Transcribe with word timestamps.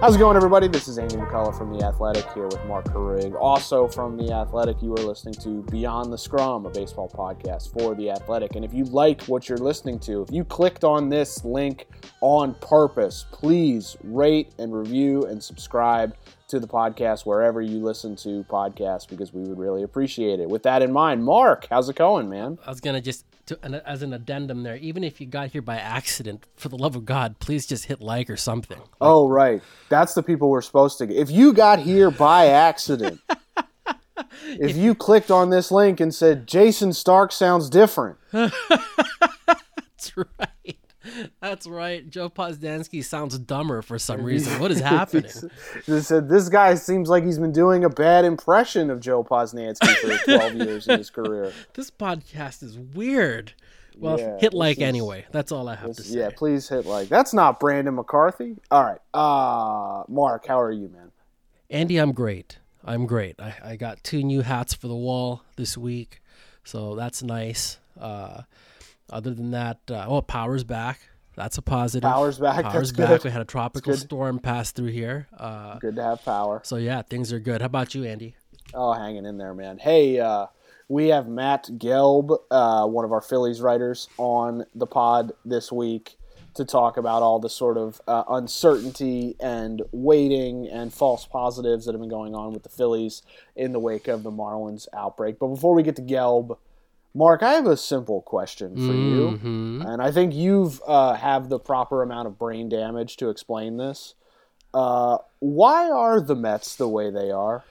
How's 0.00 0.16
it 0.16 0.18
going, 0.18 0.34
everybody? 0.34 0.66
This 0.66 0.88
is 0.88 0.96
Andy 0.96 1.16
McCullough 1.16 1.58
from 1.58 1.76
The 1.76 1.84
Athletic 1.84 2.24
here 2.32 2.46
with 2.46 2.64
Marc 2.64 2.86
Carig. 2.86 3.38
Also 3.38 3.86
from 3.86 4.16
The 4.16 4.32
Athletic, 4.32 4.80
you 4.80 4.94
are 4.94 5.02
listening 5.02 5.34
to 5.34 5.62
Beyond 5.70 6.10
the 6.10 6.16
Scrum, 6.16 6.64
a 6.64 6.70
baseball 6.70 7.10
podcast 7.10 7.70
for 7.70 7.94
The 7.94 8.08
Athletic. 8.08 8.56
And 8.56 8.64
if 8.64 8.72
you 8.72 8.84
like 8.84 9.20
what 9.24 9.46
you're 9.46 9.58
listening 9.58 9.98
to, 10.00 10.22
if 10.22 10.32
you 10.32 10.42
clicked 10.42 10.84
on 10.84 11.10
this 11.10 11.44
link 11.44 11.86
on 12.22 12.54
purpose, 12.62 13.26
please 13.30 13.98
rate 14.02 14.54
and 14.58 14.72
review 14.72 15.26
and 15.26 15.42
subscribe 15.42 16.16
to 16.48 16.58
the 16.58 16.66
podcast 16.66 17.26
wherever 17.26 17.60
you 17.60 17.80
listen 17.80 18.16
to 18.16 18.42
podcasts 18.44 19.06
because 19.06 19.34
we 19.34 19.42
would 19.42 19.58
really 19.58 19.82
appreciate 19.82 20.40
it. 20.40 20.48
With 20.48 20.62
that 20.62 20.80
in 20.80 20.92
mind, 20.92 21.22
Mark, 21.22 21.66
how's 21.68 21.90
it 21.90 21.96
going, 21.96 22.30
man? 22.30 22.58
I 22.66 22.70
was 22.70 22.80
gonna 22.80 23.02
just 23.02 23.26
to, 23.50 23.88
as 23.88 24.02
an 24.02 24.12
addendum 24.12 24.62
there, 24.62 24.76
even 24.76 25.04
if 25.04 25.20
you 25.20 25.26
got 25.26 25.50
here 25.50 25.62
by 25.62 25.76
accident, 25.76 26.46
for 26.56 26.68
the 26.68 26.76
love 26.76 26.96
of 26.96 27.04
God, 27.04 27.38
please 27.38 27.66
just 27.66 27.84
hit 27.86 28.00
like 28.00 28.30
or 28.30 28.36
something. 28.36 28.78
Like, 28.78 28.88
oh, 29.00 29.28
right. 29.28 29.62
That's 29.88 30.14
the 30.14 30.22
people 30.22 30.50
we're 30.50 30.62
supposed 30.62 30.98
to. 30.98 31.06
Get. 31.06 31.16
If 31.16 31.30
you 31.30 31.52
got 31.52 31.80
here 31.80 32.10
by 32.10 32.46
accident, 32.46 33.20
if 34.44 34.76
you 34.76 34.94
clicked 34.94 35.30
on 35.30 35.50
this 35.50 35.70
link 35.70 36.00
and 36.00 36.14
said 36.14 36.46
Jayson 36.46 36.92
Stark 36.92 37.32
sounds 37.32 37.68
different, 37.68 38.18
that's 38.32 38.52
right. 40.16 40.49
That's 41.40 41.66
right. 41.66 42.08
Joe 42.08 42.30
Posnanski 42.30 43.04
sounds 43.04 43.38
dumber 43.38 43.82
for 43.82 43.98
some 43.98 44.22
reason. 44.22 44.60
What 44.60 44.70
is 44.70 44.80
happening? 44.80 45.30
they 45.88 46.00
said 46.00 46.28
this 46.28 46.48
guy 46.48 46.74
seems 46.74 47.08
like 47.08 47.24
he's 47.24 47.38
been 47.38 47.52
doing 47.52 47.84
a 47.84 47.90
bad 47.90 48.24
impression 48.24 48.90
of 48.90 49.00
Joe 49.00 49.24
Posnanski 49.24 49.94
for 49.96 50.24
12 50.24 50.54
years 50.54 50.88
in 50.88 50.98
his 50.98 51.10
career. 51.10 51.52
This 51.74 51.90
podcast 51.90 52.62
is 52.62 52.78
weird. 52.78 53.52
Well, 53.96 54.18
yeah, 54.18 54.38
hit 54.38 54.54
like 54.54 54.78
is, 54.78 54.84
anyway. 54.84 55.26
That's 55.30 55.52
all 55.52 55.68
I 55.68 55.74
have 55.74 55.88
this, 55.88 55.96
to 55.98 56.02
say. 56.04 56.18
Yeah, 56.20 56.30
please 56.34 56.68
hit 56.68 56.86
like. 56.86 57.08
That's 57.08 57.34
not 57.34 57.60
Brandon 57.60 57.94
McCarthy. 57.94 58.56
All 58.70 58.84
right. 58.84 59.00
Uh, 59.12 60.04
Mark, 60.08 60.46
how 60.46 60.60
are 60.60 60.72
you, 60.72 60.88
man? 60.88 61.10
Andy, 61.68 61.98
I'm 61.98 62.12
great. 62.12 62.58
I'm 62.84 63.06
great. 63.06 63.38
I, 63.38 63.54
I 63.62 63.76
got 63.76 64.02
two 64.02 64.22
new 64.22 64.40
hats 64.40 64.74
for 64.74 64.88
the 64.88 64.94
wall 64.94 65.42
this 65.56 65.76
week, 65.76 66.22
so 66.64 66.94
that's 66.94 67.22
nice. 67.22 67.78
Uh, 67.98 68.42
other 69.10 69.34
than 69.34 69.50
that, 69.50 69.80
uh, 69.90 70.06
oh, 70.08 70.22
power's 70.22 70.64
back. 70.64 71.00
That's 71.40 71.56
a 71.56 71.62
positive. 71.62 72.06
Power's 72.06 72.38
back. 72.38 72.64
Power's 72.64 72.92
That's 72.92 73.08
back. 73.08 73.08
Good. 73.22 73.24
We 73.24 73.30
had 73.30 73.40
a 73.40 73.46
tropical 73.46 73.96
storm 73.96 74.40
pass 74.40 74.72
through 74.72 74.90
here. 74.90 75.26
Uh, 75.38 75.78
good 75.78 75.96
to 75.96 76.02
have 76.02 76.22
power. 76.22 76.60
So 76.64 76.76
yeah, 76.76 77.00
things 77.00 77.32
are 77.32 77.40
good. 77.40 77.62
How 77.62 77.66
about 77.66 77.94
you, 77.94 78.04
Andy? 78.04 78.34
Oh, 78.74 78.92
hanging 78.92 79.24
in 79.24 79.38
there, 79.38 79.54
man. 79.54 79.78
Hey, 79.78 80.20
uh, 80.20 80.48
we 80.88 81.08
have 81.08 81.28
Matt 81.28 81.70
Gelb, 81.78 82.36
uh, 82.50 82.86
one 82.86 83.06
of 83.06 83.12
our 83.12 83.22
Phillies 83.22 83.62
writers, 83.62 84.06
on 84.18 84.66
the 84.74 84.86
pod 84.86 85.32
this 85.46 85.72
week 85.72 86.18
to 86.54 86.66
talk 86.66 86.98
about 86.98 87.22
all 87.22 87.38
the 87.38 87.48
sort 87.48 87.78
of 87.78 88.02
uh, 88.06 88.24
uncertainty 88.28 89.34
and 89.40 89.80
waiting 89.92 90.68
and 90.68 90.92
false 90.92 91.24
positives 91.24 91.86
that 91.86 91.92
have 91.92 92.00
been 92.02 92.10
going 92.10 92.34
on 92.34 92.52
with 92.52 92.64
the 92.64 92.68
Phillies 92.68 93.22
in 93.56 93.72
the 93.72 93.80
wake 93.80 94.08
of 94.08 94.24
the 94.24 94.30
Marlins 94.30 94.88
outbreak. 94.94 95.38
But 95.38 95.46
before 95.46 95.74
we 95.74 95.82
get 95.82 95.96
to 95.96 96.02
Gelb, 96.02 96.58
Mark, 97.12 97.42
I 97.42 97.52
have 97.54 97.66
a 97.66 97.76
simple 97.76 98.22
question 98.22 98.76
for 98.76 98.92
mm-hmm. 98.92 99.80
you, 99.82 99.88
and 99.88 100.00
I 100.00 100.12
think 100.12 100.32
you've 100.32 100.80
uh, 100.86 101.14
have 101.14 101.48
the 101.48 101.58
proper 101.58 102.02
amount 102.02 102.28
of 102.28 102.38
brain 102.38 102.68
damage 102.68 103.16
to 103.16 103.30
explain 103.30 103.78
this. 103.78 104.14
Uh, 104.72 105.18
why 105.40 105.90
are 105.90 106.20
the 106.20 106.36
Mets 106.36 106.76
the 106.76 106.88
way 106.88 107.10
they 107.10 107.30
are? 107.32 107.64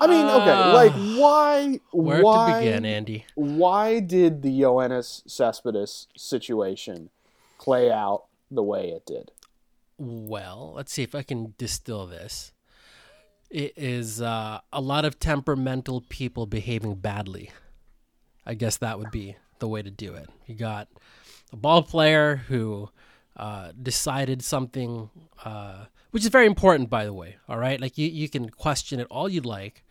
I 0.00 0.06
mean, 0.06 0.26
okay, 0.26 0.50
uh, 0.50 0.72
like 0.72 0.92
why? 0.92 1.80
Where 1.90 2.22
why, 2.22 2.52
to 2.52 2.58
begin, 2.60 2.84
Andy? 2.84 3.26
Why 3.34 3.98
did 3.98 4.42
the 4.42 4.60
Yoenis 4.60 5.28
Cespedes 5.28 6.06
situation 6.16 7.10
play 7.58 7.90
out 7.90 8.26
the 8.50 8.62
way 8.62 8.90
it 8.90 9.04
did? 9.04 9.32
Well, 9.98 10.72
let's 10.76 10.92
see 10.92 11.02
if 11.02 11.16
I 11.16 11.24
can 11.24 11.54
distill 11.58 12.06
this 12.06 12.52
it 13.50 13.72
is 13.76 14.20
uh, 14.20 14.60
a 14.72 14.80
lot 14.80 15.04
of 15.04 15.18
temperamental 15.18 16.02
people 16.08 16.46
behaving 16.46 16.96
badly. 16.96 17.50
I 18.44 18.54
guess 18.54 18.78
that 18.78 18.98
would 18.98 19.10
be 19.10 19.36
the 19.58 19.68
way 19.68 19.82
to 19.82 19.90
do 19.90 20.14
it. 20.14 20.28
You 20.46 20.54
got 20.54 20.88
a 21.52 21.56
ball 21.56 21.82
player 21.82 22.36
who 22.36 22.90
uh, 23.36 23.72
decided 23.80 24.42
something, 24.42 25.10
uh, 25.44 25.84
which 26.10 26.24
is 26.24 26.30
very 26.30 26.46
important, 26.46 26.90
by 26.90 27.04
the 27.04 27.12
way. 27.12 27.36
All 27.48 27.58
right, 27.58 27.80
like 27.80 27.98
you, 27.98 28.08
you 28.08 28.28
can 28.28 28.48
question 28.50 29.00
it 29.00 29.06
all 29.10 29.28
you'd 29.28 29.46
like, 29.46 29.84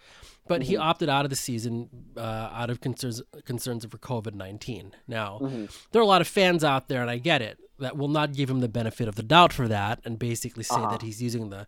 but 0.48 0.62
mm-hmm. 0.62 0.70
he 0.70 0.78
opted 0.78 1.10
out 1.10 1.26
of 1.26 1.30
the 1.30 1.36
season 1.36 1.90
uh, 2.16 2.50
out 2.54 2.70
of 2.70 2.82
concerns 2.82 3.22
concerns 3.46 3.86
for 3.86 3.98
COVID 3.98 4.34
nineteen. 4.34 4.94
Now, 5.08 5.40
mm-hmm. 5.42 5.66
there 5.92 6.02
are 6.02 6.04
a 6.04 6.08
lot 6.08 6.22
of 6.22 6.28
fans 6.28 6.64
out 6.64 6.88
there, 6.88 7.02
and 7.02 7.10
I 7.10 7.18
get 7.18 7.42
it 7.42 7.60
that 7.80 7.96
will 7.96 8.08
not 8.08 8.34
give 8.34 8.50
him 8.50 8.60
the 8.60 8.68
benefit 8.68 9.08
of 9.08 9.16
the 9.16 9.24
doubt 9.24 9.54
for 9.54 9.68
that 9.68 10.00
and 10.04 10.18
basically 10.18 10.64
say 10.64 10.76
uh-huh. 10.76 10.92
that 10.92 11.02
he's 11.02 11.22
using 11.22 11.52
the 11.52 11.68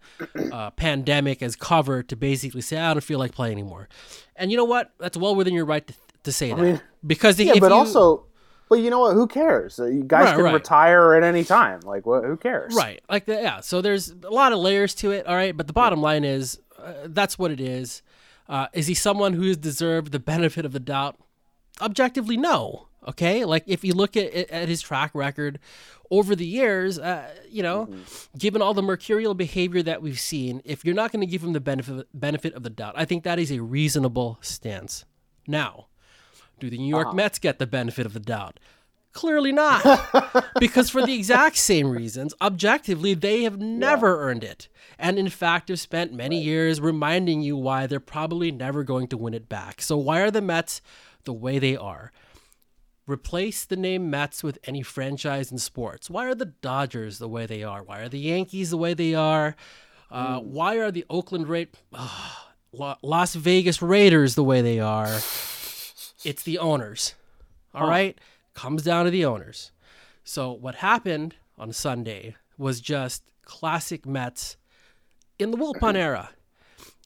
uh, 0.52 0.72
pandemic 0.72 1.44
as 1.44 1.56
cover 1.56 2.02
to 2.02 2.16
basically 2.16 2.62
say 2.62 2.78
I 2.78 2.94
don't 2.94 3.04
feel 3.04 3.20
like 3.20 3.32
playing 3.32 3.54
anymore. 3.54 3.90
And 4.36 4.50
you 4.52 4.58
know 4.58 4.66
what? 4.66 4.92
That's 5.00 5.18
well 5.18 5.36
within 5.36 5.54
your 5.54 5.66
right 5.66 5.86
to, 5.86 5.94
to 6.24 6.32
say 6.32 6.52
I 6.52 6.56
that 6.56 6.62
mean, 6.62 6.82
because 7.06 7.40
yeah, 7.40 7.54
but 7.60 7.68
you, 7.68 7.74
also. 7.74 8.26
But 8.70 8.82
you 8.82 8.92
know 8.92 9.00
what? 9.00 9.16
Who 9.16 9.26
cares? 9.26 9.80
Uh, 9.80 9.86
you 9.86 10.04
guys 10.04 10.26
right, 10.26 10.36
can 10.36 10.44
right. 10.44 10.54
retire 10.54 11.16
at 11.16 11.24
any 11.24 11.44
time. 11.44 11.80
Like, 11.82 12.06
what? 12.06 12.24
Who 12.24 12.38
cares? 12.38 12.76
Right. 12.76 13.02
Like, 13.10 13.28
yeah. 13.28 13.62
So 13.62 13.82
there's 13.82 14.10
a 14.10 14.30
lot 14.30 14.52
of 14.52 14.60
layers 14.60 14.94
to 14.96 15.10
it. 15.10 15.26
All 15.26 15.34
right. 15.34 15.58
But 15.58 15.66
the 15.66 15.74
bottom 15.74 16.04
line 16.04 16.24
is, 16.24 16.60
uh, 16.78 16.94
that's 17.06 17.40
what 17.40 17.50
it 17.50 17.60
is. 17.60 18.04
Uh, 18.50 18.68
is 18.74 18.88
he 18.88 18.96
someone 18.96 19.34
who 19.34 19.44
has 19.44 19.58
deserved 19.58 20.12
the 20.12 20.20
benefit 20.20 20.66
of 20.66 20.74
the 20.74 20.80
doubt? 20.80 21.16
Objectively, 21.80 22.36
no. 22.36 22.88
Okay, 23.08 23.46
like 23.46 23.64
if 23.66 23.86
you 23.86 23.94
look 23.94 24.18
at, 24.18 24.34
at 24.34 24.68
his 24.68 24.82
track 24.82 25.12
record 25.14 25.58
over 26.12 26.36
the 26.36 26.46
years, 26.46 27.00
uh, 27.00 27.30
you 27.50 27.64
know, 27.64 27.86
mm-hmm. 27.86 28.38
given 28.38 28.62
all 28.62 28.74
the 28.74 28.82
mercurial 28.82 29.34
behavior 29.34 29.82
that 29.84 30.02
we've 30.02 30.20
seen, 30.20 30.62
if 30.66 30.84
you're 30.84 30.96
not 30.96 31.12
going 31.12 31.22
to 31.22 31.26
give 31.26 31.42
him 31.42 31.54
the 31.54 31.62
benefit 31.62 32.08
benefit 32.14 32.54
of 32.56 32.64
the 32.64 32.70
doubt, 32.70 32.96
I 32.98 33.06
think 33.06 33.24
that 33.24 33.40
is 33.40 33.52
a 33.52 33.62
reasonable 33.62 34.38
stance. 34.42 35.06
Now, 35.48 35.88
do 36.60 36.70
the 36.70 36.78
New 36.78 36.90
York 36.90 37.08
uh-huh. 37.08 37.16
Mets 37.16 37.40
get 37.40 37.58
the 37.58 37.68
benefit 37.68 38.06
of 38.06 38.14
the 38.14 38.20
doubt? 38.20 38.60
Clearly 39.12 39.52
not. 39.52 39.84
because 40.59 40.90
for 40.90 41.06
the 41.06 41.14
exact 41.14 41.58
same 41.58 41.90
reasons, 41.90 42.34
objectively, 42.42 43.14
they 43.14 43.44
have 43.44 43.59
never 43.59 44.08
yeah. 44.08 44.22
earned 44.22 44.44
it. 44.44 44.68
And 44.97 45.18
in 45.18 45.30
fact, 45.30 45.70
have 45.70 45.80
spent 45.80 46.14
many 46.14 46.38
right. 46.38 46.46
years 46.46 46.81
reminding 46.81 47.42
you 47.42 47.58
why 47.58 47.88
they're 47.88 48.00
probably 48.00 48.52
never 48.52 48.84
going 48.84 49.08
to 49.08 49.18
win 49.18 49.34
it 49.34 49.50
back. 49.50 49.81
So, 49.81 49.98
why 49.98 50.19
are 50.19 50.31
the 50.31 50.42
Mets 50.42 50.81
the 51.24 51.34
way 51.34 51.58
they 51.58 51.75
are? 51.75 52.12
Replace 53.08 53.66
the 53.66 53.75
name 53.75 54.09
Mets 54.12 54.44
with 54.44 54.59
any 54.66 54.84
franchise 54.84 55.52
in 55.52 55.58
sports. 55.58 56.09
Why 56.09 56.25
are 56.25 56.36
the 56.36 56.46
Dodgers 56.46 57.18
the 57.18 57.28
way 57.28 57.48
they 57.48 57.64
are? 57.64 57.81
Why 57.81 58.02
are 58.02 58.09
the 58.09 58.19
Yankees 58.19 58.69
the 58.69 58.78
way 58.78 58.94
they 58.94 59.16
are? 59.16 59.56
Uh, 60.12 60.40
mm. 60.40 60.44
Why 60.44 60.75
are 60.75 60.92
the 60.92 61.06
Oakland 61.09 61.48
Ra- 61.48 61.64
uh, 61.94 62.96
Las 63.02 63.34
Vegas 63.34 63.81
Raiders 63.81 64.36
the 64.36 64.44
way 64.44 64.62
they 64.62 64.80
are? 64.80 65.19
It's 66.25 66.44
the 66.44 66.58
owners. 66.58 67.16
All 67.74 67.86
huh. 67.86 67.92
right, 67.92 68.19
comes 68.59 68.84
down 68.84 69.06
to 69.06 69.12
the 69.12 69.24
owners. 69.24 69.72
So 70.25 70.52
what 70.52 70.75
happened 70.75 71.36
on 71.58 71.72
Sunday 71.72 72.36
was 72.58 72.81
just 72.81 73.24
classic 73.46 74.06
Mets 74.06 74.58
in 75.40 75.52
the 75.52 75.58
Wilpon 75.58 75.96
era, 76.08 76.31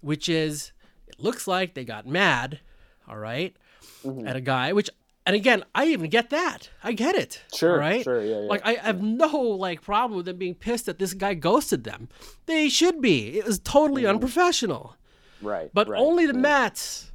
which 0.01 0.27
is 0.27 0.71
it 1.05 1.19
looks 1.19 1.47
like 1.47 1.75
they 1.75 1.85
got 1.85 2.07
mad, 2.07 2.59
all 3.07 3.19
right, 3.19 3.55
mm-hmm. 4.03 4.27
at 4.27 4.35
a 4.35 4.41
guy, 4.41 4.73
which 4.73 4.89
and 5.27 5.35
again, 5.35 5.63
I 5.75 5.85
even 5.85 6.09
get 6.09 6.31
that. 6.31 6.71
I 6.83 6.91
get 6.93 7.13
it. 7.15 7.43
Sure. 7.53 7.77
Right. 7.77 8.03
Sure. 8.03 8.21
Yeah. 8.21 8.41
yeah 8.41 8.47
like 8.49 8.65
I 8.65 8.73
have 8.73 9.03
no 9.03 9.27
like 9.37 9.83
problem 9.83 10.17
with 10.17 10.25
them 10.25 10.37
being 10.37 10.55
pissed 10.55 10.87
that 10.87 10.97
this 10.97 11.13
guy 11.13 11.35
ghosted 11.35 11.83
them. 11.83 12.09
They 12.47 12.67
should 12.67 12.99
be. 12.99 13.37
It 13.37 13.45
was 13.45 13.59
totally 13.59 14.03
mm. 14.03 14.09
unprofessional. 14.09 14.97
Right. 15.39 15.69
But 15.71 15.87
right, 15.87 16.01
only 16.01 16.25
the. 16.25 16.33
Mets 16.33 17.11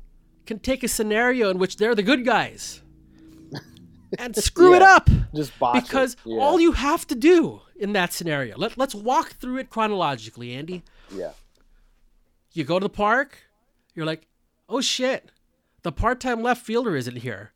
can 0.46 0.60
take 0.60 0.84
a 0.84 0.88
scenario 0.88 1.50
in 1.50 1.58
which 1.58 1.76
they're 1.76 1.96
the 1.96 2.04
good 2.04 2.24
guys 2.24 2.82
and 4.18 4.36
screw 4.36 4.70
yeah. 4.70 4.76
it 4.76 4.82
up. 4.82 5.10
Just 5.34 5.52
because 5.58 6.16
yeah. 6.24 6.40
all 6.40 6.60
you 6.60 6.72
have 6.72 7.06
to 7.08 7.14
do 7.14 7.60
in 7.76 7.92
that 7.92 8.12
scenario. 8.12 8.56
Let 8.56 8.78
Let's 8.78 8.94
walk 8.94 9.32
through 9.32 9.58
it 9.58 9.70
chronologically, 9.70 10.54
Andy. 10.54 10.82
Yeah. 11.12 11.32
You 12.52 12.64
go 12.64 12.78
to 12.78 12.84
the 12.84 12.90
park. 12.90 13.38
You're 13.94 14.06
like, 14.06 14.26
oh 14.68 14.80
shit, 14.80 15.30
the 15.82 15.92
part-time 15.92 16.42
left 16.42 16.64
fielder 16.64 16.96
isn't 16.96 17.16
here. 17.16 17.52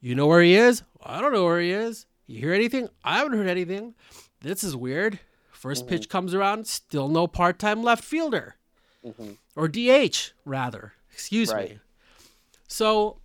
You 0.00 0.14
know 0.14 0.26
where 0.26 0.42
he 0.42 0.54
is? 0.54 0.82
I 1.02 1.20
don't 1.20 1.32
know 1.32 1.44
where 1.44 1.60
he 1.60 1.70
is. 1.70 2.06
You 2.26 2.40
hear 2.40 2.52
anything? 2.52 2.88
I 3.04 3.18
haven't 3.18 3.38
heard 3.38 3.48
anything. 3.48 3.94
This 4.40 4.64
is 4.64 4.74
weird. 4.74 5.20
1st 5.54 5.80
mm-hmm. 5.80 5.88
pitch 5.88 6.08
comes 6.08 6.34
around, 6.34 6.66
still 6.66 7.08
no 7.08 7.26
part 7.26 7.58
time 7.58 7.82
left 7.82 8.02
fielder. 8.02 8.56
Mm-hmm. 9.04 9.32
Or 9.54 9.68
DH, 9.68 10.32
rather. 10.44 10.94
Excuse 11.12 11.52
right. 11.52 11.70
me. 11.70 11.78
So 12.66 13.18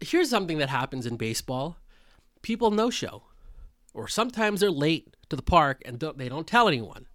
here's 0.00 0.30
something 0.30 0.58
that 0.58 0.68
happens 0.68 1.06
in 1.06 1.16
baseball 1.16 1.76
people 2.42 2.70
no 2.70 2.88
show, 2.90 3.22
or 3.92 4.08
sometimes 4.08 4.60
they're 4.60 4.70
late 4.70 5.16
to 5.28 5.36
the 5.36 5.42
park 5.42 5.82
and 5.84 5.98
don't, 5.98 6.18
they 6.18 6.28
don't 6.28 6.46
tell 6.46 6.68
anyone. 6.68 7.06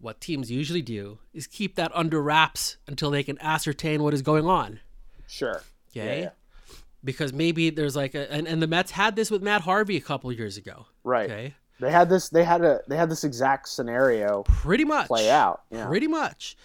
What 0.00 0.20
teams 0.20 0.50
usually 0.50 0.82
do 0.82 1.18
is 1.32 1.46
keep 1.46 1.76
that 1.76 1.92
under 1.94 2.22
wraps 2.22 2.76
until 2.86 3.10
they 3.10 3.22
can 3.22 3.40
ascertain 3.40 4.02
what 4.02 4.14
is 4.14 4.22
going 4.22 4.46
on. 4.46 4.80
Sure. 5.26 5.62
Okay. 5.90 6.20
Yeah, 6.20 6.22
yeah. 6.24 6.74
because 7.02 7.32
maybe 7.32 7.70
there's 7.70 7.96
like 7.96 8.14
a 8.14 8.30
and, 8.30 8.46
and 8.46 8.60
the 8.60 8.66
Mets 8.66 8.90
had 8.90 9.16
this 9.16 9.30
with 9.30 9.42
Matt 9.42 9.62
Harvey 9.62 9.96
a 9.96 10.00
couple 10.00 10.30
years 10.32 10.56
ago. 10.56 10.86
Right. 11.04 11.30
Okay. 11.30 11.54
They 11.80 11.90
had 11.90 12.08
this. 12.08 12.28
They 12.28 12.44
had 12.44 12.62
a. 12.62 12.80
They 12.86 12.96
had 12.96 13.10
this 13.10 13.24
exact 13.24 13.68
scenario 13.68 14.42
Pretty 14.44 14.84
much 14.84 15.06
play 15.06 15.30
out. 15.30 15.62
Yeah. 15.70 15.86
Pretty 15.86 16.06
much. 16.06 16.56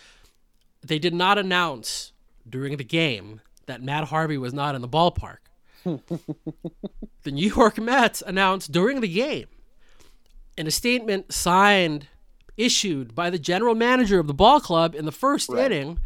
They 0.81 0.99
did 0.99 1.13
not 1.13 1.37
announce 1.37 2.11
during 2.47 2.77
the 2.77 2.83
game 2.83 3.41
that 3.69 3.81
Matt 3.81 4.05
Harvey 4.05 4.37
was 4.37 4.53
not 4.53 4.75
in 4.75 4.81
the 4.81 4.87
ballpark. 4.89 5.37
the 5.85 7.31
New 7.31 7.49
York 7.49 7.77
Mets 7.77 8.21
announced 8.25 8.71
during 8.71 9.01
the 9.01 9.07
game 9.07 9.47
in 10.57 10.67
a 10.67 10.71
statement 10.71 11.31
signed, 11.33 12.07
issued 12.57 13.15
by 13.15 13.29
the 13.29 13.39
general 13.39 13.75
manager 13.75 14.19
of 14.19 14.27
the 14.27 14.33
ball 14.33 14.59
club 14.59 14.93
in 14.95 15.05
the 15.05 15.11
first 15.11 15.49
Right. 15.49 15.71
inning 15.71 15.99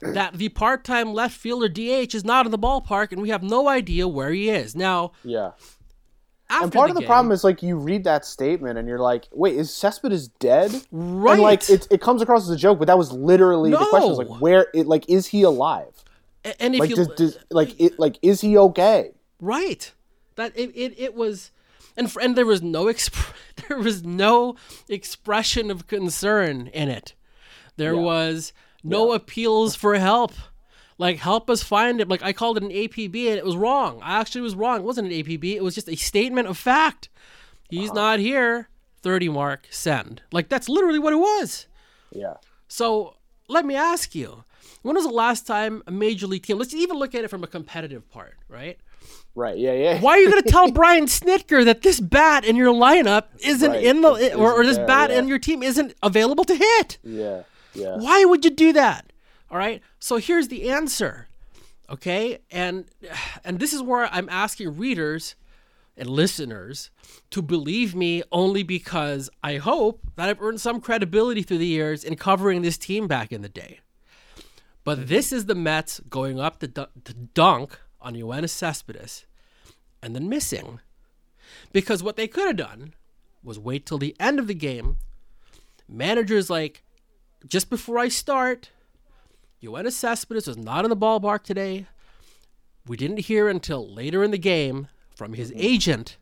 that 0.00 0.34
the 0.34 0.48
part 0.48 0.84
time 0.84 1.12
left 1.14 1.36
fielder 1.36 1.68
DH 1.68 2.14
is 2.14 2.24
not 2.24 2.44
in 2.46 2.50
the 2.52 2.58
ballpark 2.58 3.12
and 3.12 3.22
we 3.22 3.28
have 3.28 3.42
no 3.44 3.68
idea 3.68 4.08
where 4.08 4.30
he 4.32 4.50
is. 4.50 4.74
Now, 4.74 5.12
Yeah. 5.24 5.52
And 6.50 6.70
part 6.70 6.90
of 6.90 6.96
the 6.96 7.00
game- 7.00 7.06
problem 7.08 7.32
is 7.32 7.44
like 7.44 7.62
you 7.62 7.76
read 7.78 8.04
that 8.04 8.26
statement 8.26 8.76
and 8.78 8.86
you're 8.88 8.98
like, 8.98 9.26
wait, 9.32 9.54
is 9.56 9.72
Cespedes 9.72 10.28
dead? 10.28 10.70
Right. 10.90 11.34
And 11.34 11.42
like 11.42 11.70
it, 11.70 11.86
it 11.90 12.00
comes 12.02 12.20
across 12.20 12.42
as 12.42 12.50
a 12.50 12.56
joke, 12.56 12.78
but 12.78 12.88
that 12.88 12.98
was 12.98 13.10
literally 13.12 13.70
the 13.70 13.78
question. 13.78 14.14
Like, 14.14 14.40
where? 14.40 14.66
It, 14.74 14.86
like, 14.86 15.08
is 15.08 15.28
he 15.28 15.42
alive? 15.44 16.04
And 16.58 16.74
if 16.74 16.80
Like, 16.80 16.90
you 16.90 16.96
does, 16.96 17.08
does 17.08 17.38
like 17.50 17.80
it? 17.80 17.98
Like, 17.98 18.18
is 18.22 18.40
he 18.40 18.56
okay? 18.58 19.12
Right. 19.40 19.92
That 20.36 20.52
it, 20.56 20.70
it, 20.74 20.94
it 20.98 21.14
was 21.14 21.50
and 21.96 22.10
fr- 22.10 22.20
and 22.20 22.34
there 22.36 22.46
was 22.46 22.62
no 22.62 22.86
exp- 22.86 23.32
there 23.68 23.78
was 23.78 24.04
no 24.04 24.56
expression 24.88 25.70
of 25.70 25.86
concern 25.86 26.68
in 26.68 26.88
it. 26.88 27.14
There 27.76 27.96
was 27.96 28.52
no 28.84 29.12
appeals 29.12 29.74
for 29.76 29.94
help. 29.96 30.32
Like 30.98 31.18
help 31.18 31.48
us 31.50 31.62
find 31.62 32.00
him. 32.00 32.08
Like 32.08 32.22
I 32.22 32.32
called 32.32 32.56
it 32.58 32.62
an 32.62 32.70
APB 32.70 33.26
and 33.28 33.38
it 33.38 33.44
was 33.44 33.56
wrong. 33.56 34.00
I 34.02 34.20
actually 34.20 34.42
was 34.42 34.54
wrong. 34.54 34.78
It 34.80 34.84
wasn't 34.84 35.12
an 35.12 35.14
APB. 35.14 35.54
It 35.54 35.62
was 35.62 35.74
just 35.74 35.88
a 35.88 35.96
statement 35.96 36.48
of 36.48 36.56
fact. 36.58 37.08
He's 37.70 37.90
Uh-huh. 37.90 37.98
not 38.00 38.18
here. 38.20 38.68
30 39.02 39.30
mark 39.30 39.66
send. 39.70 40.22
Like 40.32 40.48
that's 40.48 40.68
literally 40.68 40.98
what 40.98 41.12
it 41.12 41.16
was. 41.16 41.66
Yeah. 42.12 42.34
So 42.68 43.16
let 43.48 43.64
me 43.64 43.74
ask 43.74 44.14
you, 44.14 44.44
when 44.82 44.94
was 44.94 45.04
the 45.04 45.10
last 45.12 45.46
time 45.46 45.82
a 45.86 45.90
major 45.90 46.26
league 46.26 46.42
team? 46.44 46.58
Let's 46.58 46.74
even 46.74 46.96
look 46.98 47.14
at 47.14 47.24
it 47.24 47.28
from 47.28 47.42
a 47.44 47.46
competitive 47.46 48.08
part, 48.10 48.36
right? 48.48 48.78
Right. 49.34 49.56
Yeah. 49.56 49.72
Yeah. 49.72 50.00
Why 50.00 50.12
are 50.12 50.18
you 50.18 50.30
going 50.30 50.42
to 50.42 50.50
tell 50.50 50.70
Brian 50.72 51.06
Snitker 51.06 51.64
that 51.64 51.82
this 51.82 52.00
bat 52.00 52.44
in 52.44 52.54
your 52.56 52.72
lineup 52.72 53.24
isn't 53.40 53.70
Right, 53.70 53.84
in 53.84 54.00
the 54.02 54.12
is- 54.12 54.34
or, 54.34 54.52
or 54.52 54.64
this 54.66 54.78
bat 54.78 55.10
yeah. 55.10 55.18
in 55.18 55.28
your 55.28 55.38
team 55.38 55.62
isn't 55.62 55.94
available 56.02 56.44
to 56.44 56.54
hit? 56.54 56.98
Yeah. 57.02 57.42
Yeah. 57.74 57.96
Why 57.96 58.24
would 58.24 58.44
you 58.44 58.50
do 58.50 58.72
that? 58.74 59.12
All 59.50 59.56
right. 59.58 59.80
So 59.98 60.16
here's 60.16 60.48
the 60.48 60.68
answer. 60.70 61.28
Okay? 61.88 62.38
And 62.50 62.84
and 63.44 63.58
this 63.58 63.72
is 63.72 63.82
where 63.82 64.06
I'm 64.12 64.28
asking 64.28 64.76
readers 64.76 65.34
and 65.96 66.08
listeners 66.08 66.90
to 67.30 67.42
believe 67.42 67.94
me 67.94 68.22
only 68.32 68.62
because 68.62 69.28
I 69.42 69.56
hope 69.56 70.00
that 70.16 70.28
I've 70.28 70.40
earned 70.40 70.60
some 70.60 70.80
credibility 70.80 71.42
through 71.42 71.58
the 71.58 71.66
years 71.66 72.02
in 72.04 72.16
covering 72.16 72.62
this 72.62 72.78
team 72.78 73.06
back 73.08 73.30
in 73.32 73.42
the 73.42 73.48
day. 73.48 73.80
But 74.84 75.08
this 75.08 75.32
is 75.32 75.46
the 75.46 75.54
Mets 75.54 76.00
going 76.08 76.40
up 76.40 76.58
to, 76.60 76.68
du- 76.68 76.88
to 77.04 77.14
dunk 77.14 77.78
on 78.00 78.14
Yoenis 78.14 78.50
Cespedes 78.50 79.26
and 80.02 80.14
then 80.14 80.28
missing. 80.28 80.80
Because 81.72 82.02
what 82.02 82.16
they 82.16 82.26
could 82.26 82.46
have 82.46 82.56
done 82.56 82.94
was 83.42 83.58
wait 83.58 83.86
till 83.86 83.98
the 83.98 84.16
end 84.18 84.38
of 84.38 84.46
the 84.46 84.54
game. 84.54 84.98
Managers 85.88 86.50
like, 86.50 86.82
just 87.46 87.70
before 87.70 87.98
I 87.98 88.08
start, 88.08 88.70
Yoenis 89.62 89.92
Cespedes 89.92 90.46
was 90.46 90.56
not 90.56 90.84
in 90.84 90.90
the 90.90 90.96
ballpark 90.96 91.44
today. 91.44 91.86
We 92.86 92.96
didn't 92.96 93.18
hear 93.20 93.48
until 93.48 93.88
later 93.92 94.24
in 94.24 94.32
the 94.32 94.38
game 94.38 94.88
from 95.14 95.34
his 95.34 95.50
mm-hmm. 95.50 95.60
agent 95.60 96.16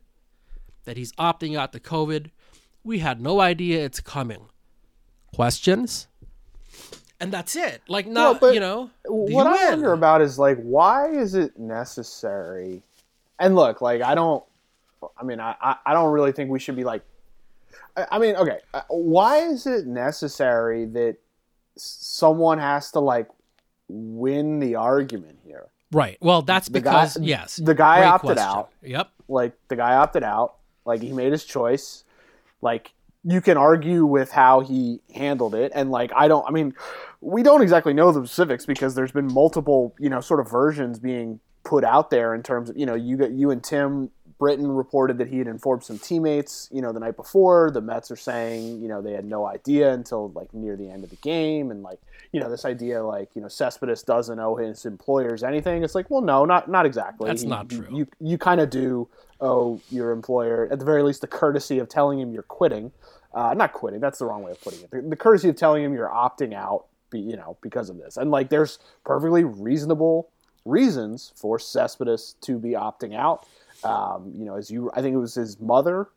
that 0.85 0.97
he's 0.97 1.11
opting 1.13 1.57
out 1.57 1.73
to 1.73 1.79
COVID. 1.79 2.29
We 2.83 2.99
had 2.99 3.21
no 3.21 3.39
idea 3.39 3.83
it's 3.83 3.99
coming. 3.99 4.47
Questions? 5.33 6.07
And 7.21 7.31
that's 7.31 7.55
it. 7.55 7.81
Like, 7.87 8.07
no, 8.07 8.33
but 8.33 8.53
you 8.53 8.59
know, 8.59 8.89
what 9.05 9.29
you 9.31 9.39
I 9.39 9.51
win? 9.51 9.69
wonder 9.73 9.93
about 9.93 10.21
is 10.21 10.37
like, 10.39 10.57
why 10.61 11.07
is 11.09 11.35
it 11.35 11.57
necessary? 11.57 12.81
And 13.39 13.55
look, 13.55 13.79
like, 13.81 14.01
I 14.01 14.15
don't. 14.15 14.43
I 15.17 15.23
mean, 15.23 15.39
I 15.39 15.55
I, 15.85 15.93
don't 15.93 16.11
really 16.11 16.31
think 16.31 16.49
we 16.49 16.59
should 16.59 16.75
be 16.75 16.83
like. 16.83 17.03
I, 17.95 18.07
I 18.13 18.19
mean, 18.19 18.35
okay, 18.35 18.57
uh, 18.73 18.81
why 18.89 19.37
is 19.37 19.65
it 19.67 19.85
necessary 19.87 20.85
that 20.85 21.17
someone 21.77 22.57
has 22.59 22.91
to 22.91 22.99
like 22.99 23.27
win 23.87 24.59
the 24.59 24.75
argument 24.75 25.39
here? 25.45 25.67
Right. 25.91 26.17
Well, 26.21 26.41
that's 26.41 26.69
The 26.69 26.81
guy- 26.81 26.91
because 26.91 27.17
yes, 27.21 27.57
the 27.57 27.73
guy 27.75 27.99
great 27.99 28.07
opted 28.07 28.37
question. 28.37 28.47
out. 28.47 28.69
Yep. 28.81 29.09
like 29.27 29.53
the 29.67 29.75
guy 29.75 29.95
opted 29.95 30.23
out 30.23 30.55
like 30.85 31.01
he 31.01 31.11
made 31.13 31.31
his 31.31 31.45
choice 31.45 32.03
like 32.61 32.93
you 33.23 33.39
can 33.41 33.55
argue 33.57 34.03
with 34.05 34.31
how 34.31 34.61
he 34.61 34.99
handled 35.13 35.53
it 35.53 35.71
and 35.75 35.91
like 35.91 36.11
i 36.15 36.27
don't 36.27 36.45
i 36.47 36.51
mean 36.51 36.73
we 37.21 37.43
don't 37.43 37.61
exactly 37.61 37.93
know 37.93 38.11
the 38.11 38.25
specifics 38.25 38.65
because 38.65 38.95
there's 38.95 39.11
been 39.11 39.31
multiple 39.31 39.95
you 39.99 40.09
know 40.09 40.19
sort 40.21 40.39
of 40.39 40.49
versions 40.49 40.99
being 40.99 41.39
put 41.63 41.83
out 41.83 42.09
there 42.09 42.33
in 42.33 42.41
terms 42.43 42.69
of 42.69 42.77
you 42.77 42.85
know 42.85 42.95
you 42.95 43.17
got 43.17 43.31
you 43.31 43.51
and 43.51 43.63
tim 43.63 44.09
Britton 44.41 44.71
reported 44.71 45.19
that 45.19 45.27
he 45.27 45.37
had 45.37 45.45
informed 45.45 45.83
some 45.83 45.99
teammates, 45.99 46.67
you 46.71 46.81
know, 46.81 46.91
the 46.91 46.99
night 46.99 47.15
before. 47.15 47.69
The 47.69 47.79
Mets 47.79 48.09
are 48.09 48.15
saying, 48.15 48.81
you 48.81 48.87
know, 48.87 48.99
they 48.99 49.11
had 49.11 49.23
no 49.23 49.45
idea 49.45 49.93
until 49.93 50.31
like 50.31 50.51
near 50.51 50.75
the 50.75 50.89
end 50.89 51.03
of 51.03 51.11
the 51.11 51.15
game, 51.17 51.69
and 51.69 51.83
like, 51.83 51.99
you 52.31 52.39
know, 52.39 52.49
this 52.49 52.65
idea 52.65 53.03
like, 53.03 53.29
you 53.35 53.41
know, 53.43 53.47
Cespedes 53.47 54.01
doesn't 54.01 54.39
owe 54.39 54.55
his 54.55 54.83
employers 54.87 55.43
anything. 55.43 55.83
It's 55.83 55.93
like, 55.93 56.09
well, 56.09 56.21
no, 56.21 56.43
not 56.43 56.67
not 56.71 56.87
exactly. 56.87 57.27
That's 57.29 57.43
He- 57.43 57.47
not 57.49 57.69
true. 57.69 57.85
You 57.91 58.07
you 58.19 58.39
kind 58.39 58.59
of 58.59 58.71
do 58.71 59.07
owe 59.41 59.79
your 59.91 60.09
employer, 60.09 60.67
at 60.71 60.79
the 60.79 60.85
very 60.85 61.03
least, 61.03 61.21
the 61.21 61.27
courtesy 61.27 61.77
of 61.77 61.87
telling 61.87 62.19
him 62.19 62.33
you're 62.33 62.41
quitting. 62.41 62.91
Uh, 63.35 63.53
not 63.53 63.73
quitting. 63.73 63.99
That's 63.99 64.17
the 64.17 64.25
wrong 64.25 64.41
way 64.41 64.53
of 64.53 64.61
putting 64.61 64.81
it. 64.81 64.89
The, 64.89 65.03
the 65.03 65.15
courtesy 65.15 65.49
of 65.49 65.55
telling 65.55 65.83
him 65.83 65.93
you're 65.93 66.09
opting 66.09 66.55
out, 66.55 66.85
be, 67.11 67.19
you 67.19 67.35
know, 67.37 67.57
because 67.61 67.89
of 67.91 67.97
this. 67.97 68.17
And 68.17 68.31
like, 68.31 68.49
there's 68.49 68.79
perfectly 69.05 69.43
reasonable 69.43 70.29
reasons 70.65 71.33
for 71.35 71.59
Cespedes 71.59 72.35
to 72.41 72.57
be 72.57 72.69
opting 72.71 73.15
out. 73.15 73.45
Um, 73.83 74.31
you 74.35 74.45
know, 74.45 74.55
as 74.55 74.71
you, 74.71 74.89
I 74.95 75.01
think 75.01 75.13
it 75.13 75.19
was 75.19 75.35
his 75.35 75.59
mother 75.59 76.09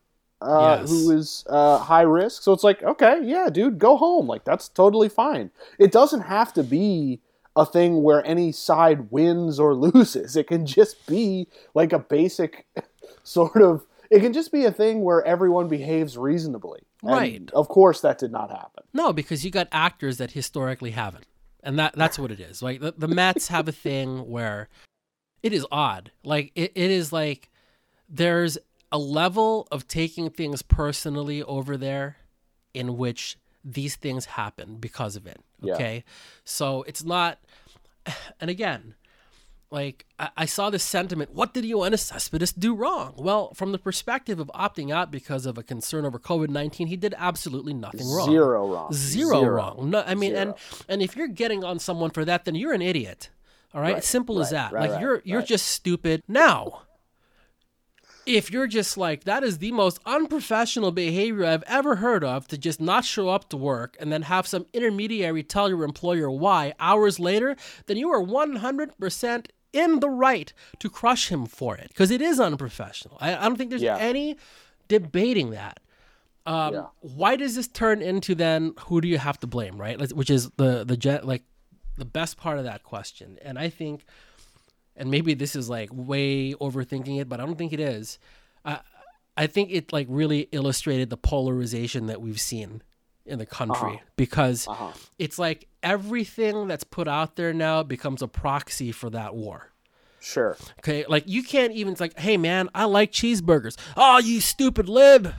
uh, 0.43 0.79
Yes. 0.79 0.89
who 0.89 1.11
is 1.11 1.45
uh, 1.49 1.79
high 1.79 2.03
risk. 2.03 2.43
So 2.43 2.53
it's 2.53 2.65
like, 2.65 2.83
okay, 2.83 3.21
yeah, 3.23 3.49
dude, 3.51 3.79
go 3.79 3.97
home. 3.97 4.27
Like 4.27 4.45
that's 4.45 4.69
totally 4.69 5.09
fine. 5.09 5.51
It 5.79 5.93
doesn't 5.93 6.23
have 6.23 6.53
to 6.55 6.63
be 6.63 7.21
a 7.57 7.65
thing 7.65 8.03
where 8.03 8.27
any 8.27 8.53
side 8.53 9.11
wins 9.11 9.59
or 9.59 9.75
loses. 9.87 10.37
It 10.37 10.47
can 10.49 10.67
just 10.67 11.07
be 11.07 11.49
like 11.75 11.93
a 11.93 11.99
basic 11.99 12.67
sort 13.23 13.63
of. 13.63 13.87
It 14.15 14.21
can 14.21 14.33
just 14.33 14.53
be 14.53 14.65
a 14.65 14.71
thing 14.71 15.03
where 15.03 15.25
everyone 15.25 15.67
behaves 15.67 16.17
reasonably. 16.17 16.83
And 17.03 17.11
Right. 17.11 17.51
Of 17.53 17.67
course, 17.69 18.01
that 18.03 18.17
did 18.17 18.31
not 18.31 18.49
happen. 18.49 18.85
No, 18.93 19.13
because 19.13 19.45
you 19.45 19.51
got 19.51 19.67
actors 19.73 20.19
that 20.19 20.31
historically 20.31 20.93
haven't, 20.93 21.27
and 21.65 21.77
that 21.81 21.97
that's 21.97 22.17
what 22.17 22.31
it 22.31 22.39
is. 22.39 22.63
Like 22.63 22.81
the, 22.81 22.95
the 22.97 23.09
Mets 23.09 23.49
have 23.49 23.67
a 23.67 23.73
thing 23.73 24.19
where 24.31 24.69
it 25.43 25.53
is 25.53 25.67
odd. 25.73 26.13
Like 26.23 26.53
it, 26.55 26.71
it 26.77 26.91
is 26.93 27.13
like 27.13 27.51
there's 28.09 28.57
a 28.93 28.99
level 28.99 29.67
of 29.73 29.89
taking 29.89 30.31
things 30.31 30.63
personally 30.63 31.43
over 31.43 31.77
there, 31.77 32.19
in 32.73 32.97
which 32.97 33.37
these 33.65 33.97
things 33.97 34.27
happen 34.27 34.77
because 34.77 35.17
of 35.17 35.27
it. 35.27 35.41
Yeah. 35.61 35.75
Okay, 35.75 36.05
so 36.45 36.85
it's 36.85 37.03
not. 37.03 37.41
And 38.41 38.51
again, 38.51 38.95
like 39.75 40.07
I, 40.21 40.31
I 40.37 40.45
saw 40.47 40.71
this 40.71 40.85
sentiment. 40.85 41.35
What 41.35 41.53
did 41.53 41.65
Yoenis 41.65 41.99
Cespedes 41.99 42.53
do 42.53 42.75
wrong? 42.75 43.15
Well, 43.17 43.53
from 43.55 43.73
the 43.73 43.79
perspective 43.79 44.39
of 44.39 44.49
opting 44.55 44.93
out 44.93 45.11
because 45.11 45.47
of 45.47 45.59
a 45.59 45.63
concern 45.65 46.07
over 46.07 46.19
COVID 46.19 46.49
nineteen, 46.49 46.87
he 46.87 46.97
did 46.97 47.13
absolutely 47.19 47.75
nothing 47.75 48.09
wrong. 48.09 48.31
Zero 48.31 48.73
wrong. 48.73 48.93
Zero, 48.93 49.41
Zero. 49.41 49.57
wrong. 49.57 49.91
No, 49.91 50.05
I 50.07 50.15
mean, 50.15 50.37
and 50.37 50.55
and 50.89 51.03
if 51.03 51.17
you're 51.17 51.27
getting 51.29 51.65
on 51.65 51.81
someone 51.81 52.11
for 52.11 52.25
that, 52.25 52.45
then 52.45 52.55
you're 52.55 52.73
an 52.73 52.83
idiot. 52.83 53.31
All 53.75 53.81
right, 53.81 53.95
Right, 53.95 54.05
simple 54.05 54.41
as 54.41 54.51
that. 54.51 54.73
right, 54.73 54.83
like 54.83 54.91
right, 54.93 55.01
you're 55.01 55.23
you're 55.25 55.43
just 55.43 55.67
stupid. 55.67 56.23
Now, 56.29 56.83
if 58.27 58.51
you're 58.53 58.69
just 58.69 58.97
like 58.97 59.25
that 59.25 59.43
is 59.43 59.59
the 59.59 59.73
most 59.73 59.99
unprofessional 60.07 60.93
behavior 60.93 61.45
I've 61.45 61.65
ever 61.67 61.97
heard 61.97 62.23
of 62.23 62.47
to 62.49 62.57
just 62.57 62.81
not 62.81 63.05
show 63.05 63.29
up 63.29 63.51
to 63.51 63.57
work 63.57 63.97
and 63.99 64.13
then 64.13 64.23
have 64.23 64.47
some 64.47 64.67
intermediary 64.73 65.43
tell 65.43 65.69
your 65.69 65.83
employer 65.83 66.31
why 66.31 66.75
hours 66.79 67.19
later, 67.19 67.57
then 67.87 67.97
you 67.97 68.11
are 68.11 68.23
100% 68.23 69.47
in 69.75 70.01
the 70.01 70.09
right 70.11 70.53
to 70.79 70.89
crush 70.89 71.29
him 71.29 71.47
for 71.47 71.77
it 71.77 71.89
because 71.89 72.11
it 72.11 72.23
is 72.23 72.39
unprofessional. 72.41 73.17
I, 73.21 73.37
I 73.37 73.43
don't 73.43 73.57
think 73.57 73.71
there's 73.71 73.83
Yeah. 73.83 73.97
any 73.99 74.37
debating 74.89 75.51
that. 75.51 75.81
Um, 76.47 76.75
Yeah. 76.75 76.87
Why 77.01 77.37
does 77.37 77.55
this 77.57 77.69
turn 77.69 78.03
into 78.03 78.35
then 78.35 78.75
who 78.87 79.01
do 79.01 79.09
you 79.09 79.19
have 79.19 79.39
to 79.41 79.47
blame, 79.47 79.77
right? 79.81 79.99
Which 80.13 80.31
is 80.31 80.51
the 80.57 80.85
the 80.85 80.97
gen- 80.97 81.25
like 81.25 81.43
the 81.97 82.05
best 82.05 82.37
part 82.37 82.59
of 82.59 82.65
that 82.65 82.83
question, 82.83 83.39
and 83.43 83.59
I 83.59 83.69
think, 83.71 84.05
and 84.97 85.11
maybe 85.11 85.35
this 85.35 85.55
is 85.57 85.69
like 85.71 85.91
way 85.93 86.53
overthinking 86.55 87.21
it, 87.21 87.29
but 87.29 87.41
I 87.41 87.47
don't 87.47 87.57
think 87.57 87.73
it 87.73 87.81
is. 87.81 88.19
I 88.65 88.81
I 89.37 89.47
think 89.47 89.71
it 89.73 89.93
like 89.93 90.07
really 90.11 90.49
illustrated 90.53 91.09
the 91.11 91.17
polarization 91.17 92.07
that 92.07 92.21
we've 92.21 92.41
seen 92.41 92.83
in 93.27 93.39
the 93.39 93.47
country 93.47 94.03
because 94.17 94.69
it's 95.19 95.39
like 95.39 95.67
everything 95.83 96.69
that's 96.69 96.85
put 96.85 97.09
out 97.09 97.37
there 97.37 97.53
now 97.55 97.83
becomes 97.83 98.21
a 98.23 98.29
proxy 98.29 98.93
for 98.93 99.09
that 99.11 99.35
war. 99.35 99.71
Sure. 100.21 100.57
Okay, 100.79 101.05
like 101.09 101.25
you 101.27 101.43
can't 101.43 101.73
even 101.73 101.93
it's 101.93 102.01
like, 102.01 102.19
hey 102.19 102.37
man, 102.37 102.69
I 102.75 102.85
like 102.85 103.13
cheeseburgers. 103.13 103.77
Oh, 103.97 104.19
you 104.19 104.41
stupid 104.41 104.89
lib. 104.89 105.35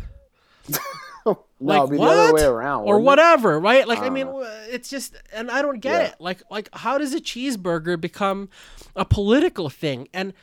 no, 1.26 1.46
like 1.60 1.78
it'd 1.80 1.92
be 1.92 1.98
what? 1.98 2.14
the 2.16 2.22
other 2.22 2.34
way 2.34 2.44
around. 2.44 2.82
or 2.84 2.96
wouldn't 3.00 3.02
it? 3.02 3.06
whatever, 3.06 3.60
right? 3.60 3.88
Like 3.88 4.00
I 4.00 4.08
Uh. 4.08 4.12
mean, 4.12 4.28
it's 4.70 4.90
just, 4.90 5.16
and 5.34 5.50
I 5.50 5.62
don't 5.62 5.80
get 5.80 6.02
Yeah. 6.02 6.08
it. 6.10 6.16
Like, 6.20 6.42
like 6.52 6.70
how 6.74 6.98
does 6.98 7.14
a 7.14 7.20
cheeseburger 7.20 8.00
become 8.00 8.50
a 8.96 9.06
political 9.06 9.70
thing? 9.70 10.08
And 10.14 10.34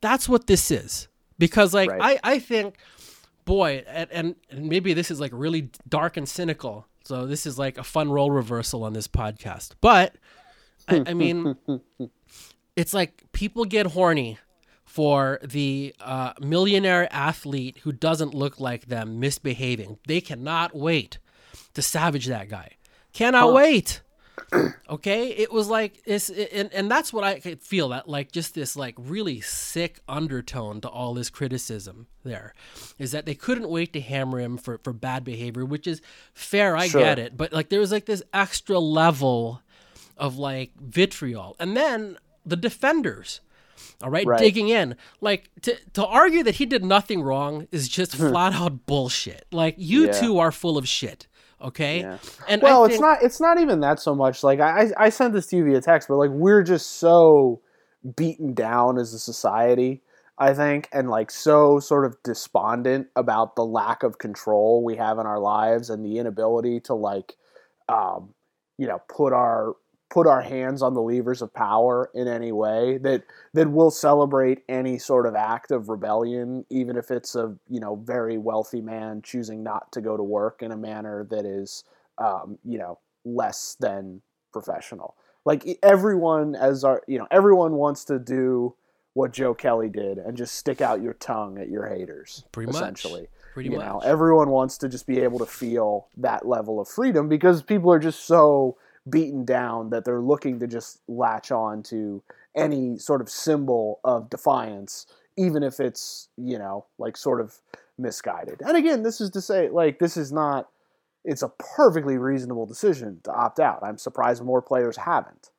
that's 0.00 0.28
what 0.28 0.46
this 0.46 0.70
is. 0.70 1.08
Because 1.38 1.72
like 1.74 1.90
Right. 1.90 2.18
I, 2.24 2.34
I 2.34 2.38
think, 2.38 2.76
boy, 3.44 3.84
and 3.86 4.08
and 4.50 4.68
maybe 4.68 4.92
this 4.94 5.10
is 5.10 5.20
like 5.20 5.32
really 5.34 5.70
dark 5.88 6.16
and 6.16 6.28
cynical. 6.28 6.86
So 7.04 7.26
this 7.26 7.46
is 7.46 7.58
like 7.58 7.78
a 7.78 7.84
fun 7.84 8.10
role 8.10 8.30
reversal 8.30 8.84
on 8.84 8.92
this 8.92 9.08
podcast. 9.08 9.72
But 9.80 10.16
I, 10.88 11.04
I 11.06 11.14
mean, 11.14 11.56
it's 12.76 12.94
like 12.94 13.24
people 13.32 13.64
get 13.64 13.86
horny 13.86 14.38
for 14.84 15.38
the 15.44 15.94
uh, 16.00 16.32
millionaire 16.40 17.08
athlete 17.12 17.78
who 17.82 17.92
doesn't 17.92 18.34
look 18.34 18.58
like 18.58 18.86
them 18.86 19.20
misbehaving. 19.20 19.98
They 20.06 20.20
cannot 20.20 20.74
wait 20.74 21.18
to 21.74 21.82
savage 21.82 22.26
that 22.26 22.48
guy. 22.48 22.76
Cannot 23.12 23.52
wait. 23.52 24.02
okay, 24.90 25.28
it 25.28 25.52
was 25.52 25.68
like 25.68 26.00
it's 26.04 26.28
and, 26.30 26.72
and 26.72 26.90
that's 26.90 27.12
what 27.12 27.24
I 27.24 27.38
could 27.40 27.62
feel 27.62 27.88
that 27.90 28.08
like 28.08 28.32
just 28.32 28.54
this 28.54 28.76
like 28.76 28.94
really 28.98 29.40
sick 29.40 30.00
undertone 30.08 30.80
to 30.82 30.88
all 30.88 31.14
this 31.14 31.30
criticism 31.30 32.06
there 32.24 32.54
is 32.98 33.12
that 33.12 33.26
they 33.26 33.34
couldn't 33.34 33.68
wait 33.68 33.92
to 33.92 34.00
hammer 34.00 34.38
him 34.40 34.56
for 34.56 34.78
for 34.78 34.92
bad 34.92 35.24
behavior, 35.24 35.64
which 35.64 35.86
is 35.86 36.00
fair. 36.34 36.76
I 36.76 36.88
Sure. 36.88 37.00
get 37.00 37.18
it, 37.18 37.36
but 37.36 37.52
like 37.52 37.68
there 37.68 37.80
was 37.80 37.92
like 37.92 38.06
this 38.06 38.22
extra 38.32 38.78
level 38.78 39.62
of 40.16 40.36
like 40.38 40.72
vitriol, 40.80 41.56
and 41.58 41.76
then 41.76 42.18
the 42.44 42.56
defenders. 42.56 43.40
All 44.02 44.10
right, 44.10 44.26
Right. 44.26 44.38
digging 44.38 44.68
in. 44.68 44.96
Like 45.20 45.50
to 45.62 45.76
to 45.94 46.04
argue 46.04 46.42
that 46.42 46.56
he 46.56 46.66
did 46.66 46.84
nothing 46.84 47.22
wrong 47.22 47.66
is 47.70 47.88
just 47.88 48.14
hmm. 48.14 48.28
flat 48.28 48.54
out 48.54 48.86
bullshit. 48.86 49.46
Like 49.52 49.74
you 49.78 50.06
Yeah. 50.06 50.12
two 50.12 50.38
are 50.38 50.52
full 50.52 50.76
of 50.78 50.86
shit. 50.88 51.26
Okay, 51.62 52.00
Yeah. 52.00 52.18
and 52.48 52.62
well, 52.62 52.84
I 52.84 52.88
it's 52.88 53.00
not. 53.00 53.22
It's 53.22 53.40
not 53.40 53.60
even 53.60 53.80
that 53.80 54.00
so 54.00 54.14
much. 54.14 54.42
Like 54.42 54.60
I, 54.60 54.84
I 54.84 54.90
I 55.06 55.08
sent 55.10 55.34
this 55.34 55.46
to 55.48 55.56
you 55.56 55.64
via 55.64 55.80
text, 55.80 56.08
but 56.08 56.16
like 56.16 56.30
we're 56.30 56.62
just 56.62 56.98
so 56.98 57.60
beaten 58.16 58.54
down 58.54 58.98
as 58.98 59.12
a 59.12 59.18
society. 59.18 60.02
I 60.38 60.54
think, 60.54 60.88
and 60.90 61.10
like 61.10 61.30
so 61.30 61.80
sort 61.80 62.06
of 62.06 62.16
despondent 62.22 63.08
about 63.14 63.56
the 63.56 63.64
lack 63.64 64.02
of 64.02 64.16
control 64.16 64.82
we 64.82 64.96
have 64.96 65.18
in 65.18 65.26
our 65.26 65.38
lives 65.38 65.90
and 65.90 66.02
the 66.02 66.16
inability 66.16 66.80
to 66.80 66.94
like, 66.94 67.36
um, 67.90 68.32
you 68.78 68.86
know, 68.86 69.02
put 69.14 69.34
our 69.34 69.74
put 70.10 70.26
our 70.26 70.42
hands 70.42 70.82
on 70.82 70.92
the 70.92 71.00
levers 71.00 71.40
of 71.40 71.54
power 71.54 72.10
in 72.14 72.28
any 72.28 72.52
way 72.52 72.98
that 72.98 73.22
that 73.54 73.70
will 73.70 73.90
celebrate 73.90 74.62
any 74.68 74.98
sort 74.98 75.24
of 75.24 75.34
act 75.34 75.70
of 75.70 75.88
rebellion, 75.88 76.64
even 76.68 76.96
if 76.96 77.10
it's 77.10 77.34
a 77.36 77.54
you 77.68 77.80
know 77.80 77.96
very 77.96 78.36
wealthy 78.36 78.80
man 78.80 79.22
choosing 79.22 79.62
not 79.62 79.90
to 79.92 80.00
go 80.00 80.16
to 80.16 80.22
work 80.22 80.62
in 80.62 80.72
a 80.72 80.76
manner 80.76 81.26
that 81.30 81.46
is 81.46 81.84
um, 82.18 82.58
you 82.64 82.76
know 82.76 82.98
less 83.24 83.76
than 83.80 84.20
professional. 84.52 85.16
Like 85.44 85.64
everyone, 85.82 86.54
as 86.54 86.84
our 86.84 87.02
you 87.06 87.18
know, 87.18 87.28
everyone 87.30 87.72
wants 87.72 88.04
to 88.06 88.18
do 88.18 88.74
what 89.14 89.32
Joe 89.32 89.54
Kelly 89.54 89.88
did 89.88 90.18
and 90.18 90.36
just 90.36 90.54
stick 90.56 90.80
out 90.80 91.02
your 91.02 91.14
tongue 91.14 91.58
at 91.58 91.68
your 91.68 91.86
haters. 91.86 92.44
Pretty 92.52 92.70
much. 92.70 92.80
essentially, 92.80 93.28
pretty 93.54 93.70
you 93.70 93.76
much. 93.76 93.86
know, 93.86 93.98
everyone 94.00 94.50
wants 94.50 94.76
to 94.78 94.88
just 94.88 95.06
be 95.06 95.20
able 95.20 95.38
to 95.38 95.46
feel 95.46 96.08
that 96.16 96.46
level 96.46 96.80
of 96.80 96.88
freedom 96.88 97.28
because 97.28 97.62
people 97.62 97.92
are 97.92 97.98
just 97.98 98.26
so 98.26 98.76
beaten 99.08 99.44
down 99.44 99.90
that 99.90 100.04
they're 100.04 100.20
looking 100.20 100.58
to 100.60 100.66
just 100.66 101.00
latch 101.08 101.50
on 101.50 101.82
to 101.84 102.22
any 102.54 102.98
sort 102.98 103.20
of 103.20 103.30
symbol 103.30 104.00
of 104.04 104.28
defiance, 104.28 105.06
even 105.36 105.62
if 105.62 105.80
it's, 105.80 106.28
you 106.36 106.58
know, 106.58 106.84
like 106.98 107.16
sort 107.16 107.40
of 107.40 107.58
misguided. 107.98 108.60
And 108.60 108.76
again, 108.76 109.02
this 109.02 109.20
is 109.20 109.30
to 109.30 109.40
say, 109.40 109.68
like, 109.68 109.98
this 109.98 110.16
is 110.16 110.32
not, 110.32 110.68
it's 111.24 111.42
a 111.42 111.48
perfectly 111.76 112.18
reasonable 112.18 112.66
decision 112.66 113.20
to 113.24 113.32
opt 113.32 113.60
out. 113.60 113.80
I'm 113.82 113.98
surprised 113.98 114.42
more 114.42 114.62
players 114.62 114.96
haven't. 114.96 115.50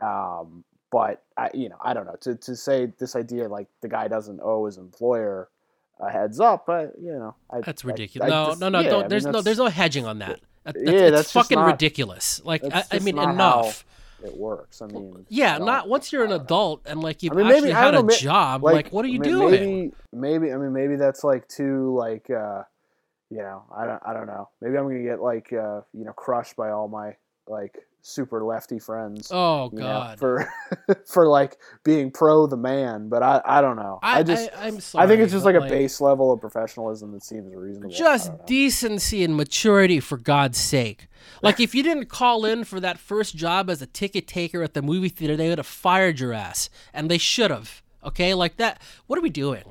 Um, 0.00 0.64
but 0.90 1.22
I, 1.36 1.50
you 1.52 1.68
know, 1.68 1.76
I 1.82 1.94
don't 1.94 2.06
know. 2.06 2.16
To, 2.20 2.34
to 2.36 2.56
say 2.56 2.92
this 2.98 3.16
idea 3.16 3.48
like 3.48 3.66
the 3.82 3.88
guy 3.88 4.08
doesn't 4.08 4.40
owe 4.42 4.66
his 4.66 4.78
employer 4.78 5.48
a 5.98 6.10
heads 6.10 6.38
up, 6.40 6.64
but 6.66 6.92
you 7.00 7.12
know, 7.12 7.34
I, 7.50 7.60
That's 7.62 7.84
ridiculous. 7.84 8.30
I 8.30 8.34
no, 8.34 8.46
just- 8.48 8.60
no, 8.60 8.68
no, 8.68 8.80
yeah, 8.80 8.86
I 8.86 8.90
don't. 8.90 9.00
mean, 9.02 9.08
There's 9.08 9.26
no, 9.26 9.40
there's 9.40 9.58
no 9.58 9.66
hedging 9.66 10.04
on 10.06 10.18
that. 10.20 10.40
That- 10.66 10.74
That's, 10.74 10.84
Yeah, 10.86 10.92
it's 11.06 11.16
that's 11.16 11.32
fucking 11.32 11.58
not- 11.58 11.66
ridiculous. 11.66 12.42
Like, 12.44 12.62
I, 12.70 12.84
I 12.92 12.98
mean, 12.98 13.16
not 13.16 13.32
enough. 13.34 13.84
it 14.24 14.36
works. 14.36 14.82
I 14.82 14.86
mean, 14.86 15.24
Yeah, 15.28 15.58
don't- 15.58 15.88
once 15.88 16.12
you're 16.12 16.24
an 16.24 16.28
I 16.32 16.32
don't 16.32 16.38
know. 16.40 16.44
adult 16.44 16.80
and 16.86 17.00
like 17.00 17.22
you've 17.22 17.32
I 17.32 17.36
mean, 17.36 17.46
actually 17.46 17.60
maybe- 17.62 17.72
had 17.74 17.94
a 17.94 18.02
know, 18.02 18.08
job. 18.08 18.64
Like, 18.64 18.90
what 18.92 19.04
are 19.04 19.08
you 19.08 19.20
doing? 19.20 19.50
Maybe, 19.50 19.92
maybe. 20.12 20.52
I 20.52 20.56
mean, 20.56 20.72
maybe 20.72 20.96
that's 20.96 21.22
like 21.24 21.46
too 21.48 21.94
like, 21.96 22.28
uh, 22.30 22.62
you 23.30 23.38
know, 23.38 23.64
I 23.76 23.86
don't, 23.86 24.02
I 24.06 24.12
don't 24.12 24.26
know. 24.26 24.48
Maybe 24.60 24.76
I'm 24.76 24.84
gonna 24.88 25.02
get 25.02 25.20
like, 25.20 25.52
uh, 25.52 25.80
you 25.92 26.04
know, 26.04 26.12
crushed 26.12 26.56
by 26.56 26.70
all 26.70 26.88
my 26.88 27.16
like 27.48 27.74
super 28.06 28.44
lefty 28.44 28.78
friends. 28.78 29.30
oh 29.32 29.68
you 29.72 29.78
know, 29.78 29.84
God, 29.84 30.18
for 30.18 30.48
for 31.06 31.26
like 31.26 31.58
being 31.84 32.10
pro 32.10 32.46
the 32.46 32.56
man, 32.56 33.08
but 33.08 33.22
I, 33.22 33.40
I 33.44 33.60
don't 33.60 33.76
know. 33.76 33.98
I, 34.02 34.22
just, 34.22 34.50
I, 34.56 34.68
am 34.68 34.80
sorry. 34.80 35.04
I 35.04 35.08
think 35.08 35.22
it's 35.22 35.32
just 35.32 35.44
but, 35.44 35.54
like 35.54 35.64
a 35.64 35.68
base 35.68 36.00
level 36.00 36.32
of 36.32 36.40
professionalism 36.40 37.12
that 37.12 37.24
seems 37.24 37.54
reasonable. 37.54 37.94
Just 37.94 38.32
decency 38.46 39.24
and 39.24 39.36
maturity, 39.36 40.00
for 40.00 40.16
God's 40.16 40.58
sake. 40.58 41.08
Like, 41.42 41.60
if 41.60 41.74
you 41.74 41.82
didn't 41.82 42.06
call 42.06 42.44
in 42.44 42.64
for 42.64 42.80
that 42.80 42.98
first 42.98 43.36
job 43.36 43.68
as 43.68 43.82
a 43.82 43.86
ticket 43.86 44.26
taker 44.26 44.62
at 44.62 44.74
the 44.74 44.82
movie 44.82 45.08
theater, 45.08 45.36
they 45.36 45.48
would 45.48 45.58
have 45.58 45.66
fired 45.66 46.20
your 46.20 46.32
ass, 46.32 46.70
and 46.94 47.10
they 47.10 47.18
should 47.18 47.50
have. 47.50 47.82
Okay, 48.04 48.34
like 48.34 48.56
that. 48.56 48.80
What 49.06 49.18
are 49.18 49.22
we 49.22 49.30
doing? 49.30 49.64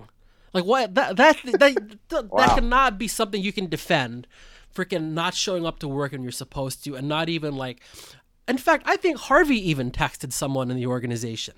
Like, 0.54 0.66
what? 0.66 0.96
That 0.96 1.16
that 1.18 1.38
that 1.60 1.98
that, 2.10 2.26
Wow. 2.32 2.56
cannot 2.56 2.98
be 2.98 3.08
something 3.08 3.42
you 3.42 3.54
can 3.54 3.68
defend. 3.68 4.28
Freaking 4.74 5.12
not 5.12 5.34
showing 5.34 5.66
up 5.66 5.80
to 5.80 5.88
work 5.88 6.12
when 6.12 6.22
you're 6.22 6.34
supposed 6.34 6.84
to, 6.84 6.96
and 6.96 7.08
not 7.08 7.30
even 7.30 7.56
like. 7.56 7.82
In 8.48 8.58
fact, 8.58 8.84
I 8.86 8.98
think 8.98 9.18
Harvey 9.18 9.58
even 9.70 9.92
texted 9.92 10.32
someone 10.32 10.70
in 10.70 10.78
the 10.78 10.86
organization. 10.86 11.56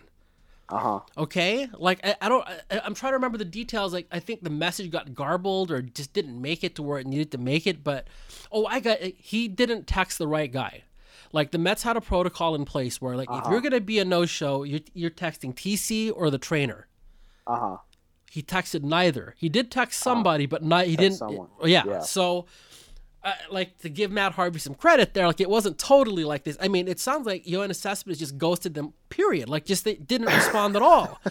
uh-huh. 0.70 1.00
Okay, 1.18 1.68
like 1.78 2.00
I, 2.06 2.16
I 2.22 2.30
don't. 2.30 2.48
I, 2.48 2.80
I'm 2.84 2.94
trying 2.94 3.12
to 3.12 3.18
remember 3.18 3.38
the 3.38 3.46
details. 3.46 3.94
Like 3.94 4.08
I 4.12 4.20
think 4.20 4.44
the 4.44 4.50
message 4.50 4.90
got 4.92 5.14
garbled 5.14 5.72
or 5.72 5.82
just 5.82 6.14
didn't 6.14 6.42
make 6.42 6.64
it 6.64 6.76
to 6.76 6.84
where 6.84 7.00
it 7.00 7.08
needed 7.08 7.32
to 7.32 7.38
make 7.38 7.68
it. 7.68 7.84
But 7.84 8.08
oh, 8.52 8.66
I 8.66 8.80
got. 8.80 9.00
He 9.02 9.48
didn't 9.48 9.88
text 9.88 10.18
the 10.18 10.28
right 10.28 10.52
guy. 10.52 10.84
Like 11.34 11.52
the 11.52 11.58
Mets 11.58 11.84
had 11.84 11.98
a 11.98 12.02
protocol 12.02 12.56
in 12.56 12.64
place 12.64 13.02
where, 13.02 13.18
like, 13.18 13.30
if 13.30 13.36
Uh-huh. 13.36 13.52
you're 13.52 13.62
gonna 13.62 13.82
be 13.82 14.00
a 14.00 14.06
no-show, 14.06 14.64
you're 14.64 14.80
you're 14.94 15.10
texting 15.10 15.54
TC 15.54 16.12
or 16.16 16.30
the 16.30 16.38
trainer. 16.38 16.88
Uh-huh. 17.46 17.78
He 18.32 18.42
texted 18.44 18.84
neither. 18.84 19.36
He 19.38 19.50
did 19.50 19.72
text 19.72 20.00
somebody, 20.02 20.46
but 20.46 20.64
not. 20.64 20.86
He 20.86 20.92
Text 20.96 21.02
didn't. 21.02 21.18
someone. 21.18 21.48
yeah. 21.64 21.84
Yeah. 21.86 22.00
So. 22.02 22.46
Uh, 23.24 23.34
like 23.52 23.78
to 23.80 23.90
give 23.90 24.10
Matt 24.12 24.34
Harvey 24.34 24.60
some 24.60 24.74
credit 24.76 25.14
there, 25.14 25.28
like 25.28 25.42
it 25.42 25.50
wasn't 25.50 25.78
totally 25.78 26.24
like 26.24 26.44
this. 26.44 26.56
I 26.62 26.68
mean, 26.70 26.88
it 26.88 27.00
sounds 27.00 27.26
like 27.26 27.44
Yoenis 27.46 27.76
Cespedes 27.76 28.20
just 28.20 28.38
ghosted 28.38 28.74
them. 28.74 28.94
Period. 29.10 29.50
Like 29.50 29.66
just 29.66 29.84
they 29.84 29.96
didn't 29.96 30.28
respond 30.28 30.76
at 30.76 30.82
all. 30.82 31.20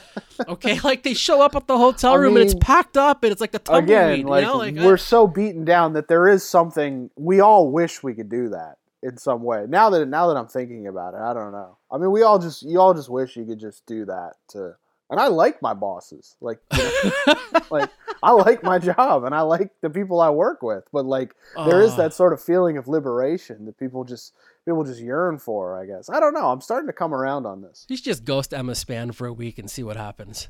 Okay, 0.48 0.78
like 0.80 1.02
they 1.02 1.14
show 1.14 1.40
up 1.40 1.56
at 1.56 1.66
the 1.66 1.78
hotel 1.78 2.12
I 2.12 2.16
room 2.16 2.36
and 2.36 2.44
it's 2.44 2.54
packed 2.60 2.98
up 2.98 3.22
and 3.24 3.32
it's 3.32 3.40
like 3.40 3.52
the 3.52 3.58
tumbleweed. 3.58 3.84
Again, 3.88 4.26
like, 4.26 4.42
you 4.42 4.46
know, 4.46 4.58
like 4.58 4.74
we're 4.74 4.92
I- 4.92 4.96
so 4.96 5.26
beaten 5.26 5.64
down 5.64 5.94
that 5.94 6.08
there 6.08 6.28
is 6.28 6.46
something 6.46 7.08
we 7.16 7.40
all 7.40 7.70
wish 7.70 8.02
we 8.02 8.12
could 8.12 8.28
do 8.28 8.50
that 8.50 8.76
in 9.02 9.16
some 9.16 9.42
way. 9.42 9.64
Now 9.66 9.88
that 9.88 10.04
now 10.06 10.26
that 10.28 10.36
I'm 10.36 10.46
thinking 10.46 10.88
about 10.88 11.14
it, 11.14 11.20
I 11.20 11.32
don't 11.32 11.52
know. 11.52 11.78
I 11.90 11.96
mean, 11.96 12.10
we 12.10 12.20
all 12.22 12.38
just 12.38 12.62
you 12.64 12.78
all 12.78 12.92
just 12.92 13.08
wish 13.08 13.34
you 13.34 13.46
could 13.46 13.58
just 13.58 13.86
do 13.86 14.04
that 14.04 14.34
to. 14.48 14.74
And 15.08 15.20
I 15.20 15.28
like 15.28 15.62
my 15.62 15.72
bosses, 15.72 16.34
like, 16.40 16.58
you 16.76 16.82
know, 17.26 17.34
like 17.70 17.90
I 18.22 18.32
like 18.32 18.62
my 18.64 18.78
job 18.78 19.22
and 19.24 19.34
I 19.34 19.42
like 19.42 19.70
the 19.80 19.88
people 19.90 20.20
I 20.20 20.30
work 20.30 20.62
with. 20.62 20.82
But 20.92 21.06
like, 21.06 21.34
there 21.54 21.80
is 21.80 21.92
Uh, 21.92 21.96
that 21.98 22.12
sort 22.14 22.32
of 22.32 22.42
feeling 22.42 22.76
of 22.76 22.88
liberation 22.88 23.66
that 23.66 23.78
people 23.78 24.02
just 24.04 24.34
people 24.64 24.82
just 24.82 25.00
yearn 25.00 25.38
for. 25.38 25.80
I 25.80 25.86
guess 25.86 26.10
I 26.10 26.18
don't 26.18 26.34
know. 26.34 26.50
I'm 26.50 26.60
starting 26.60 26.88
to 26.88 26.92
come 26.92 27.14
around 27.14 27.46
on 27.46 27.62
this. 27.62 27.86
you 27.88 27.96
should 27.96 28.04
just 28.04 28.24
ghost 28.24 28.52
Emma 28.52 28.74
Span 28.74 29.12
for 29.12 29.26
a 29.28 29.32
week 29.32 29.58
and 29.58 29.70
see 29.70 29.84
what 29.84 29.96
happens. 29.96 30.48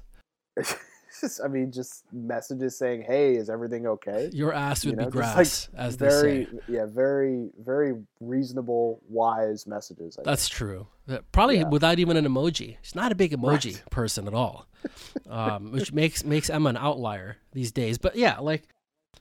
I 1.44 1.48
mean, 1.48 1.70
just 1.72 2.04
messages 2.12 2.78
saying, 2.78 3.02
"Hey, 3.02 3.36
is 3.36 3.48
everything 3.50 3.86
okay?" 3.86 4.30
Your 4.32 4.52
ass 4.52 4.84
would 4.84 4.92
You 4.92 4.96
know, 4.96 5.04
be 5.06 5.10
grass, 5.10 5.68
like, 5.72 5.80
as 5.80 5.96
they 5.96 6.06
very 6.08 6.44
say. 6.46 6.58
yeah 6.68 6.86
very 6.86 7.50
very 7.58 7.94
reasonable 8.20 9.00
wise 9.08 9.66
messages 9.66 10.16
I 10.18 10.22
That's 10.24 10.48
true. 10.48 10.86
Probably 11.32 11.58
Yeah. 11.58 11.68
without 11.68 11.98
even 11.98 12.16
an 12.16 12.24
emoji. 12.26 12.76
She's 12.82 12.94
not 12.94 13.12
a 13.12 13.14
big 13.14 13.32
emoji 13.32 13.78
person 13.90 14.26
at 14.26 14.34
all, 14.34 14.66
um, 15.30 15.72
which 15.72 15.92
makes 15.92 16.24
makes 16.24 16.50
Emma 16.50 16.70
an 16.70 16.76
outlier 16.76 17.36
these 17.52 17.72
days. 17.72 17.98
But 17.98 18.16
yeah, 18.16 18.38
like 18.40 18.64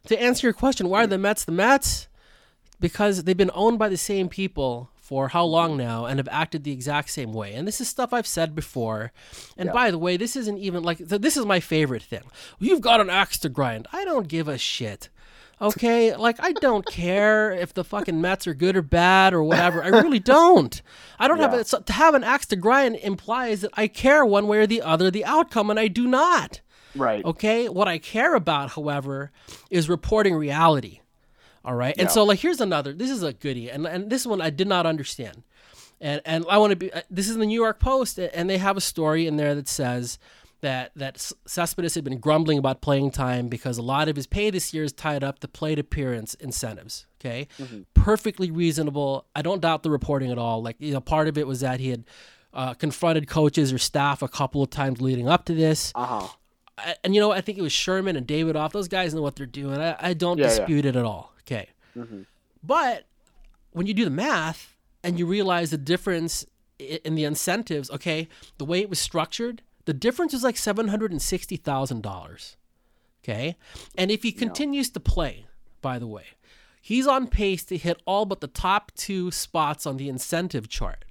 to 0.08 0.20
answer 0.22 0.48
your 0.48 0.54
question, 0.54 0.90
why 0.90 1.04
are 1.04 1.08
the 1.08 1.18
Mets 1.18 1.46
the 1.46 1.52
Mets? 1.52 2.08
Because 2.80 3.24
they've 3.24 3.38
been 3.38 3.52
owned 3.54 3.80
by 3.80 3.88
the 3.90 3.98
same 3.98 4.28
people 4.30 4.90
for 5.06 5.28
how 5.28 5.46
long 5.46 5.78
now 5.78 6.06
and 6.08 6.18
have 6.18 6.28
acted 6.32 6.64
the 6.64 6.72
exact 6.72 7.12
same 7.12 7.32
way. 7.32 7.54
And 7.54 7.68
this 7.68 7.80
is 7.80 7.88
stuff 7.88 8.12
I've 8.12 8.26
said 8.26 8.56
before. 8.56 9.12
And 9.56 9.68
Yeah. 9.68 9.74
by 9.74 9.92
the 9.92 10.00
way, 10.00 10.18
this 10.18 10.36
isn't 10.36 10.58
even 10.58 10.82
like 10.82 10.98
th- 10.98 11.22
this 11.22 11.38
is 11.38 11.46
my 11.46 11.60
favorite 11.60 12.02
thing. 12.02 12.24
You've 12.58 12.82
got 12.82 13.00
an 13.02 13.12
axe 13.12 13.38
to 13.42 13.50
grind. 13.50 13.88
I 13.94 14.04
don't 14.04 14.28
give 14.28 14.48
a 14.48 14.58
shit. 14.58 15.10
Okay, 15.62 16.16
like 16.16 16.38
I 16.40 16.54
don't 16.54 16.86
care 16.88 17.52
if 17.52 17.72
the 17.72 17.84
fucking 17.84 18.20
Mets 18.20 18.48
are 18.48 18.56
good 18.56 18.76
or 18.76 18.82
bad 18.82 19.34
or 19.36 19.44
whatever. 19.44 19.84
I 19.84 19.90
really 19.90 20.20
don't. 20.20 20.82
I 21.20 21.28
don't 21.28 21.40
have 21.40 21.54
Yeah. 21.54 21.60
it. 21.60 21.68
So 21.68 21.80
to 21.82 21.94
have 21.94 22.16
an 22.16 22.24
axe 22.24 22.48
to 22.48 22.56
grind 22.56 22.96
implies 22.96 23.62
that 23.62 23.72
I 23.76 23.88
care 23.88 24.26
one 24.26 24.48
way 24.48 24.58
or 24.58 24.68
the 24.68 24.82
other 24.82 25.12
the 25.12 25.24
outcome, 25.24 25.70
and 25.70 25.80
I 25.80 25.88
do 25.88 26.08
not. 26.08 26.62
Right. 26.96 27.24
Okay, 27.24 27.70
what 27.70 27.88
I 27.88 28.00
care 28.00 28.34
about, 28.34 28.72
however, 28.72 29.32
is 29.70 29.88
reporting 29.88 30.34
reality. 30.36 31.00
All 31.66 31.76
right, 31.76 31.96
and 31.98 32.08
Yeah. 32.08 32.14
so 32.14 32.24
like 32.24 32.40
here's 32.40 32.62
another. 32.62 32.94
This 32.94 33.10
is 33.10 33.24
a 33.24 33.34
goodie, 33.34 33.70
and 33.72 33.86
and 33.88 34.10
this 34.10 34.26
one 34.26 34.40
I 34.42 34.50
did 34.52 34.68
not 34.68 34.86
understand, 34.86 35.44
and 36.00 36.22
and 36.26 36.46
I 36.50 36.58
want 36.60 36.72
to 36.72 36.76
be. 36.76 36.94
uh, 36.94 37.02
This 37.10 37.28
is 37.28 37.38
the 37.38 37.46
New 37.46 37.60
York 37.60 37.80
Post, 37.80 38.20
and 38.20 38.50
they 38.50 38.58
have 38.60 38.78
a 38.78 38.82
story 38.82 39.26
in 39.28 39.36
there 39.38 39.56
that 39.56 39.68
says 39.68 40.20
that 40.62 40.92
that 40.96 41.18
Cespedes 41.46 41.96
had 41.96 42.04
been 42.04 42.20
grumbling 42.20 42.58
about 42.58 42.82
playing 42.82 43.12
time 43.12 43.50
because 43.50 43.78
a 43.78 43.82
lot 43.82 44.08
of 44.08 44.16
his 44.16 44.26
pay 44.28 44.50
this 44.50 44.74
year 44.74 44.84
is 44.84 44.94
tied 44.94 45.24
up 45.24 45.40
to 45.40 45.48
plate 45.48 45.80
appearance 45.80 46.34
incentives. 46.36 47.08
Okay, 47.20 47.48
perfectly 47.94 48.52
reasonable. 48.52 49.26
I 49.36 49.42
don't 49.42 49.62
doubt 49.62 49.84
the 49.84 49.90
reporting 49.92 50.32
at 50.32 50.38
all. 50.38 50.62
Like 50.62 50.76
you 50.80 50.94
know, 50.94 51.02
part 51.02 51.28
of 51.28 51.38
it 51.38 51.48
was 51.48 51.62
that 51.62 51.80
he 51.80 51.90
had. 51.90 52.06
Uh, 52.54 52.74
confronted 52.74 53.28
coaches 53.28 53.74
or 53.74 53.78
staff 53.78 54.22
a 54.22 54.30
couple 54.30 54.64
of 54.64 54.70
times 54.70 55.02
leading 55.02 55.28
up 55.28 55.44
to 55.44 55.54
this. 55.54 55.92
Uh 55.94 56.06
huh. 56.06 56.28
I- 56.78 56.96
and 57.04 57.14
you 57.14 57.20
know, 57.20 57.30
I 57.32 57.42
think 57.42 57.58
it 57.58 57.62
was 57.62 57.74
Sherman 57.74 58.16
and 58.16 58.26
Davidoff. 58.26 58.72
Those 58.72 58.88
guys 58.88 59.14
know 59.14 59.22
what 59.22 59.36
they're 59.36 59.46
doing. 59.46 59.78
I, 59.82 59.98
I 60.00 60.14
don't 60.14 60.38
Yeah, 60.38 60.46
yeah. 60.46 60.50
dispute 60.60 60.86
it 60.86 60.96
at 60.96 61.04
all. 61.04 61.34
Okay. 61.46 61.70
Mm-hmm. 61.96 62.22
But 62.64 63.06
when 63.72 63.86
you 63.86 63.94
do 63.94 64.06
the 64.06 64.12
math 64.12 64.76
and 65.04 65.20
you 65.20 65.26
realize 65.26 65.72
the 65.72 65.78
difference 65.78 66.46
in 66.80 67.16
the 67.16 67.24
incentives, 67.24 67.90
okay, 67.92 68.28
the 68.58 68.66
way 68.66 68.82
it 68.82 68.90
was 68.90 69.00
structured, 69.00 69.62
the 69.86 69.94
difference 69.94 70.34
is 70.34 70.44
like 70.44 70.56
$760,000. 70.56 72.56
Okay. 73.24 73.56
And 73.98 74.12
if 74.12 74.24
he 74.24 74.32
continues 74.32 74.90
to 74.92 75.00
play, 75.00 75.46
by 75.82 76.00
the 76.00 76.08
way, 76.08 76.26
he's 76.82 77.08
on 77.08 77.28
pace 77.28 77.64
to 77.66 77.78
hit 77.78 78.02
all 78.06 78.26
but 78.26 78.42
the 78.42 78.48
top 78.48 78.92
two 78.96 79.32
spots 79.32 79.86
on 79.86 79.98
the 79.98 80.10
incentive 80.10 80.68
chart. 80.68 81.06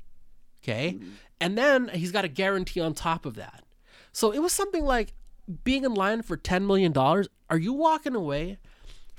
Okay. 0.63 0.93
Mm-hmm. 0.93 1.09
And 1.41 1.59
then 1.59 1.89
he's 1.89 2.13
got 2.13 2.25
a 2.25 2.29
guarantee 2.29 2.81
on 2.81 2.95
top 2.95 3.27
of 3.27 3.35
that. 3.35 3.65
So 4.13 4.33
it 4.33 4.39
was 4.39 4.53
something 4.53 4.85
like 4.85 5.13
being 5.65 5.85
in 5.85 5.95
line 5.95 6.23
for 6.23 6.37
$10 6.37 6.67
million. 6.67 6.97
Are 6.97 7.59
you 7.59 7.73
walking 7.73 8.15
away 8.15 8.59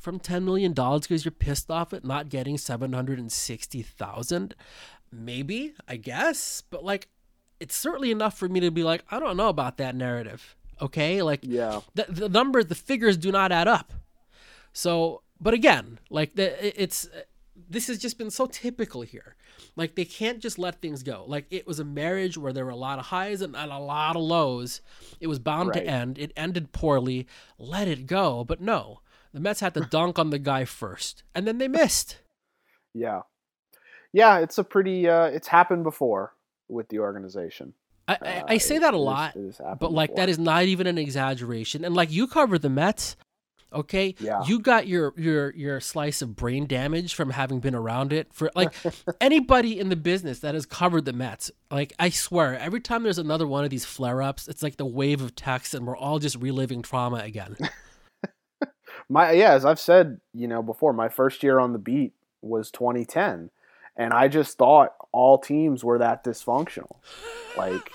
from 0.06 0.20
$10 0.20 0.44
million 0.44 0.72
because 0.74 1.26
you're 1.26 1.32
pissed 1.34 1.70
off 1.70 1.92
at 1.92 2.06
not 2.06 2.30
getting 2.30 2.58
760000 2.58 4.56
Maybe, 5.12 5.74
I 5.88 5.98
guess. 5.98 6.62
But 6.70 6.84
like, 6.84 7.08
it's 7.60 7.76
certainly 7.76 8.12
enough 8.12 8.38
for 8.38 8.48
me 8.50 8.60
to 8.62 8.72
be 8.72 8.84
like, 8.84 9.04
I 9.12 9.20
don't 9.20 9.38
know 9.38 9.50
about 9.50 9.78
that 9.78 9.96
narrative. 9.96 10.56
Okay. 10.82 11.22
Like, 11.22 11.40
Yeah. 11.44 11.82
the, 11.94 12.06
the 12.10 12.30
numbers, 12.30 12.66
the 12.68 12.76
figures 12.76 13.16
do 13.18 13.32
not 13.32 13.52
add 13.52 13.68
up. 13.68 13.94
So, 14.74 15.22
but 15.40 15.54
again, 15.54 16.00
like 16.10 16.36
the, 16.36 16.82
it's 16.82 17.08
this 17.70 17.88
has 17.88 17.98
just 17.98 18.18
been 18.18 18.30
so 18.30 18.46
typical 18.46 19.02
here. 19.04 19.36
Like 19.78 19.96
they 19.96 20.04
can't 20.06 20.40
just 20.40 20.60
let 20.60 20.82
things 20.82 21.02
go. 21.04 21.24
Like 21.28 21.46
it 21.50 21.66
was 21.66 21.80
a 21.80 21.86
marriage 21.86 22.38
where 22.38 22.52
there 22.52 22.66
were 22.66 22.72
a 22.72 22.76
lot 22.76 23.00
of 23.00 23.06
highs 23.06 23.42
and, 23.42 23.56
and 23.56 23.72
a 23.72 23.80
lot 23.80 24.18
of 24.18 24.22
lows. 24.22 24.82
It 25.22 25.28
was 25.28 25.40
bound 25.40 25.70
Right. 25.70 25.84
to 25.86 25.88
end. 25.90 26.18
It 26.18 26.34
ended 26.36 26.74
poorly. 26.74 27.26
Let 27.58 27.88
it 27.88 28.06
go. 28.06 28.44
But 28.44 28.60
no, 28.60 29.00
the 29.36 29.40
Mets 29.42 29.60
had 29.60 29.74
to 29.76 29.82
dunk 29.92 30.18
on 30.18 30.32
the 30.32 30.40
guy 30.40 30.66
first, 30.66 31.22
and 31.36 31.46
then 31.46 31.60
they 31.60 31.68
missed. 31.68 32.18
Yeah. 32.94 33.22
Yeah. 34.14 34.40
It's 34.40 34.58
a 34.58 34.64
pretty. 34.64 35.08
Uh, 35.08 35.26
it's 35.26 35.48
happened 35.50 35.84
before 35.84 36.34
with 36.70 36.88
the 36.90 37.00
organization. 37.00 37.74
I, 38.08 38.14
I, 38.14 38.16
Uh, 38.28 38.44
I 38.50 38.58
say 38.58 38.78
it- 38.78 38.80
that 38.82 38.94
a 38.94 38.98
is- 38.98 39.04
lot, 39.04 39.36
it 39.36 39.60
but 39.80 39.92
like 39.92 40.12
before. 40.12 40.18
that 40.26 40.30
is 40.30 40.40
not 40.40 40.64
even 40.64 40.88
an 40.88 40.98
exaggeration. 40.98 41.84
And 41.86 41.94
like 41.96 42.12
you 42.12 42.28
cover 42.28 42.58
the 42.58 42.70
Mets, 42.70 43.18
okay? 43.74 44.16
Yeah. 44.20 44.44
You 44.46 44.60
got 44.60 44.88
your 44.88 45.14
your 45.18 45.54
your 45.56 45.80
slice 45.82 46.22
of 46.22 46.36
brain 46.36 46.66
damage 46.68 47.14
from 47.16 47.32
having 47.32 47.60
been 47.60 47.76
around 47.76 48.14
it 48.14 48.32
for 48.34 48.50
like 48.56 48.74
anybody 49.22 49.80
in 49.80 49.90
the 49.90 49.96
business 49.96 50.40
that 50.40 50.54
has 50.54 50.66
covered 50.66 51.04
the 51.06 51.14
Mets. 51.14 51.52
Like 51.70 51.94
I 52.00 52.10
swear, 52.10 52.58
every 52.58 52.80
time 52.80 53.04
there's 53.04 53.18
another 53.20 53.48
one 53.48 53.64
of 53.66 53.70
these 53.72 53.86
flare 53.86 54.22
ups, 54.22 54.48
it's 54.48 54.64
like 54.64 54.78
the 54.78 54.86
wave 54.86 55.22
of 55.22 55.36
text, 55.36 55.74
and 55.74 55.86
we're 55.86 55.98
all 55.98 56.20
just 56.20 56.38
reliving 56.38 56.82
trauma 56.84 57.18
again. 57.18 57.58
my 59.10 59.32
yeah 59.32 59.54
as 59.54 59.66
i've 59.66 59.80
said 59.80 60.20
you 60.34 60.48
know 60.48 60.62
before 60.64 60.94
my 60.94 61.10
first 61.10 61.44
year 61.44 61.60
on 61.60 61.74
the 61.74 61.80
beat 61.80 62.14
was 62.42 62.72
2010 62.72 63.50
and 63.96 64.14
i 64.14 64.28
just 64.28 64.58
thought 64.58 64.96
all 65.12 65.38
teams 65.38 65.84
were 65.84 65.98
that 66.00 66.24
dysfunctional. 66.24 66.98
Like 67.58 67.92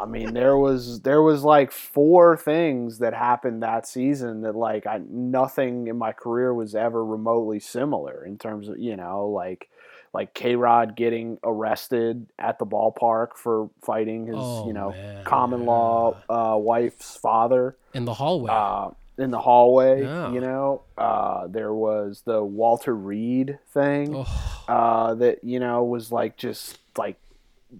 i 0.00 0.06
mean 0.06 0.34
there 0.34 0.56
was 0.56 1.00
there 1.02 1.22
was 1.22 1.42
like 1.42 1.72
four 1.72 2.36
things 2.36 2.98
that 2.98 3.14
happened 3.14 3.62
that 3.62 3.86
season 3.86 4.42
that 4.42 4.54
like 4.54 4.86
i 4.86 5.00
nothing 5.08 5.86
in 5.88 5.96
my 5.96 6.12
career 6.12 6.52
was 6.54 6.74
ever 6.74 7.04
remotely 7.04 7.60
similar 7.60 8.24
in 8.24 8.36
terms 8.38 8.68
of 8.68 8.78
you 8.78 8.96
know 8.96 9.28
like 9.28 9.68
like 10.14 10.32
K-Rod 10.32 10.96
getting 10.96 11.36
arrested 11.44 12.26
at 12.38 12.58
the 12.58 12.64
ballpark 12.64 13.36
for 13.36 13.68
fighting 13.84 14.24
his, 14.26 14.36
Oh, 14.38 14.66
you 14.66 14.72
know, 14.72 14.92
man, 14.92 15.24
common 15.24 15.66
law 15.66 16.16
uh, 16.30 16.56
wife's 16.56 17.18
father. 17.18 17.76
In 17.92 18.06
the 18.06 18.14
hallway. 18.14 18.50
uh, 18.50 18.90
in 19.18 19.30
the 19.30 19.40
hallway. 19.40 20.02
Yeah. 20.02 20.32
You 20.32 20.40
know, 20.40 20.82
uh, 20.96 21.46
there 21.48 21.72
was 21.72 22.22
the 22.24 22.42
Walter 22.42 22.94
Reed 22.94 23.58
thing 23.72 24.14
oh, 24.14 24.64
uh, 24.68 25.14
that 25.14 25.42
you 25.44 25.60
know 25.60 25.84
was 25.84 26.12
like 26.12 26.36
just 26.36 26.78
like 26.96 27.18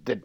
that 0.05 0.21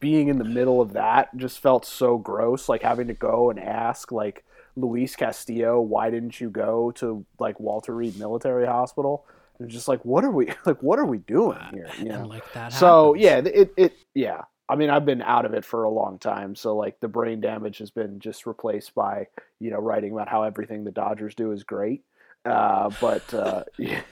being 0.00 0.28
in 0.28 0.38
the 0.38 0.44
middle 0.44 0.80
of 0.80 0.94
that 0.94 1.36
just 1.36 1.60
felt 1.60 1.84
so 1.84 2.18
gross. 2.18 2.68
Like 2.68 2.82
having 2.82 3.08
to 3.08 3.14
go 3.14 3.50
and 3.50 3.58
ask 3.58 4.12
like 4.12 4.44
Luis 4.76 5.16
Castillo, 5.16 5.80
why 5.80 6.10
didn't 6.10 6.40
you 6.40 6.50
go 6.50 6.90
to 6.92 7.24
like 7.38 7.60
Walter 7.60 7.94
Reed 7.94 8.18
Military 8.18 8.66
Hospital? 8.66 9.26
And 9.58 9.68
just 9.68 9.88
like 9.88 10.04
what 10.04 10.24
are 10.24 10.30
we 10.30 10.46
like 10.64 10.82
what 10.82 10.98
are 10.98 11.04
we 11.04 11.18
doing 11.18 11.58
here? 11.72 11.90
You 11.98 12.06
know? 12.06 12.20
and 12.20 12.28
like 12.28 12.52
that. 12.54 12.72
So 12.72 13.14
happens. 13.14 13.24
yeah, 13.24 13.60
it 13.60 13.72
it 13.76 13.92
yeah. 14.14 14.42
I 14.70 14.76
mean, 14.76 14.90
I've 14.90 15.04
been 15.04 15.22
out 15.22 15.44
of 15.44 15.54
it 15.54 15.64
for 15.64 15.84
a 15.84 15.90
long 15.90 16.18
time, 16.18 16.54
so 16.54 16.76
like 16.76 17.00
the 17.00 17.08
brain 17.08 17.40
damage 17.40 17.78
has 17.78 17.90
been 17.90 18.20
just 18.20 18.46
replaced 18.46 18.94
by 18.94 19.26
you 19.58 19.70
know 19.70 19.78
writing 19.78 20.12
about 20.12 20.28
how 20.28 20.44
everything 20.44 20.84
the 20.84 20.92
Dodgers 20.92 21.34
do 21.34 21.52
is 21.52 21.64
great. 21.64 22.04
Uh, 22.44 22.90
but 23.00 23.34
uh, 23.34 23.64
yeah, 23.78 24.02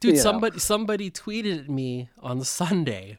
Dude, 0.00 0.10
you 0.10 0.16
know. 0.16 0.22
somebody 0.22 0.58
somebody 0.58 1.10
tweeted 1.10 1.60
at 1.60 1.70
me 1.70 2.10
on 2.20 2.44
Sunday 2.44 3.18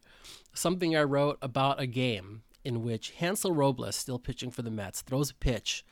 something 0.53 0.95
I 0.95 1.03
wrote 1.03 1.37
about 1.41 1.81
a 1.81 1.87
game 1.87 2.43
in 2.63 2.83
which 2.83 3.11
Hansel 3.11 3.51
Robles, 3.51 3.95
still 3.95 4.19
pitching 4.19 4.51
for 4.51 4.61
the 4.61 4.71
Mets, 4.71 5.01
throws 5.01 5.31
a 5.31 5.35
pitch, 5.35 5.83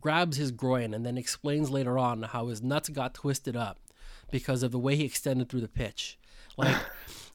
grabs 0.00 0.36
his 0.36 0.50
groin, 0.50 0.94
and 0.94 1.06
then 1.06 1.18
explains 1.18 1.70
later 1.70 1.98
on 1.98 2.22
how 2.22 2.48
his 2.48 2.62
nuts 2.62 2.88
got 2.88 3.14
twisted 3.14 3.54
up 3.54 3.78
because 4.30 4.62
of 4.62 4.72
the 4.72 4.78
way 4.78 4.96
he 4.96 5.04
extended 5.04 5.48
through 5.48 5.60
the 5.60 5.68
pitch. 5.68 6.18
Like 6.58 6.76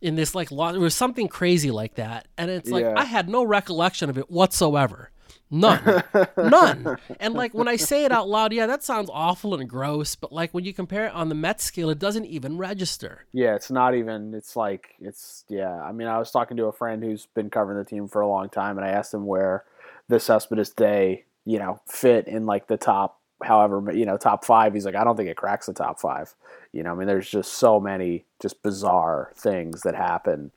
in 0.02 0.16
this 0.16 0.36
like 0.36 0.52
lo- 0.52 0.72
there 0.72 0.82
was 0.82 0.96
something 0.96 1.28
crazy 1.28 1.72
like 1.72 1.96
that, 1.96 2.28
and 2.38 2.52
it's 2.52 2.70
like 2.70 2.84
Yeah. 2.84 2.94
I 2.98 3.06
had 3.06 3.30
no 3.30 3.44
recollection 3.44 4.10
of 4.10 4.18
it 4.18 4.30
whatsoever. 4.30 5.10
None. 5.52 6.04
None. 6.36 6.98
And 7.20 7.36
like 7.36 7.54
when 7.54 7.68
I 7.68 7.76
say 7.76 8.06
it 8.06 8.12
out 8.12 8.28
loud, 8.28 8.54
yeah, 8.54 8.66
that 8.66 8.84
sounds 8.84 9.10
awful 9.14 9.54
and 9.54 9.70
gross, 9.70 10.16
but 10.16 10.32
like 10.32 10.52
when 10.52 10.64
you 10.66 10.74
compare 10.74 11.06
it 11.06 11.14
on 11.14 11.30
the 11.30 11.36
Mets 11.36 11.64
scale, 11.64 11.92
it 11.92 12.00
doesn't 12.00 12.26
even 12.26 12.58
register. 12.58 13.26
yeah, 13.34 13.54
it's 13.54 13.70
not 13.70 13.94
even. 13.94 14.34
It's 14.34 14.56
like 14.56 14.96
it's 15.00 15.46
yeah. 15.50 15.80
I 15.82 15.92
mean, 15.92 16.08
I 16.08 16.18
was 16.18 16.32
talking 16.32 16.58
to 16.58 16.66
a 16.66 16.72
friend 16.74 17.04
who's 17.04 17.28
been 17.28 17.52
covering 17.52 17.78
the 17.78 17.86
team 17.86 18.08
for 18.08 18.22
a 18.22 18.28
long 18.28 18.50
time, 18.50 18.78
and 18.78 18.86
I 18.86 18.90
asked 18.90 19.14
him 19.14 19.28
where 19.28 19.64
the 20.08 20.20
Cespedes 20.20 20.72
Day, 20.72 21.26
you 21.46 21.60
know, 21.60 21.80
fit 21.88 22.28
in 22.28 22.48
like 22.48 22.68
the 22.68 22.78
top, 22.78 23.20
however, 23.44 23.92
you 23.94 24.06
know, 24.06 24.18
top 24.18 24.46
five. 24.46 24.74
He's 24.74 24.86
like, 24.86 24.96
I 24.96 25.04
don't 25.04 25.16
think 25.16 25.30
it 25.30 25.38
cracks 25.38 25.66
the 25.68 25.74
top 25.74 26.00
five. 26.00 26.34
You 26.72 26.84
know, 26.84 26.92
I 26.92 26.96
mean, 26.96 27.08
there's 27.08 27.30
just 27.30 27.54
so 27.54 27.80
many 27.80 28.26
just 28.42 28.62
bizarre 28.64 29.32
things 29.36 29.82
that 29.82 29.96
happen 29.96 30.52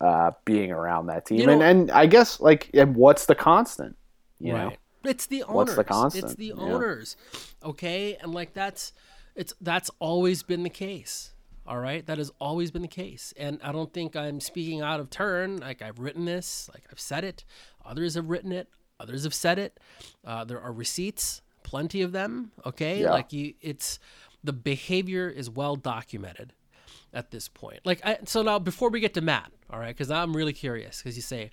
uh, 0.00 0.32
being 0.44 0.72
around 0.72 1.06
that 1.08 1.26
team, 1.26 1.40
You 1.40 1.46
know- 1.46 1.52
and 1.52 1.62
and 1.62 1.90
I 1.90 2.06
guess 2.06 2.40
like, 2.40 2.70
and 2.74 2.96
what's 2.96 3.26
the 3.26 3.34
constant? 3.34 3.96
You 4.38 4.54
know. 4.54 4.72
It's 5.04 5.26
the 5.26 5.42
owners. 5.44 5.54
What's 5.54 5.74
the 5.76 5.84
constant? 5.84 6.24
It's 6.24 6.34
the 6.34 6.46
Yeah. 6.46 6.54
owners. 6.62 7.16
Okay? 7.62 8.16
And 8.20 8.34
like 8.34 8.52
that's 8.54 8.92
it's 9.34 9.54
that's 9.60 9.90
always 9.98 10.42
been 10.42 10.62
the 10.62 10.70
case. 10.70 11.32
All 11.66 11.78
right? 11.78 12.04
That 12.04 12.18
has 12.18 12.30
always 12.40 12.70
been 12.70 12.82
the 12.82 12.88
case. 12.88 13.32
And 13.38 13.60
I 13.62 13.72
don't 13.72 13.92
think 13.92 14.16
I'm 14.16 14.40
speaking 14.40 14.80
out 14.82 15.00
of 15.00 15.08
turn. 15.08 15.58
Like 15.58 15.80
I've 15.82 15.98
written 15.98 16.24
this, 16.24 16.68
like 16.74 16.84
I've 16.90 17.00
said 17.00 17.24
it. 17.24 17.44
Others 17.84 18.14
have 18.14 18.28
written 18.28 18.52
it. 18.52 18.68
Others 18.98 19.24
have 19.24 19.32
said 19.34 19.58
it. 19.58 19.78
Uh, 20.24 20.44
there 20.44 20.60
are 20.60 20.72
receipts, 20.72 21.40
plenty 21.70 22.02
of 22.02 22.12
them. 22.12 22.50
Okay? 22.66 23.02
Yeah. 23.02 23.12
Like 23.12 23.32
you 23.32 23.54
it's 23.60 23.98
the 24.42 24.52
behavior 24.52 25.28
is 25.28 25.48
well 25.48 25.76
documented 25.76 26.52
at 27.12 27.30
this 27.30 27.48
point. 27.48 27.80
Like 27.84 28.00
I, 28.04 28.18
so 28.24 28.42
now 28.42 28.58
before 28.58 28.90
we 28.90 29.00
get 29.00 29.14
to 29.14 29.20
Matt, 29.20 29.50
all 29.70 29.78
right? 29.78 29.96
Cuz 29.96 30.10
I'm 30.10 30.36
really 30.36 30.52
curious 30.52 31.02
cuz 31.02 31.14
you 31.16 31.22
say 31.22 31.50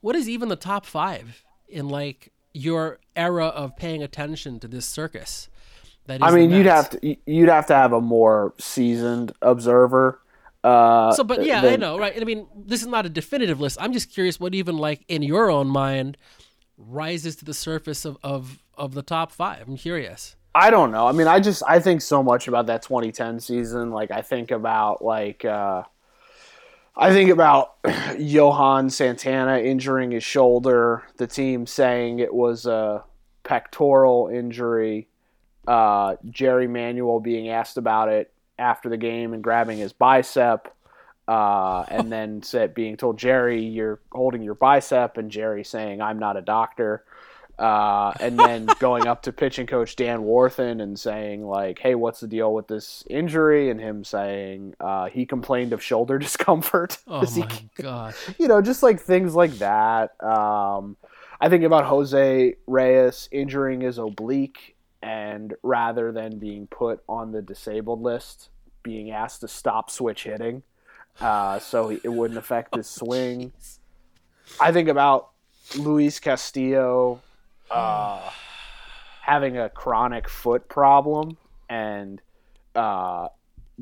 what 0.00 0.14
is 0.16 0.28
even 0.28 0.48
the 0.48 0.56
top 0.56 0.84
five 0.86 1.44
in 1.68 1.88
like 1.88 2.32
your 2.52 2.98
era 3.14 3.46
of 3.46 3.76
paying 3.76 4.02
attention 4.02 4.58
to 4.60 4.68
this 4.68 4.86
circus? 4.86 5.48
That 6.06 6.16
is 6.16 6.22
I 6.22 6.30
mean, 6.32 6.50
you'd 6.50 6.66
have 6.66 6.90
to 6.90 7.16
you'd 7.26 7.48
have 7.48 7.66
to 7.66 7.74
have 7.74 7.92
a 7.92 8.00
more 8.00 8.54
seasoned 8.58 9.32
observer. 9.42 10.20
Uh, 10.64 11.12
So, 11.12 11.22
but 11.22 11.44
yeah, 11.44 11.62
I 11.62 11.76
know, 11.76 11.98
right? 11.98 12.20
I 12.20 12.24
mean, 12.24 12.46
this 12.56 12.80
is 12.80 12.88
not 12.88 13.06
a 13.06 13.08
definitive 13.08 13.60
list. 13.60 13.78
I'm 13.80 13.92
just 13.92 14.10
curious 14.10 14.40
what 14.40 14.54
even 14.54 14.76
like 14.78 15.04
in 15.08 15.22
your 15.22 15.50
own 15.50 15.68
mind 15.68 16.16
rises 16.78 17.36
to 17.36 17.44
the 17.44 17.54
surface 17.54 18.04
of 18.04 18.18
of 18.22 18.62
of 18.76 18.94
the 18.94 19.02
top 19.02 19.32
five. 19.32 19.68
I'm 19.68 19.76
curious. 19.76 20.36
I 20.54 20.70
don't 20.70 20.90
know. 20.90 21.06
I 21.06 21.12
mean, 21.12 21.26
I 21.26 21.40
just 21.40 21.62
I 21.66 21.80
think 21.80 22.00
so 22.00 22.22
much 22.22 22.48
about 22.48 22.66
that 22.66 22.82
2010 22.82 23.40
season. 23.40 23.90
Like 23.90 24.10
I 24.10 24.22
think 24.22 24.50
about 24.50 25.04
like 25.04 25.44
uh, 25.44 25.82
I 26.96 27.12
think 27.12 27.30
about 27.30 27.74
Johan 28.18 28.88
Santana 28.88 29.58
injuring 29.58 30.12
his 30.12 30.24
shoulder. 30.24 31.02
The 31.18 31.26
team 31.26 31.66
saying 31.66 32.20
it 32.20 32.32
was 32.32 32.64
a 32.66 33.04
pectoral 33.42 34.28
injury. 34.28 35.08
Uh, 35.66 36.16
Jerry 36.30 36.68
Manuel 36.68 37.20
being 37.20 37.48
asked 37.48 37.76
about 37.76 38.08
it 38.08 38.32
after 38.58 38.88
the 38.88 38.96
game 38.96 39.34
and 39.34 39.42
grabbing 39.42 39.78
his 39.78 39.92
bicep. 39.92 40.74
Uh, 41.28 41.84
and 41.88 42.10
then 42.12 42.42
said, 42.42 42.72
being 42.74 42.96
told 42.96 43.18
Jerry, 43.18 43.62
you're 43.64 44.00
holding 44.12 44.42
your 44.42 44.54
bicep, 44.54 45.16
and 45.16 45.30
Jerry 45.30 45.64
saying, 45.64 46.00
"I'm 46.00 46.18
not 46.18 46.36
a 46.36 46.40
doctor." 46.42 47.04
Uh, 47.58 48.12
and 48.20 48.38
then 48.38 48.66
going 48.80 49.06
up 49.06 49.22
to 49.22 49.32
pitching 49.32 49.66
coach 49.66 49.96
Dan 49.96 50.20
Warthen 50.24 50.80
and 50.82 50.98
saying 50.98 51.44
like, 51.44 51.78
"Hey, 51.78 51.94
what's 51.94 52.20
the 52.20 52.28
deal 52.28 52.52
with 52.54 52.68
this 52.68 53.02
injury?" 53.08 53.70
And 53.70 53.80
him 53.80 54.04
saying 54.04 54.74
uh, 54.78 55.06
he 55.06 55.26
complained 55.26 55.72
of 55.72 55.82
shoulder 55.82 56.18
discomfort. 56.20 56.98
Oh 57.08 57.24
He- 57.26 57.40
my 57.40 57.48
god. 57.76 58.14
you 58.38 58.46
know, 58.46 58.60
just 58.62 58.82
like 58.82 59.00
things 59.00 59.34
like 59.34 59.52
that. 59.58 60.22
Um, 60.22 60.96
I 61.40 61.48
think 61.48 61.64
about 61.64 61.86
Jose 61.86 62.54
Reyes 62.66 63.28
injuring 63.32 63.80
his 63.80 63.98
oblique, 63.98 64.76
and 65.02 65.54
rather 65.62 66.12
than 66.12 66.38
being 66.38 66.66
put 66.66 67.02
on 67.08 67.32
the 67.32 67.42
disabled 67.42 68.00
list, 68.02 68.50
being 68.82 69.10
asked 69.10 69.40
to 69.40 69.48
stop 69.48 69.90
switch 69.90 70.24
hitting, 70.24 70.62
uh, 71.20 71.58
so 71.58 71.90
it 71.90 72.08
wouldn't 72.08 72.38
affect 72.38 72.74
his 72.74 72.88
swing. 72.88 73.52
I 74.60 74.72
think 74.72 74.88
about 74.88 75.30
Luis 75.78 76.20
Castillo 76.20 77.20
uh, 77.70 78.30
having 79.22 79.58
a 79.58 79.68
chronic 79.68 80.28
foot 80.28 80.68
problem 80.68 81.36
and 81.68 82.20
uh, 82.74 83.28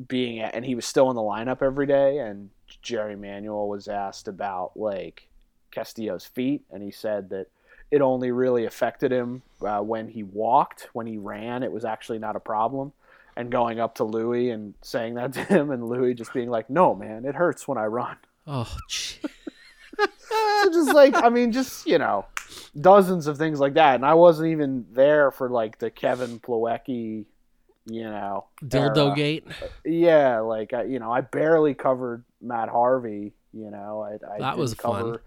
being 0.07 0.39
and 0.39 0.65
he 0.65 0.75
was 0.75 0.85
still 0.85 1.09
in 1.09 1.15
the 1.15 1.21
lineup 1.21 1.61
every 1.61 1.85
day 1.85 2.19
and 2.19 2.49
Jerry 2.81 3.15
Manuel 3.15 3.67
was 3.67 3.87
asked 3.87 4.27
about 4.27 4.71
like 4.75 5.27
Castillo's 5.71 6.25
feet 6.25 6.63
and 6.71 6.81
he 6.81 6.91
said 6.91 7.29
that 7.29 7.47
it 7.91 8.01
only 8.01 8.31
really 8.31 8.65
affected 8.65 9.11
him 9.11 9.43
uh, 9.61 9.79
when 9.79 10.07
he 10.07 10.23
walked. 10.23 10.89
When 10.93 11.05
he 11.05 11.17
ran 11.17 11.63
it 11.63 11.71
was 11.71 11.85
actually 11.85 12.19
not 12.19 12.35
a 12.35 12.39
problem 12.39 12.93
and 13.37 13.51
going 13.51 13.79
up 13.79 13.95
to 13.95 14.03
Luis 14.03 14.53
and 14.53 14.73
saying 14.81 15.15
that 15.15 15.33
to 15.33 15.43
him 15.43 15.71
and 15.71 15.87
Luis 15.87 16.17
just 16.17 16.33
being 16.33 16.49
like 16.49 16.69
no 16.69 16.95
man 16.95 17.25
it 17.25 17.35
hurts 17.35 17.67
when 17.67 17.77
I 17.77 17.85
run 17.85 18.17
Oh, 18.47 18.77
so 19.97 20.71
just 20.71 20.93
like 20.93 21.15
I 21.15 21.29
mean, 21.29 21.51
just 21.51 21.87
you 21.87 21.97
know, 21.97 22.25
dozens 22.79 23.27
of 23.27 23.37
things 23.37 23.59
like 23.59 23.73
that, 23.73 23.95
and 23.95 24.05
I 24.05 24.13
wasn't 24.13 24.49
even 24.49 24.85
there 24.91 25.31
for 25.31 25.49
like 25.49 25.79
the 25.79 25.89
Kevin 25.89 26.39
Plawecki, 26.39 27.25
you 27.85 28.03
know, 28.03 28.45
dildo 28.63 29.07
era. 29.07 29.15
gate. 29.15 29.47
Yeah, 29.83 30.39
like 30.41 30.73
I, 30.73 30.83
you 30.83 30.99
know, 30.99 31.11
I 31.11 31.21
barely 31.21 31.73
covered 31.73 32.23
Matt 32.41 32.69
Harvey. 32.69 33.33
You 33.53 33.71
know, 33.71 34.01
I, 34.01 34.35
I 34.35 34.39
That 34.39 34.57
was 34.57 34.73
fun. 34.73 35.17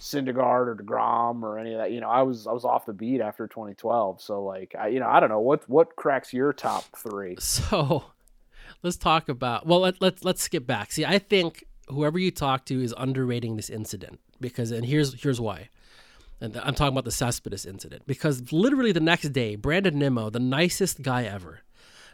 Syndergaard 0.00 0.66
or 0.68 0.76
Degrom 0.76 1.42
or 1.42 1.58
any 1.58 1.72
of 1.72 1.78
that. 1.78 1.90
You 1.92 2.00
know, 2.00 2.08
I 2.08 2.22
was 2.22 2.46
I 2.46 2.52
was 2.52 2.64
off 2.64 2.86
the 2.86 2.92
beat 2.92 3.20
after 3.20 3.46
2012. 3.46 4.20
So 4.20 4.42
like, 4.44 4.74
I 4.78 4.88
you 4.88 5.00
know, 5.00 5.08
I 5.08 5.20
don't 5.20 5.28
know 5.28 5.40
what 5.40 5.68
what 5.68 5.96
cracks 5.96 6.32
your 6.32 6.52
top 6.52 6.84
three. 6.96 7.36
So 7.48 8.04
let's 8.82 8.96
talk 8.96 9.28
about. 9.28 9.66
Well, 9.66 9.80
let, 9.80 10.00
let's 10.00 10.24
let's 10.24 10.42
skip 10.42 10.66
back. 10.66 10.92
See, 10.92 11.04
I 11.04 11.18
think 11.18 11.64
whoever 11.88 12.18
you 12.18 12.30
talk 12.30 12.64
to 12.66 12.82
is 12.82 12.94
underrating 12.96 13.56
this 13.56 13.70
incident 13.70 14.20
because, 14.40 14.70
and 14.70 14.84
here's 14.84 15.20
here's 15.22 15.40
why. 15.40 15.68
And 16.40 16.56
I'm 16.56 16.74
talking 16.74 16.94
about 16.94 17.04
the 17.04 17.10
Cespedes 17.10 17.66
incident 17.66 18.06
because 18.06 18.52
literally 18.52 18.92
the 18.92 19.00
next 19.00 19.30
day, 19.30 19.56
Brandon 19.56 19.98
Nimmo, 19.98 20.30
the 20.30 20.38
nicest 20.38 21.02
guy 21.02 21.24
ever, 21.24 21.60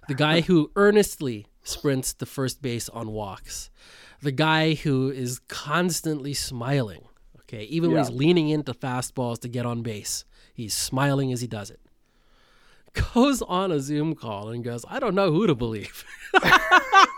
the 0.09 0.15
guy 0.15 0.41
who 0.41 0.71
earnestly 0.77 1.47
sprints 1.63 2.15
to 2.15 2.27
first 2.27 2.63
base 2.63 2.89
on 2.89 3.11
walks, 3.11 3.71
the 4.23 4.33
guy 4.33 4.75
who 4.75 5.11
is 5.11 5.41
constantly 5.49 6.33
smiling. 6.33 7.03
Okay, 7.55 7.65
even 7.65 7.93
when 7.93 8.01
he's 8.01 8.11
leaning 8.11 8.49
into 8.49 8.75
fastballs 8.75 9.39
to 9.41 9.49
get 9.49 9.65
on 9.65 9.83
base, 9.83 10.25
he's 10.53 10.75
smiling 10.75 11.33
as 11.33 11.41
he 11.41 11.47
does 11.47 11.71
it. 11.71 11.81
Goes 13.15 13.43
on 13.43 13.71
a 13.71 13.81
Zoom 13.81 14.15
call 14.15 14.49
and 14.49 14.65
goes, 14.65 14.85
I 14.89 14.99
don't 14.99 15.15
know 15.15 15.31
who 15.31 15.47
to 15.47 15.55
believe. 15.55 16.05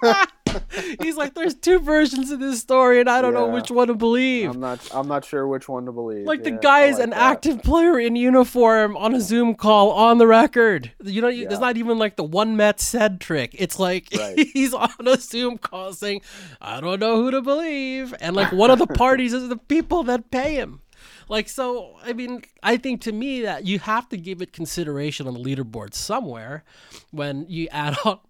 He's 1.03 1.17
like, 1.17 1.35
there's 1.35 1.55
two 1.55 1.79
versions 1.79 2.31
of 2.31 2.41
this 2.41 2.61
story, 2.61 3.01
and 3.01 3.09
I 3.09 3.21
don't 3.23 3.35
know 3.35 3.47
which 3.49 3.71
one 3.71 3.89
to 3.89 3.95
believe. 3.95 4.51
I'm 4.51 4.61
not 4.61 4.81
I'm 4.95 5.09
not 5.09 5.25
sure 5.25 5.47
which 5.47 5.69
one 5.69 5.87
to 5.87 5.93
believe. 5.93 6.27
like 6.27 6.43
the 6.45 6.51
Yeah, 6.53 6.59
guy 6.63 6.83
is 6.85 6.97
like 6.97 7.05
an 7.05 7.11
that. 7.11 7.19
active 7.19 7.63
player 7.63 7.99
in 7.99 8.17
uniform 8.17 8.97
on 8.97 9.15
a 9.15 9.21
Zoom 9.21 9.55
call 9.55 9.91
on 9.93 10.19
the 10.19 10.27
record. 10.27 10.93
You 11.05 11.21
know, 11.23 11.29
Yeah. 11.29 11.49
there's 11.49 11.61
not 11.61 11.77
even 11.77 11.99
like 11.99 12.17
the 12.17 12.25
one 12.25 12.57
Met 12.57 12.81
said 12.81 13.21
trick. 13.21 13.55
It's 13.59 13.79
like 13.79 14.09
Right. 14.17 14.39
he's 14.53 14.73
on 14.75 14.91
a 15.07 15.17
Zoom 15.19 15.59
call 15.59 15.93
saying, 15.93 16.23
"I 16.61 16.81
don't 16.81 17.01
know 17.01 17.17
who 17.17 17.31
to 17.31 17.43
believe," 17.43 18.15
and 18.21 18.35
like 18.37 18.53
one 18.53 18.71
of 18.71 18.79
the 18.79 18.87
parties 19.05 19.33
is 19.33 19.49
the 19.49 19.57
people 19.57 20.03
that 20.05 20.31
pay 20.31 20.55
him. 20.55 20.81
Like 21.29 21.49
so, 21.49 21.97
I 22.05 22.13
mean, 22.13 22.43
I 22.63 22.77
think 22.77 23.01
to 23.03 23.13
me 23.13 23.43
that 23.43 23.67
you 23.67 23.79
have 23.81 24.09
to 24.11 24.17
give 24.17 24.41
it 24.43 24.53
consideration 24.53 25.27
on 25.27 25.35
the 25.35 25.41
leaderboard 25.41 25.93
somewhere 25.95 26.63
when 27.11 27.47
you 27.49 27.67
add 27.73 27.97
on 28.05 28.21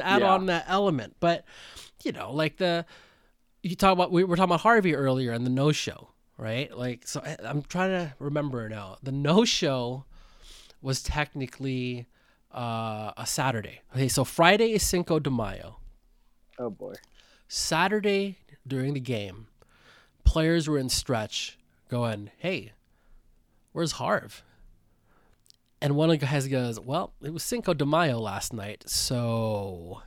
add 0.00 0.22
Yeah. 0.22 0.32
on 0.34 0.46
that 0.46 0.64
element. 0.66 1.16
But 1.20 1.44
you 2.02 2.12
know, 2.12 2.32
like 2.32 2.56
the 2.56 2.84
you 3.62 3.76
talk 3.76 3.92
about 3.92 4.10
we 4.10 4.24
were 4.24 4.34
talking 4.36 4.50
about 4.50 4.60
Harvey 4.62 4.94
earlier 4.94 5.30
and 5.32 5.46
the 5.46 5.50
no 5.50 5.70
show, 5.70 6.08
right? 6.36 6.76
Like 6.76 7.06
so 7.06 7.20
I, 7.24 7.36
I'm 7.44 7.62
trying 7.62 7.90
to 7.90 8.14
remember 8.18 8.68
now. 8.68 8.96
The 9.02 9.12
no 9.12 9.44
show 9.44 10.04
was 10.80 11.00
technically 11.02 12.06
uh, 12.52 13.12
a 13.16 13.24
Saturday. 13.24 13.82
Okay, 13.94 14.08
so 14.08 14.24
Friday 14.24 14.72
is 14.72 14.82
Cinco 14.82 15.20
de 15.20 15.30
Mayo. 15.30 15.76
Oh 16.58 16.70
boy. 16.70 16.94
Saturday 17.46 18.38
during 18.66 18.94
the 18.94 19.00
game, 19.00 19.46
players 20.24 20.68
were 20.68 20.78
in 20.78 20.88
stretch 20.88 21.56
going, 21.92 22.30
"Hey, 22.38 22.72
where's 23.72 23.92
Harv?" 23.92 24.42
And 25.80 25.94
one 25.96 26.10
of 26.10 26.18
the 26.18 26.24
guys 26.26 26.48
goes, 26.48 26.80
"Well, 26.80 27.12
it 27.22 27.32
was 27.32 27.42
Cinco 27.42 27.74
de 27.74 27.84
Mayo 27.84 28.18
last 28.18 28.52
night, 28.52 28.84
so 28.88 30.00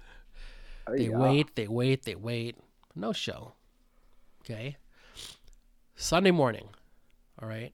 Oh, 0.87 0.91
they 0.91 1.09
yeah. 1.09 1.17
wait, 1.17 1.55
they 1.55 1.67
wait, 1.67 2.03
they 2.03 2.15
wait. 2.15 2.57
No 2.95 3.13
show. 3.13 3.53
Okay. 4.41 4.77
Sunday 5.95 6.31
morning. 6.31 6.69
All 7.41 7.47
right. 7.47 7.73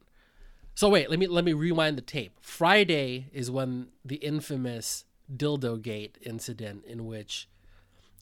So 0.76 0.89
wait, 0.89 1.10
let 1.10 1.19
me 1.19 1.28
let 1.28 1.43
me 1.45 1.54
rewind 1.54 1.97
the 1.97 2.02
tape. 2.02 2.34
Friday 2.41 3.28
is 3.34 3.52
when 3.52 3.88
the 4.06 4.15
infamous 4.17 5.06
dildo 5.34 5.82
gate 5.82 6.17
incident 6.21 6.86
in 6.86 7.06
which 7.06 7.47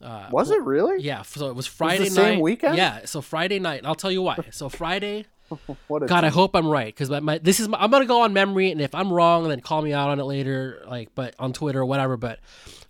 uh, 0.02 0.28
Was 0.30 0.50
it 0.50 0.60
really? 0.62 1.02
yeah, 1.02 1.22
so 1.22 1.48
it 1.48 1.54
was 1.54 1.66
Friday 1.66 2.04
night. 2.04 2.12
same 2.12 2.40
weekend? 2.40 2.76
Yeah, 2.76 3.04
so 3.04 3.20
Friday 3.20 3.58
night. 3.58 3.82
I'll 3.84 3.94
tell 3.94 4.10
you 4.12 4.22
why. 4.22 4.36
So 4.50 4.68
Friday, 4.68 5.26
God, 5.88 6.24
I 6.24 6.28
hope 6.28 6.54
I'm 6.54 6.66
right 6.66 6.94
because 6.94 7.10
my, 7.10 7.20
my 7.20 7.38
this 7.38 7.60
is 7.60 7.68
my, 7.68 7.78
I'm 7.80 7.90
gonna 7.90 8.06
go 8.06 8.22
on 8.22 8.32
memory, 8.32 8.70
and 8.70 8.80
if 8.80 8.94
I'm 8.94 9.12
wrong, 9.12 9.48
then 9.48 9.60
call 9.60 9.82
me 9.82 9.92
out 9.92 10.10
on 10.10 10.20
it 10.20 10.24
later, 10.24 10.82
like 10.86 11.14
but 11.14 11.34
on 11.38 11.52
Twitter 11.52 11.80
or 11.80 11.86
whatever. 11.86 12.16
But 12.16 12.40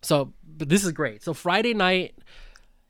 so, 0.02 0.32
but 0.44 0.68
this 0.68 0.84
is 0.84 0.92
great. 0.92 1.22
So 1.22 1.34
Friday 1.34 1.74
night, 1.74 2.14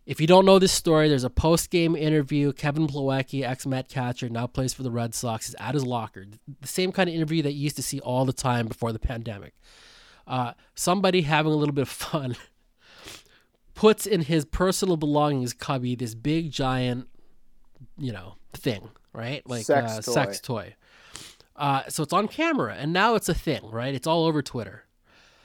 if 0.07 0.21
you 0.21 0.27
don't 0.27 0.45
know 0.45 0.59
this 0.59 0.73
story, 0.73 1.09
there's 1.09 1.25
a 1.25 1.31
post 1.31 1.71
game 1.71 1.95
interview. 1.95 2.53
Kevin 2.53 2.87
Plawecki, 2.87 3.45
ex 3.45 3.67
Met 3.67 3.89
catcher, 3.89 4.29
now 4.29 4.47
plays 4.47 4.75
for 4.75 4.83
the 4.83 4.91
Red 4.91 5.15
Sox, 5.15 5.49
is 5.49 5.57
at 5.59 5.75
his 5.75 5.85
locker. 5.85 6.27
The 6.61 6.67
same 6.67 6.91
kind 6.91 7.09
of 7.09 7.15
interview 7.15 7.43
that 7.43 7.53
you 7.53 7.61
used 7.61 7.77
to 7.77 7.83
see 7.83 8.01
all 8.01 8.25
the 8.25 8.33
time 8.33 8.67
before 8.67 8.93
the 8.93 8.99
pandemic. 8.99 9.55
Uh, 10.27 10.55
somebody 10.75 11.23
having 11.23 11.53
a 11.53 11.57
little 11.57 11.75
bit 11.75 11.83
of 11.83 11.89
fun 11.89 12.37
puts 13.75 14.07
in 14.07 14.23
his 14.23 14.45
personal 14.45 14.97
belongings 14.97 15.53
cubby 15.53 15.95
this 15.95 16.15
big 16.15 16.51
giant, 16.51 17.09
you 17.99 18.13
know, 18.13 18.35
thing, 18.53 18.89
right? 19.13 19.43
Like 19.49 19.65
Sex 19.65 19.93
uh, 19.93 20.03
toy. 20.03 20.13
sex 20.13 20.41
toy. 20.41 20.75
Uh, 21.57 21.83
so 21.89 22.03
it's 22.03 22.13
on 22.13 22.27
camera, 22.29 22.75
and 22.79 22.93
now 22.93 23.15
it's 23.15 23.29
a 23.29 23.35
thing, 23.35 23.61
right? 23.71 23.95
It's 23.95 24.07
all 24.07 24.25
over 24.25 24.43
Twitter. 24.43 24.85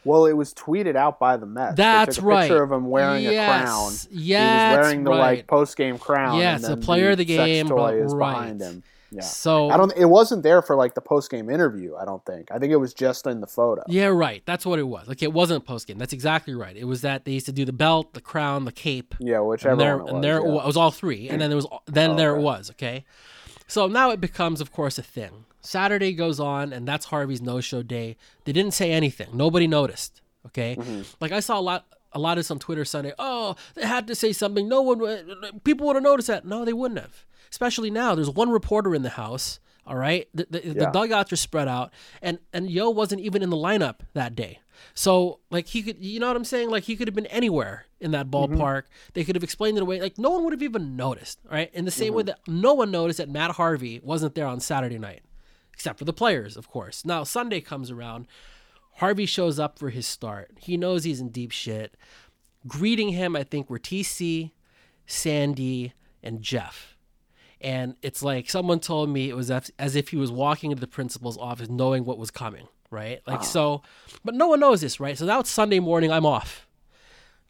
Well, 0.05 0.27
it 0.27 0.33
was 0.33 0.53
tweeted 0.53 0.95
out 0.95 1.19
by 1.19 1.35
the 1.35 1.47
Mets. 1.47 1.75
That's 1.75 2.17
a 2.17 2.21
Picture 2.21 2.27
right. 2.27 2.51
of 2.51 2.71
him 2.71 2.85
wearing 2.89 3.23
Yes. 3.23 3.33
a 3.33 3.63
crown. 3.65 3.91
Yes, 4.11 4.71
he 4.73 4.77
was 4.77 4.85
wearing 4.85 5.03
the 5.03 5.09
right. 5.09 5.17
like 5.19 5.47
post 5.47 5.75
game 5.75 5.97
crown. 5.97 6.37
Yes, 6.39 6.65
the 6.65 6.77
player 6.77 7.11
of 7.11 7.17
the 7.17 7.25
sex 7.25 7.37
game, 7.37 7.67
toy 7.67 8.01
is 8.01 8.13
right. 8.13 8.33
behind 8.33 8.61
him. 8.61 8.83
Yeah. 9.11 9.21
So 9.21 9.69
I 9.69 9.77
don't. 9.77 9.93
It 9.95 10.05
wasn't 10.05 10.43
there 10.43 10.61
for 10.61 10.75
like 10.75 10.93
the 10.95 11.01
post 11.01 11.29
game 11.31 11.49
interview. 11.49 11.95
I 11.95 12.05
don't 12.05 12.25
think. 12.25 12.51
I 12.51 12.59
think 12.59 12.71
it 12.73 12.77
was 12.77 12.93
just 12.93 13.25
in 13.27 13.39
the 13.41 13.47
photo. 13.47 13.83
Yeah, 13.87 14.07
right. 14.07 14.41
That's 14.45 14.65
what 14.65 14.79
it 14.79 14.83
was. 14.87 15.07
Like 15.07 15.21
it 15.23 15.31
wasn't 15.31 15.65
post 15.65 15.87
game. 15.87 15.97
That's 15.97 16.13
exactly 16.13 16.53
right. 16.55 16.75
It 16.75 16.85
was 16.85 17.01
that 17.01 17.23
they 17.25 17.31
used 17.33 17.45
to 17.45 17.51
do 17.51 17.65
the 17.65 17.73
belt, 17.73 18.13
the 18.13 18.21
crown, 18.21 18.65
the 18.65 18.71
cape, 18.71 19.15
Yeah, 19.19 19.39
whichever 19.41 19.71
and 19.73 19.79
there 19.81 19.97
one 19.97 20.07
it 20.07 20.09
and 20.09 20.17
was. 20.17 20.23
there 20.23 20.41
yeah. 20.41 20.61
it 20.61 20.65
was 20.65 20.77
all 20.77 20.91
three, 20.91 21.29
and 21.29 21.39
then 21.41 21.49
there 21.49 21.55
was 21.57 21.67
then 21.85 22.11
Oh, 22.11 22.15
there 22.15 22.35
it 22.35 22.41
was. 22.41 22.71
Okay, 22.71 23.05
so 23.67 23.87
now 23.87 24.09
it 24.11 24.19
becomes, 24.19 24.59
of 24.61 24.71
course, 24.71 24.97
a 24.97 25.03
thing. 25.03 25.45
Saturday 25.61 26.13
goes 26.13 26.39
on, 26.39 26.71
and 26.73 26.87
that's 26.87 27.05
Harvey's 27.07 27.41
no-show 27.41 27.81
day. 27.81 28.17
They 28.43 28.51
didn't 28.51 28.73
say 28.73 28.91
anything. 28.91 29.29
Nobody 29.33 29.65
noticed. 29.67 30.21
Okay, 30.47 30.75
Mm-hmm. 30.75 31.01
like 31.19 31.31
I 31.31 31.39
saw 31.39 31.59
a 31.59 31.61
lot. 31.61 31.85
A 32.11 32.19
lot 32.19 32.37
of 32.37 32.43
this 32.45 32.51
on 32.51 32.59
Twitter 32.59 32.85
Sunday. 32.85 33.11
Oh, 33.19 33.57
they 33.73 33.85
had 33.85 34.07
to 34.07 34.15
say 34.15 34.31
something. 34.31 34.69
No 34.69 34.81
one, 34.81 34.99
would- 34.99 35.63
people 35.65 35.85
would 35.87 35.97
have 35.97 36.03
noticed 36.03 36.29
that. 36.29 36.45
No, 36.45 36.63
they 36.63 36.71
wouldn't 36.71 37.01
have. 37.01 37.25
Especially 37.55 37.89
now, 37.89 38.13
there's 38.15 38.29
one 38.29 38.49
reporter 38.49 38.93
in 38.93 39.01
the 39.01 39.11
house 39.11 39.61
All 39.87 39.95
right, 39.95 40.27
the, 40.33 40.45
the, 40.49 40.65
Yeah. 40.65 40.73
the 40.73 40.85
dugouts 40.87 41.31
are 41.31 41.37
spread 41.37 41.69
out, 41.69 41.93
and 42.19 42.39
and 42.51 42.69
Yo 42.69 42.89
wasn't 42.89 43.21
even 43.21 43.41
in 43.41 43.49
the 43.49 43.55
lineup 43.55 43.99
that 44.13 44.35
day. 44.35 44.59
So 44.93 45.39
like 45.51 45.67
he 45.67 45.83
could, 45.83 46.03
you 46.03 46.19
know 46.19 46.27
what 46.27 46.35
I'm 46.35 46.43
saying? 46.43 46.69
Like 46.69 46.83
he 46.83 46.97
could 46.97 47.07
have 47.07 47.15
been 47.15 47.27
anywhere 47.27 47.85
in 48.01 48.11
that 48.11 48.29
mm-hmm. 48.29 48.55
ballpark. 48.55 48.83
They 49.13 49.23
could 49.23 49.35
have 49.35 49.43
explained 49.43 49.77
it 49.77 49.83
away. 49.83 50.01
Like 50.01 50.17
no 50.17 50.31
one 50.31 50.43
would 50.43 50.53
have 50.53 50.63
even 50.63 50.97
noticed. 50.97 51.39
Right? 51.49 51.69
In 51.71 51.85
the 51.85 51.91
same 51.91 52.13
way 52.13 52.23
mm-hmm. 52.23 52.41
that 52.45 52.51
no 52.51 52.73
one 52.73 52.91
noticed 52.91 53.19
that 53.19 53.29
Matt 53.29 53.51
Harvey 53.51 54.01
wasn't 54.03 54.35
there 54.35 54.47
on 54.47 54.59
Saturday 54.59 54.97
night, 54.97 55.21
except 55.71 55.97
for 55.99 56.05
the 56.05 56.13
players, 56.13 56.57
of 56.57 56.67
course. 56.67 57.05
Now 57.05 57.23
Sunday 57.23 57.61
comes 57.61 57.91
around. 57.91 58.27
Harvey 58.95 59.27
shows 59.27 59.59
up 59.59 59.77
for 59.79 59.91
his 59.91 60.07
start. 60.07 60.51
He 60.59 60.75
knows 60.77 61.03
he's 61.03 61.21
in 61.21 61.29
deep 61.29 61.51
shit. 61.51 61.95
Greeting 62.67 63.09
him, 63.09 63.35
I 63.35 63.43
think, 63.43 63.69
were 63.69 63.79
TC, 63.79 64.51
Sandy, 65.05 65.93
and 66.23 66.41
Jeff. 66.41 66.94
And 67.61 67.95
it's 68.01 68.21
like 68.21 68.49
someone 68.49 68.79
told 68.79 69.09
me 69.09 69.29
it 69.29 69.35
was 69.35 69.49
as 69.51 69.95
if 69.95 70.09
he 70.09 70.17
was 70.17 70.31
walking 70.31 70.71
into 70.71 70.81
the 70.81 70.87
principal's 70.87 71.37
office 71.37 71.69
knowing 71.69 72.05
what 72.05 72.17
was 72.17 72.29
coming, 72.31 72.67
right? 72.91 73.21
Like, 73.25 73.43
so, 73.43 73.81
but 74.23 74.35
no 74.35 74.47
one 74.47 74.59
knows 74.59 74.81
this, 74.81 74.99
right? 74.99 75.17
So 75.17 75.25
now 75.25 75.39
it's 75.39 75.49
Sunday 75.49 75.79
morning, 75.79 76.11
I'm 76.11 76.25
off. 76.25 76.67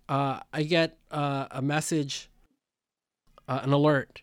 Uh, 0.07 0.39
I 0.53 0.63
get 0.63 0.97
uh, 1.11 1.47
a 1.51 1.61
message, 1.61 2.29
uh, 3.47 3.61
an 3.63 3.73
alert. 3.73 4.21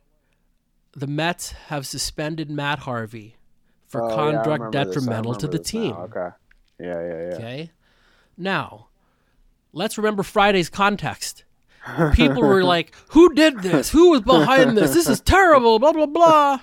The 0.95 1.07
Mets 1.09 1.53
have 1.69 1.87
suspended 1.87 2.51
Matt 2.51 2.81
Harvey 2.81 3.37
for 3.89 4.03
Oh, 4.05 4.15
conduct. 4.15 4.63
I 4.63 4.71
detrimental 4.85 5.35
to 5.35 5.49
the 5.49 5.59
team. 5.59 5.91
now. 5.91 6.03
Okay. 6.05 6.29
Yeah, 6.79 7.01
yeah, 7.01 7.09
yeah. 7.31 7.35
Okay. 7.37 7.71
Now, 8.37 8.89
let's 9.73 9.99
remember 9.99 10.23
Friday's 10.23 10.69
context. 10.71 11.45
People 12.15 12.43
were 12.43 12.63
like, 12.63 12.95
"Who 13.09 13.35
did 13.35 13.61
this? 13.63 13.91
Who 13.91 14.11
was 14.11 14.21
behind 14.23 14.77
this? 14.79 14.95
This 14.95 15.09
is 15.09 15.21
terrible." 15.21 15.79
Blah 15.79 15.93
blah 15.93 16.07
blah. 16.07 16.61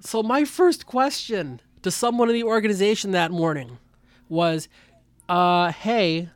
So 0.00 0.22
my 0.22 0.44
first 0.44 0.86
question 0.86 1.60
to 1.82 1.90
someone 1.90 2.28
in 2.28 2.34
the 2.34 2.44
organization 2.44 3.12
that 3.12 3.30
morning 3.30 3.78
was, 4.28 4.68
uh, 5.28 5.72
"Hey, 5.72 6.28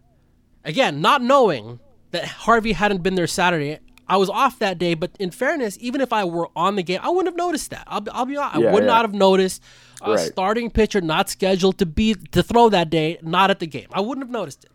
again, 0.65 1.01
not 1.01 1.23
knowing 1.23 1.81
that 2.11 2.25
Harvey 2.25 2.73
hadn't 2.73 3.03
been 3.03 3.15
there 3.15 3.27
Saturday." 3.27 3.79
I 4.09 4.17
was 4.17 4.29
off 4.29 4.59
that 4.59 4.77
day, 4.79 4.95
but 4.95 5.13
in 5.21 5.31
fairness, 5.31 5.79
even 5.81 6.01
if 6.01 6.13
I 6.13 6.25
were 6.25 6.49
on 6.57 6.75
the 6.75 6.83
game, 6.83 6.99
I 7.01 7.11
wouldn't 7.11 7.29
have 7.33 7.37
noticed 7.39 7.71
that. 7.71 7.85
I'll, 7.87 8.01
be- 8.01 8.11
I'll 8.11 8.27
be 8.27 8.37
honest, 8.37 8.57
I 8.57 8.73
would 8.73 8.83
yeah. 8.83 8.87
not 8.89 9.03
have 9.05 9.15
noticed 9.15 9.63
a 10.03 10.11
Right. 10.13 10.19
starting 10.19 10.69
pitcher 10.69 11.01
not 11.01 11.29
scheduled 11.29 11.79
to 11.79 11.87
be 11.87 12.15
to 12.33 12.43
throw 12.43 12.69
that 12.71 12.91
day, 12.91 13.19
not 13.23 13.51
at 13.51 13.61
the 13.61 13.69
game. 13.69 13.87
I 13.93 14.01
wouldn't 14.01 14.27
have 14.27 14.33
noticed 14.33 14.65
it. 14.65 14.71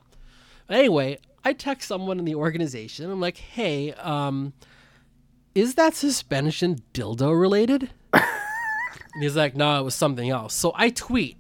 Anyway, 0.70 1.18
I 1.46 1.54
text 1.54 1.88
someone 1.88 2.18
in 2.18 2.26
the 2.26 2.36
organization. 2.36 3.10
I'm 3.10 3.22
like, 3.22 3.38
"Hey, 3.38 3.94
um, 3.94 4.54
is 5.54 5.76
that 5.76 5.94
suspension 5.94 6.82
dildo 6.94 7.40
related?" 7.40 7.92
and 8.14 8.24
he's 9.22 9.36
like, 9.36 9.56
"No, 9.56 9.80
it 9.80 9.84
was 9.84 9.94
something 9.94 10.30
else." 10.30 10.56
So 10.56 10.74
I 10.76 10.90
tweet, 10.90 11.38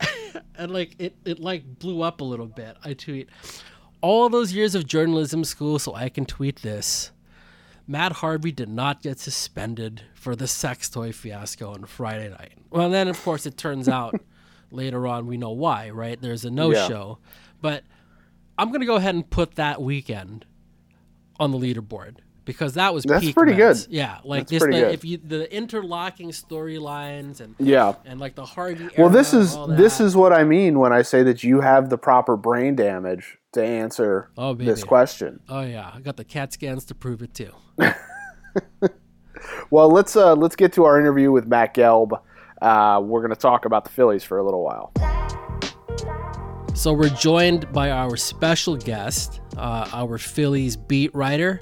and 0.54 0.72
like 0.72 0.94
it, 1.00 1.16
it 1.24 1.40
like 1.40 1.78
blew 1.80 2.02
up 2.02 2.20
a 2.20 2.24
little 2.24 2.46
bit. 2.46 2.76
I 2.84 2.94
tweet, 2.94 3.28
all 4.00 4.28
those 4.28 4.52
years 4.52 4.76
of 4.76 4.86
journalism 4.86 5.42
school, 5.44 5.80
so 5.80 5.92
I 5.94 6.08
can 6.08 6.24
tweet 6.24 6.62
this. 6.62 7.10
Matt 7.90 8.12
Harvey 8.12 8.52
did 8.52 8.68
not 8.68 9.02
get 9.02 9.18
suspended 9.18 10.02
for 10.14 10.36
the 10.36 10.46
sex 10.46 10.90
toy 10.90 11.10
fiasco 11.10 11.72
on 11.72 11.84
Friday 11.86 12.28
night. 12.28 12.52
Well, 12.70 12.90
then 12.90 13.08
of 13.08 13.20
course 13.22 13.46
it 13.46 13.56
turns 13.56 13.88
out 13.88 14.14
later 14.70 15.06
on 15.06 15.26
we 15.26 15.38
know 15.38 15.50
why, 15.52 15.88
right? 15.90 16.20
There's 16.20 16.44
a 16.44 16.50
no 16.50 16.72
show. 16.74 17.18
But 17.62 17.82
I'm 18.58 18.68
going 18.68 18.80
to 18.80 18.86
go 18.86 18.96
ahead 18.96 19.14
and 19.14 19.28
put 19.28 19.54
that 19.54 19.80
weekend 19.80 20.44
on 21.40 21.52
the 21.52 21.58
leaderboard 21.58 22.16
because 22.44 22.74
that 22.74 22.92
was 22.92 23.04
That's 23.04 23.24
peak 23.24 23.34
pretty 23.34 23.54
good. 23.54 23.76
Yeah, 23.88 24.18
like 24.24 24.48
That's 24.48 24.50
this 24.50 24.62
the, 24.64 24.68
good. 24.70 24.94
if 24.94 25.04
you 25.04 25.18
the 25.18 25.54
interlocking 25.54 26.30
storylines 26.30 27.40
and 27.40 27.54
Yeah. 27.58 27.94
and 28.04 28.18
like 28.18 28.34
the 28.34 28.44
Harvey 28.44 28.88
Well, 28.98 29.10
this 29.10 29.32
is 29.32 29.56
this 29.68 30.00
is 30.00 30.16
what 30.16 30.32
I 30.32 30.44
mean 30.44 30.78
when 30.78 30.92
I 30.92 31.02
say 31.02 31.22
that 31.22 31.44
you 31.44 31.60
have 31.60 31.88
the 31.90 31.98
proper 31.98 32.36
brain 32.36 32.74
damage 32.74 33.38
to 33.52 33.62
answer 33.64 34.30
Oh, 34.36 34.54
this 34.54 34.82
question. 34.82 35.40
Oh 35.48 35.60
yeah, 35.62 35.90
I 35.94 36.00
got 36.00 36.16
the 36.16 36.24
CAT 36.24 36.52
scans 36.52 36.84
to 36.86 36.94
prove 36.94 37.22
it 37.22 37.34
too. 37.34 37.52
Well, 39.70 39.88
let's 39.90 40.16
uh, 40.16 40.34
let's 40.34 40.56
get 40.56 40.72
to 40.74 40.84
our 40.84 40.98
interview 40.98 41.30
with 41.30 41.46
Matt 41.46 41.74
Gelb. 41.74 42.18
Uh, 42.60 43.00
we're 43.04 43.20
going 43.20 43.30
to 43.34 43.36
talk 43.40 43.66
about 43.66 43.84
the 43.84 43.90
Phillies 43.90 44.24
for 44.24 44.38
a 44.38 44.44
little 44.44 44.64
while. 44.64 44.92
So 46.78 46.92
we're 46.92 47.08
joined 47.08 47.72
by 47.72 47.90
our 47.90 48.16
special 48.16 48.76
guest, 48.76 49.40
uh, 49.56 49.88
our 49.92 50.16
Phillies 50.16 50.76
beat 50.76 51.12
writer, 51.12 51.60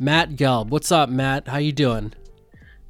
Matt 0.00 0.30
Gelb. 0.30 0.70
What's 0.70 0.90
up, 0.90 1.08
Matt? 1.08 1.46
How 1.46 1.58
you 1.58 1.70
doing? 1.70 2.12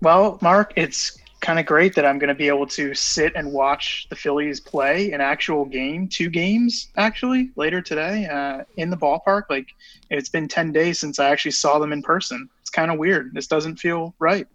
Well, 0.00 0.38
Mark, 0.40 0.72
it's 0.76 1.18
kind 1.42 1.58
of 1.58 1.66
great 1.66 1.94
that 1.96 2.06
I'm 2.06 2.18
going 2.18 2.28
to 2.28 2.34
be 2.34 2.48
able 2.48 2.66
to 2.68 2.94
sit 2.94 3.34
and 3.36 3.52
watch 3.52 4.06
the 4.08 4.16
Phillies 4.16 4.60
play 4.60 5.12
an 5.12 5.20
actual 5.20 5.66
game, 5.66 6.08
two 6.08 6.30
games 6.30 6.88
actually, 6.96 7.50
later 7.54 7.82
today 7.82 8.24
uh, 8.24 8.64
in 8.78 8.88
the 8.88 8.96
ballpark. 8.96 9.42
Like, 9.50 9.68
it's 10.08 10.30
been 10.30 10.48
10 10.48 10.72
days 10.72 10.98
since 10.98 11.18
I 11.18 11.28
actually 11.28 11.50
saw 11.50 11.78
them 11.78 11.92
in 11.92 12.02
person. 12.02 12.48
It's 12.62 12.70
kind 12.70 12.90
of 12.90 12.98
weird. 12.98 13.34
This 13.34 13.46
doesn't 13.46 13.76
feel 13.76 14.14
right. 14.18 14.48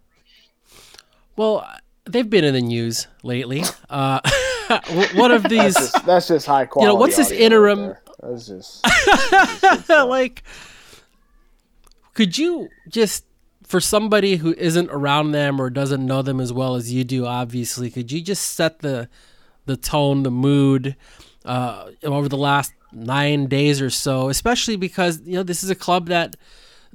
Well, 1.36 1.64
they've 2.06 2.28
been 2.28 2.44
in 2.44 2.56
the 2.56 2.62
news 2.62 3.06
lately. 3.22 3.64
Uh, 3.88 4.20
one 5.16 5.32
of 5.32 5.44
these, 5.50 5.74
That's 5.76 5.92
just, 5.92 6.06
that's 6.06 6.28
just 6.28 6.46
high 6.46 6.66
quality. 6.66 6.96
what's 6.98 7.16
this 7.18 7.28
audio 7.28 7.40
right 7.40 7.46
interim- 7.78 7.96
That's 8.22 8.48
just. 8.48 8.84
that's 9.32 9.62
just 9.62 9.90
like, 9.90 10.44
could 12.14 12.38
you 12.38 12.70
just, 12.88 13.26
for 13.66 13.80
somebody 13.80 14.36
who 14.38 14.54
isn't 14.54 14.90
around 14.92 15.32
them 15.32 15.60
or 15.60 15.70
doesn't 15.70 16.06
know 16.06 16.22
them 16.22 16.40
as 16.40 16.54
well 16.54 16.76
as 16.76 16.92
you 16.94 17.04
do, 17.04 17.26
obviously, 17.26 17.90
could 17.90 18.12
you 18.12 18.22
just 18.22 18.52
set 18.52 18.80
the 18.80 19.10
the 19.66 19.78
tone, 19.78 20.24
the 20.24 20.32
mood 20.32 20.96
uh, 21.46 21.90
over 22.04 22.28
the 22.28 22.38
last 22.38 22.74
nine 22.92 23.48
days 23.48 23.82
or 23.82 23.90
so? 23.90 24.30
Especially 24.30 24.76
because 24.76 25.22
you 25.26 25.34
know 25.34 25.44
this 25.44 25.64
is 25.64 25.70
a 25.70 25.76
club 25.76 26.08
that 26.08 26.36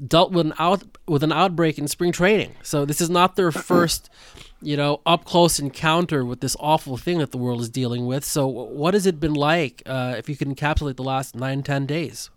dealt 0.06 0.30
with 0.30 0.46
an 0.46 0.54
out 0.58 0.84
with 1.08 1.22
an 1.24 1.32
outbreak 1.32 1.78
in 1.78 1.88
spring 1.88 2.12
training, 2.12 2.54
so 2.62 2.84
this 2.84 3.00
is 3.00 3.10
not 3.10 3.34
their 3.36 3.50
first. 3.70 4.10
You 4.60 4.76
know, 4.76 5.00
up 5.06 5.24
close 5.24 5.60
encounter 5.60 6.24
with 6.24 6.40
this 6.40 6.56
awful 6.58 6.96
thing 6.96 7.18
that 7.18 7.30
the 7.30 7.38
world 7.38 7.60
is 7.60 7.68
dealing 7.68 8.06
with. 8.06 8.24
So, 8.24 8.46
what 8.46 8.94
has 8.94 9.06
it 9.06 9.20
been 9.20 9.34
like? 9.34 9.82
Uh, 9.86 10.16
if 10.18 10.28
you 10.28 10.36
could 10.36 10.48
encapsulate 10.48 10.96
the 10.96 11.04
last 11.04 11.36
nine, 11.36 11.62
ten 11.62 11.86
days. 11.86 12.30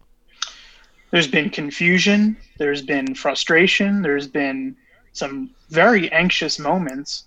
There's 1.12 1.28
been 1.28 1.50
confusion, 1.50 2.38
there's 2.58 2.82
been 2.82 3.16
frustration, 3.16 4.02
there's 4.02 4.28
been 4.28 4.78
some 5.12 5.50
very 5.70 6.10
anxious 6.12 6.58
moments, 6.58 7.26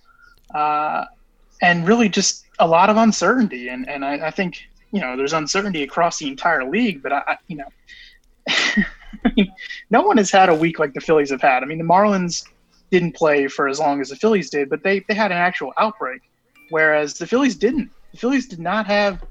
uh, 0.55 1.05
and 1.61 1.87
really 1.87 2.09
just 2.09 2.47
a 2.59 2.67
lot 2.67 2.89
of 2.89 2.97
uncertainty. 2.97 3.69
And, 3.69 3.87
and 3.89 4.05
I, 4.05 4.29
I 4.29 4.31
think, 4.31 4.67
you 4.91 5.01
know, 5.01 5.19
there's 5.19 5.35
uncertainty 5.35 5.83
across 5.83 6.19
the 6.19 6.29
entire 6.29 6.65
league, 6.65 7.03
but 7.03 7.13
I, 7.13 7.23
I 7.27 7.37
you 7.47 7.57
know, 7.57 7.69
I 8.49 9.33
mean, 9.37 9.53
no 9.91 10.01
one 10.01 10.17
has 10.17 10.31
had 10.31 10.49
a 10.49 10.55
week 10.55 10.79
like 10.79 10.95
the 10.95 11.01
Phillies 11.01 11.31
have 11.31 11.43
had. 11.43 11.63
I 11.63 11.67
mean, 11.67 11.79
the 11.79 11.85
Marlins 11.85 12.47
didn't 12.91 13.15
play 13.15 13.49
for 13.49 13.69
as 13.69 13.79
long 13.79 14.01
as 14.01 14.11
the 14.11 14.17
Phillies 14.17 14.51
did, 14.51 14.69
but 14.69 14.83
they, 14.83 15.01
they 15.09 15.15
had 15.15 15.33
an 15.33 15.39
actual 15.39 15.73
outbreak, 15.79 16.23
whereas 16.71 17.15
the 17.15 17.27
Phillies 17.27 17.57
didn't. 17.57 17.91
The 18.13 18.19
Phillies 18.19 18.47
did 18.47 18.61
not 18.61 18.87
have, 18.87 19.25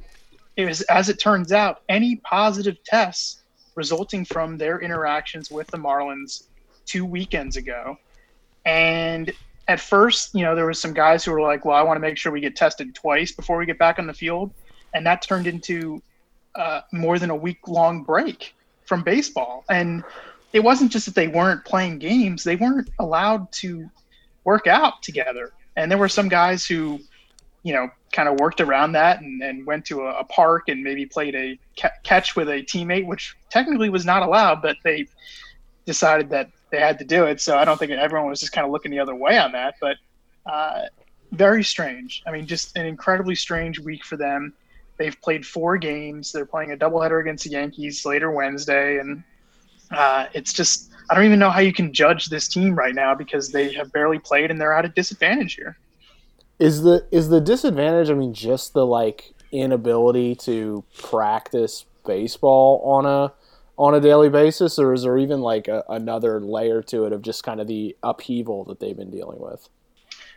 it 0.57 0.65
was, 0.65 0.81
as 0.83 1.09
it 1.09 1.19
turns 1.19 1.51
out, 1.51 1.81
any 1.89 2.17
positive 2.17 2.83
tests 2.83 3.43
resulting 3.75 4.25
from 4.25 4.57
their 4.57 4.81
interactions 4.81 5.49
with 5.49 5.67
the 5.67 5.77
Marlins 5.77 6.47
two 6.85 7.05
weekends 7.05 7.55
ago. 7.55 7.97
And 8.65 9.31
at 9.67 9.79
first, 9.79 10.35
you 10.35 10.43
know, 10.43 10.55
there 10.55 10.65
was 10.65 10.79
some 10.79 10.93
guys 10.93 11.23
who 11.23 11.31
were 11.31 11.41
like, 11.41 11.65
"Well, 11.65 11.75
I 11.75 11.81
want 11.81 11.97
to 11.97 12.01
make 12.01 12.17
sure 12.17 12.31
we 12.31 12.41
get 12.41 12.55
tested 12.55 12.93
twice 12.93 13.31
before 13.31 13.57
we 13.57 13.65
get 13.65 13.79
back 13.79 13.99
on 13.99 14.07
the 14.07 14.13
field," 14.13 14.51
and 14.93 15.05
that 15.05 15.21
turned 15.21 15.47
into 15.47 16.01
uh, 16.55 16.81
more 16.91 17.17
than 17.17 17.29
a 17.29 17.35
week 17.35 17.67
long 17.67 18.03
break 18.03 18.53
from 18.85 19.03
baseball. 19.03 19.63
And 19.69 20.03
it 20.53 20.63
wasn't 20.63 20.91
just 20.91 21.05
that 21.07 21.15
they 21.15 21.27
weren't 21.27 21.65
playing 21.65 21.99
games; 21.99 22.43
they 22.43 22.55
weren't 22.55 22.89
allowed 22.99 23.51
to 23.53 23.89
work 24.43 24.67
out 24.67 25.01
together. 25.01 25.51
And 25.75 25.89
there 25.89 25.97
were 25.97 26.09
some 26.09 26.29
guys 26.29 26.65
who, 26.65 26.99
you 27.63 27.73
know, 27.73 27.89
kind 28.11 28.29
of 28.29 28.39
worked 28.39 28.61
around 28.61 28.91
that 28.91 29.21
and, 29.21 29.41
and 29.41 29.65
went 29.65 29.85
to 29.85 30.01
a, 30.01 30.19
a 30.19 30.23
park 30.23 30.69
and 30.69 30.83
maybe 30.83 31.05
played 31.05 31.33
a 31.35 31.57
ca- 31.79 31.91
catch 32.03 32.35
with 32.35 32.47
a 32.49 32.61
teammate, 32.61 33.05
which 33.07 33.35
technically 33.49 33.89
was 33.89 34.05
not 34.05 34.21
allowed, 34.21 34.61
but 34.61 34.77
they 34.83 35.07
decided 35.85 36.29
that 36.29 36.49
they 36.69 36.79
had 36.79 36.99
to 36.99 37.05
do 37.05 37.25
it. 37.25 37.41
So 37.41 37.57
I 37.57 37.65
don't 37.65 37.77
think 37.77 37.91
everyone 37.91 38.29
was 38.29 38.39
just 38.39 38.51
kind 38.51 38.65
of 38.65 38.71
looking 38.71 38.91
the 38.91 38.99
other 38.99 39.15
way 39.15 39.37
on 39.37 39.51
that. 39.53 39.75
But 39.81 39.97
uh, 40.45 40.83
very 41.31 41.63
strange. 41.63 42.21
I 42.27 42.31
mean, 42.31 42.45
just 42.45 42.77
an 42.77 42.85
incredibly 42.85 43.35
strange 43.35 43.79
week 43.79 44.05
for 44.05 44.17
them. 44.17 44.53
They've 44.97 45.19
played 45.21 45.45
four 45.45 45.77
games. 45.77 46.31
They're 46.31 46.45
playing 46.45 46.71
a 46.71 46.77
doubleheader 46.77 47.19
against 47.19 47.45
the 47.45 47.51
Yankees 47.51 48.05
later 48.05 48.29
Wednesday, 48.29 48.99
and 48.99 49.23
uh, 49.93 50.27
it's 50.33 50.53
just 50.53 50.91
I 51.09 51.15
don't 51.15 51.25
even 51.25 51.39
know 51.39 51.49
how 51.49 51.59
you 51.59 51.73
can 51.73 51.93
judge 51.93 52.27
this 52.27 52.47
team 52.47 52.75
right 52.75 52.95
now 52.95 53.13
because 53.13 53.51
they 53.51 53.73
have 53.73 53.91
barely 53.91 54.19
played 54.19 54.51
and 54.51 54.59
they're 54.59 54.73
at 54.73 54.85
a 54.85 54.89
disadvantage 54.89 55.55
here. 55.55 55.77
Is 56.59 56.81
the 56.81 57.05
is 57.11 57.29
the 57.29 57.41
disadvantage? 57.41 58.09
I 58.09 58.13
mean, 58.13 58.33
just 58.33 58.73
the 58.73 58.85
like 58.85 59.33
inability 59.51 60.35
to 60.35 60.83
practice 60.97 61.85
baseball 62.05 62.81
on 62.85 63.05
a 63.05 63.33
on 63.77 63.95
a 63.95 63.99
daily 63.99 64.29
basis, 64.29 64.77
or 64.77 64.93
is 64.93 65.03
there 65.03 65.17
even 65.17 65.41
like 65.41 65.67
a, 65.67 65.83
another 65.89 66.39
layer 66.39 66.81
to 66.83 67.05
it 67.05 67.13
of 67.13 67.21
just 67.21 67.43
kind 67.43 67.59
of 67.59 67.67
the 67.67 67.95
upheaval 68.03 68.63
that 68.65 68.79
they've 68.79 68.95
been 68.95 69.09
dealing 69.09 69.39
with? 69.39 69.67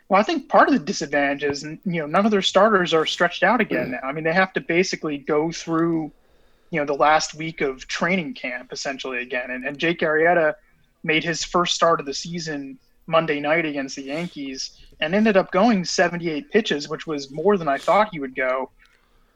Well, 0.08 0.20
I 0.20 0.22
think 0.22 0.48
part 0.48 0.68
of 0.68 0.74
the 0.74 0.80
disadvantage 0.80 1.42
is, 1.42 1.62
you 1.62 1.78
know, 1.84 2.06
none 2.06 2.24
of 2.24 2.30
their 2.30 2.42
starters 2.42 2.94
are 2.94 3.04
stretched 3.04 3.42
out 3.42 3.60
again 3.60 3.90
now. 3.90 4.08
I 4.08 4.12
mean, 4.12 4.24
they 4.24 4.32
have 4.32 4.52
to 4.52 4.60
basically 4.60 5.18
go 5.18 5.50
through, 5.50 6.12
you 6.70 6.80
know, 6.80 6.86
the 6.86 6.94
last 6.94 7.34
week 7.34 7.60
of 7.60 7.86
training 7.86 8.34
camp 8.34 8.72
essentially 8.72 9.22
again. 9.22 9.50
And, 9.50 9.64
and 9.66 9.78
Jake 9.78 10.00
Arrieta 10.00 10.54
made 11.04 11.24
his 11.24 11.44
first 11.44 11.74
start 11.74 12.00
of 12.00 12.06
the 12.06 12.14
season 12.14 12.78
Monday 13.06 13.40
night 13.40 13.64
against 13.64 13.96
the 13.96 14.02
Yankees 14.02 14.78
and 15.00 15.14
ended 15.14 15.36
up 15.36 15.52
going 15.52 15.84
78 15.84 16.50
pitches, 16.50 16.88
which 16.88 17.06
was 17.06 17.30
more 17.30 17.56
than 17.56 17.68
I 17.68 17.78
thought 17.78 18.08
he 18.12 18.18
would 18.18 18.34
go. 18.34 18.70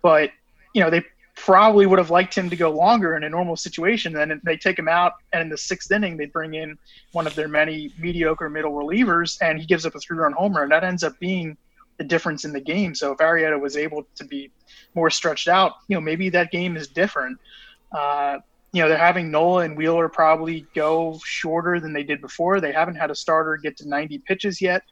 But, 0.03 0.31
you 0.75 0.83
know, 0.83 0.91
they 0.91 1.05
probably 1.37 1.87
would 1.87 1.99
have 1.99 2.11
liked 2.11 2.37
him 2.37 2.51
to 2.51 2.57
go 2.57 2.71
longer 2.71 3.17
in 3.17 3.25
a 3.25 3.29
normal 3.29 3.57
situation. 3.57 4.13
Then 4.13 4.41
they 4.45 4.57
take 4.57 4.79
him 4.79 4.89
out, 4.89 5.15
and 5.33 5.41
in 5.43 5.49
the 5.49 5.57
sixth 5.57 5.91
inning, 5.91 6.17
they 6.17 6.27
bring 6.27 6.55
in 6.55 6.77
one 7.13 7.27
of 7.27 7.35
their 7.35 7.49
many 7.49 7.93
mediocre 7.99 8.51
middle 8.51 8.73
relievers, 8.73 9.39
and 9.41 9.59
he 9.59 9.67
gives 9.67 9.87
up 9.87 9.95
a 9.95 10.01
three-run 10.01 10.33
homer, 10.33 10.63
and 10.63 10.73
that 10.73 10.85
ends 10.85 11.03
up 11.03 11.19
being 11.19 11.57
the 12.01 12.05
difference 12.05 12.45
in 12.45 12.53
the 12.53 12.61
game. 12.61 12.95
So 12.95 13.13
if 13.13 13.19
Arrieta 13.19 13.61
was 13.61 13.77
able 13.77 14.07
to 14.17 14.25
be 14.25 14.51
more 14.95 15.11
stretched 15.11 15.49
out, 15.49 15.75
you 15.87 15.97
know, 15.97 16.01
maybe 16.01 16.31
that 16.31 16.51
game 16.51 16.77
is 16.77 16.89
different. 16.89 17.39
Uh, 17.93 18.39
you 18.73 18.83
know, 18.83 18.89
they're 18.89 18.99
having 18.99 19.31
Nola 19.31 19.65
and 19.65 19.77
Wheeler 19.77 20.09
probably 20.09 20.67
go 20.75 21.21
shorter 21.25 21.79
than 21.79 21.93
they 21.93 22.03
did 22.03 22.21
before. 22.21 22.61
They 22.61 22.73
haven't 22.73 22.97
had 22.97 23.11
a 23.11 23.15
starter 23.15 23.57
get 23.57 23.77
to 23.79 23.89
90 23.89 24.19
pitches 24.19 24.61
yet 24.61 24.83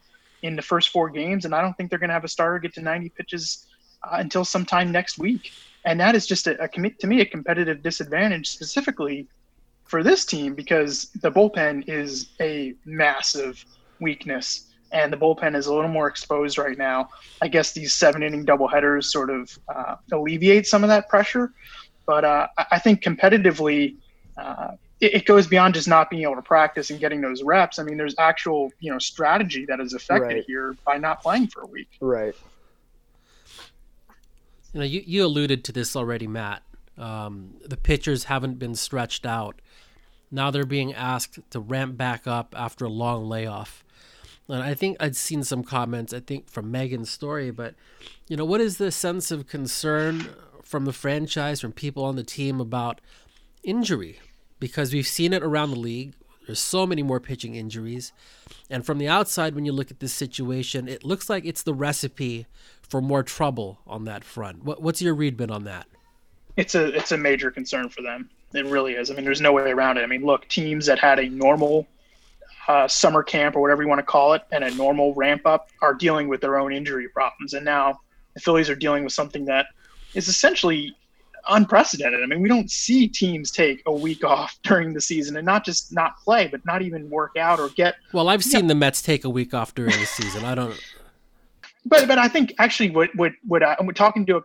in 0.42 0.54
the 0.54 0.62
first 0.62 0.90
four 0.90 1.10
games, 1.10 1.44
and 1.44 1.54
I 1.54 1.62
don't 1.62 1.74
think 1.76 1.90
they're 1.90 1.98
going 1.98 2.10
to 2.10 2.14
have 2.14 2.24
a 2.24 2.28
starter 2.28 2.58
get 2.58 2.74
to 2.74 2.82
90 2.82 3.08
pitches 3.10 3.66
uh, 4.04 4.16
until 4.18 4.44
sometime 4.44 4.92
next 4.92 5.18
week 5.18 5.50
and 5.84 5.98
that 6.00 6.14
is 6.14 6.26
just 6.26 6.46
a, 6.46 6.62
a 6.62 6.68
to 6.68 7.06
me 7.06 7.20
a 7.20 7.26
competitive 7.26 7.82
disadvantage 7.82 8.48
specifically 8.48 9.26
for 9.84 10.02
this 10.02 10.24
team 10.24 10.54
because 10.54 11.10
the 11.22 11.30
bullpen 11.30 11.88
is 11.88 12.30
a 12.40 12.74
massive 12.84 13.64
weakness 14.00 14.67
and 14.92 15.12
the 15.12 15.16
bullpen 15.16 15.56
is 15.56 15.66
a 15.66 15.74
little 15.74 15.90
more 15.90 16.08
exposed 16.08 16.58
right 16.58 16.78
now. 16.78 17.08
I 17.42 17.48
guess 17.48 17.72
these 17.72 17.94
seven 17.94 18.22
inning 18.22 18.44
doubleheaders 18.44 19.04
sort 19.04 19.30
of 19.30 19.58
uh, 19.68 19.96
alleviate 20.12 20.66
some 20.66 20.82
of 20.82 20.88
that 20.88 21.08
pressure, 21.08 21.52
but 22.06 22.24
uh, 22.24 22.48
I 22.70 22.78
think 22.78 23.02
competitively, 23.02 23.96
uh, 24.36 24.72
it, 25.00 25.14
it, 25.14 25.26
goes 25.26 25.46
beyond 25.46 25.74
just 25.74 25.88
not 25.88 26.10
being 26.10 26.22
able 26.22 26.36
to 26.36 26.42
practice 26.42 26.90
and 26.90 26.98
getting 26.98 27.20
those 27.20 27.42
reps. 27.42 27.78
I 27.78 27.82
mean, 27.82 27.96
there's 27.96 28.14
actual 28.18 28.72
you 28.80 28.90
know 28.90 28.98
strategy 28.98 29.64
that 29.66 29.80
is 29.80 29.94
affected 29.94 30.26
right. 30.26 30.44
here 30.46 30.76
by 30.84 30.98
not 30.98 31.22
playing 31.22 31.48
for 31.48 31.62
a 31.62 31.66
week. 31.66 31.88
Right. 32.00 32.34
You 34.72 34.80
know, 34.80 34.86
you, 34.86 35.02
you 35.06 35.24
alluded 35.24 35.64
to 35.64 35.72
this 35.72 35.96
already, 35.96 36.26
Matt. 36.26 36.62
Um, 36.98 37.54
the 37.64 37.76
pitchers 37.76 38.24
haven't 38.24 38.58
been 38.58 38.74
stretched 38.74 39.24
out. 39.24 39.60
Now 40.30 40.50
they're 40.50 40.66
being 40.66 40.92
asked 40.92 41.38
to 41.50 41.60
ramp 41.60 41.96
back 41.96 42.26
up 42.26 42.54
after 42.56 42.84
a 42.84 42.90
long 42.90 43.28
layoff. 43.28 43.82
And 44.48 44.62
I 44.62 44.74
think 44.74 44.96
I'd 44.98 45.16
seen 45.16 45.44
some 45.44 45.62
comments, 45.62 46.14
I 46.14 46.20
think 46.20 46.48
from 46.48 46.70
Megan's 46.70 47.10
story, 47.10 47.50
but 47.50 47.74
you 48.28 48.36
know, 48.36 48.44
what 48.44 48.60
is 48.60 48.78
the 48.78 48.90
sense 48.90 49.30
of 49.30 49.46
concern 49.46 50.28
from 50.62 50.86
the 50.86 50.92
franchise, 50.92 51.60
from 51.60 51.72
people 51.72 52.04
on 52.04 52.16
the 52.16 52.24
team 52.24 52.60
about 52.60 53.00
injury? 53.62 54.20
Because 54.58 54.92
we've 54.92 55.06
seen 55.06 55.32
it 55.32 55.42
around 55.42 55.70
the 55.70 55.78
league. 55.78 56.14
There's 56.46 56.58
so 56.60 56.86
many 56.86 57.02
more 57.02 57.20
pitching 57.20 57.54
injuries. 57.54 58.12
And 58.70 58.86
from 58.86 58.96
the 58.96 59.06
outside, 59.06 59.54
when 59.54 59.66
you 59.66 59.72
look 59.72 59.90
at 59.90 60.00
this 60.00 60.14
situation, 60.14 60.88
it 60.88 61.04
looks 61.04 61.28
like 61.28 61.44
it's 61.44 61.62
the 61.62 61.74
recipe 61.74 62.46
for 62.80 63.02
more 63.02 63.22
trouble 63.22 63.80
on 63.86 64.06
that 64.06 64.24
front. 64.24 64.64
What, 64.64 64.80
what's 64.80 65.02
your 65.02 65.14
read 65.14 65.36
been 65.36 65.50
on 65.50 65.64
that? 65.64 65.86
It's 66.56 66.74
a 66.74 66.86
it's 66.96 67.12
a 67.12 67.18
major 67.18 67.50
concern 67.50 67.90
for 67.90 68.02
them. 68.02 68.30
It 68.54 68.64
really 68.64 68.94
is. 68.94 69.10
I 69.10 69.14
mean, 69.14 69.24
there's 69.24 69.42
no 69.42 69.52
way 69.52 69.70
around 69.70 69.98
it. 69.98 70.02
I 70.02 70.06
mean, 70.06 70.24
look, 70.24 70.48
teams 70.48 70.86
that 70.86 70.98
had 70.98 71.18
a 71.18 71.28
normal 71.28 71.86
uh, 72.68 72.86
summer 72.86 73.22
camp 73.22 73.56
or 73.56 73.60
whatever 73.60 73.82
you 73.82 73.88
want 73.88 73.98
to 73.98 74.04
call 74.04 74.34
it 74.34 74.42
and 74.52 74.62
a 74.62 74.70
normal 74.74 75.14
ramp 75.14 75.42
up 75.46 75.70
are 75.82 75.94
dealing 75.94 76.28
with 76.28 76.40
their 76.40 76.58
own 76.58 76.72
injury 76.72 77.08
problems, 77.08 77.54
and 77.54 77.64
now 77.64 77.98
the 78.34 78.40
Phillies 78.40 78.70
are 78.70 78.76
dealing 78.76 79.04
with 79.04 79.12
something 79.12 79.44
that 79.46 79.66
is 80.14 80.28
essentially 80.28 80.94
unprecedented. 81.50 82.22
I 82.22 82.26
mean, 82.26 82.42
we 82.42 82.48
don't 82.48 82.70
see 82.70 83.08
teams 83.08 83.50
take 83.50 83.82
a 83.86 83.92
week 83.92 84.22
off 84.22 84.58
during 84.62 84.92
the 84.92 85.00
season 85.00 85.36
and 85.36 85.46
not 85.46 85.64
just 85.64 85.92
not 85.92 86.18
play, 86.18 86.46
but 86.46 86.64
not 86.66 86.82
even 86.82 87.08
work 87.10 87.36
out 87.36 87.58
or 87.58 87.70
get. 87.70 87.96
Well, 88.12 88.28
I've 88.28 88.44
seen 88.44 88.62
know. 88.62 88.68
the 88.68 88.74
Mets 88.74 89.02
take 89.02 89.24
a 89.24 89.30
week 89.30 89.54
off 89.54 89.74
during 89.74 89.98
the 89.98 90.06
season. 90.06 90.44
I 90.44 90.54
don't 90.54 90.78
but 91.88 92.06
but 92.06 92.18
I 92.18 92.28
think 92.28 92.54
actually 92.58 92.90
what 92.90 93.14
what 93.16 93.32
what 93.46 93.62
I, 93.62 93.76
am 93.78 93.88
talking 93.94 94.26
to 94.26 94.38
a, 94.38 94.40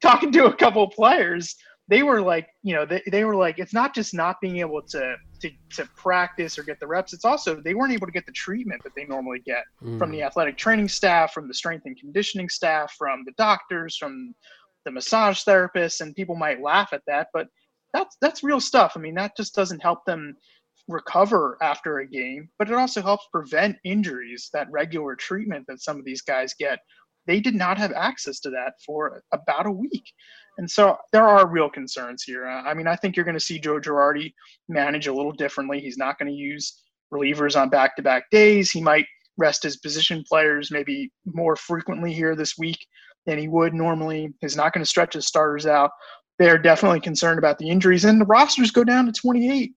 talking 0.00 0.32
to 0.32 0.46
a 0.46 0.54
couple 0.54 0.82
of 0.84 0.90
players, 0.92 1.56
they 1.88 2.02
were 2.02 2.20
like, 2.20 2.48
you 2.62 2.74
know, 2.74 2.84
they, 2.84 3.02
they 3.10 3.24
were 3.24 3.34
like, 3.34 3.58
it's 3.58 3.72
not 3.72 3.94
just 3.94 4.12
not 4.12 4.40
being 4.40 4.58
able 4.58 4.82
to, 4.82 5.16
to 5.40 5.50
to 5.70 5.86
practice 5.96 6.58
or 6.58 6.62
get 6.62 6.78
the 6.80 6.86
reps. 6.86 7.12
It's 7.12 7.24
also 7.24 7.60
they 7.60 7.74
weren't 7.74 7.92
able 7.92 8.06
to 8.06 8.12
get 8.12 8.26
the 8.26 8.32
treatment 8.32 8.82
that 8.84 8.94
they 8.94 9.04
normally 9.04 9.40
get 9.44 9.64
mm. 9.82 9.98
from 9.98 10.10
the 10.10 10.22
athletic 10.22 10.56
training 10.56 10.88
staff, 10.88 11.32
from 11.32 11.48
the 11.48 11.54
strength 11.54 11.86
and 11.86 11.98
conditioning 11.98 12.48
staff, 12.48 12.94
from 12.98 13.22
the 13.24 13.32
doctors, 13.38 13.96
from 13.96 14.34
the 14.84 14.90
massage 14.92 15.42
therapists, 15.44 16.00
and 16.00 16.14
people 16.14 16.34
might 16.36 16.62
laugh 16.62 16.90
at 16.92 17.02
that, 17.06 17.28
but 17.32 17.48
that's 17.92 18.16
that's 18.20 18.42
real 18.42 18.60
stuff. 18.60 18.92
I 18.96 19.00
mean, 19.00 19.14
that 19.14 19.36
just 19.36 19.54
doesn't 19.54 19.82
help 19.82 20.04
them 20.04 20.36
recover 20.88 21.58
after 21.62 21.98
a 21.98 22.06
game, 22.06 22.48
but 22.58 22.68
it 22.68 22.74
also 22.74 23.02
helps 23.02 23.26
prevent 23.30 23.76
injuries, 23.84 24.48
that 24.52 24.70
regular 24.70 25.14
treatment 25.14 25.66
that 25.68 25.82
some 25.82 25.98
of 25.98 26.04
these 26.04 26.22
guys 26.22 26.54
get. 26.58 26.78
They 27.26 27.40
did 27.40 27.54
not 27.54 27.76
have 27.76 27.92
access 27.92 28.40
to 28.40 28.50
that 28.50 28.74
for 28.86 29.22
about 29.32 29.66
a 29.66 29.70
week. 29.70 30.04
And 30.58 30.68
so 30.68 30.96
there 31.12 31.26
are 31.26 31.48
real 31.48 31.70
concerns 31.70 32.24
here. 32.24 32.46
Uh, 32.46 32.62
I 32.62 32.74
mean, 32.74 32.88
I 32.88 32.96
think 32.96 33.16
you're 33.16 33.24
going 33.24 33.34
to 33.34 33.40
see 33.40 33.60
Joe 33.60 33.78
Girardi 33.80 34.34
manage 34.68 35.06
a 35.06 35.12
little 35.12 35.32
differently. 35.32 35.80
He's 35.80 35.96
not 35.96 36.18
going 36.18 36.30
to 36.30 36.36
use 36.36 36.82
relievers 37.14 37.58
on 37.58 37.70
back 37.70 37.96
to 37.96 38.02
back 38.02 38.24
days. 38.30 38.70
He 38.70 38.82
might 38.82 39.06
rest 39.38 39.62
his 39.62 39.76
position 39.76 40.24
players 40.28 40.70
maybe 40.72 41.10
more 41.24 41.54
frequently 41.54 42.12
here 42.12 42.34
this 42.34 42.58
week 42.58 42.78
than 43.24 43.38
he 43.38 43.46
would 43.46 43.72
normally. 43.72 44.34
He's 44.40 44.56
not 44.56 44.72
going 44.72 44.84
to 44.84 44.88
stretch 44.88 45.14
his 45.14 45.28
starters 45.28 45.64
out. 45.64 45.92
They're 46.40 46.58
definitely 46.58 47.00
concerned 47.00 47.38
about 47.38 47.58
the 47.58 47.70
injuries, 47.70 48.04
and 48.04 48.20
the 48.20 48.26
rosters 48.26 48.70
go 48.70 48.84
down 48.84 49.06
to 49.06 49.12
28 49.12 49.72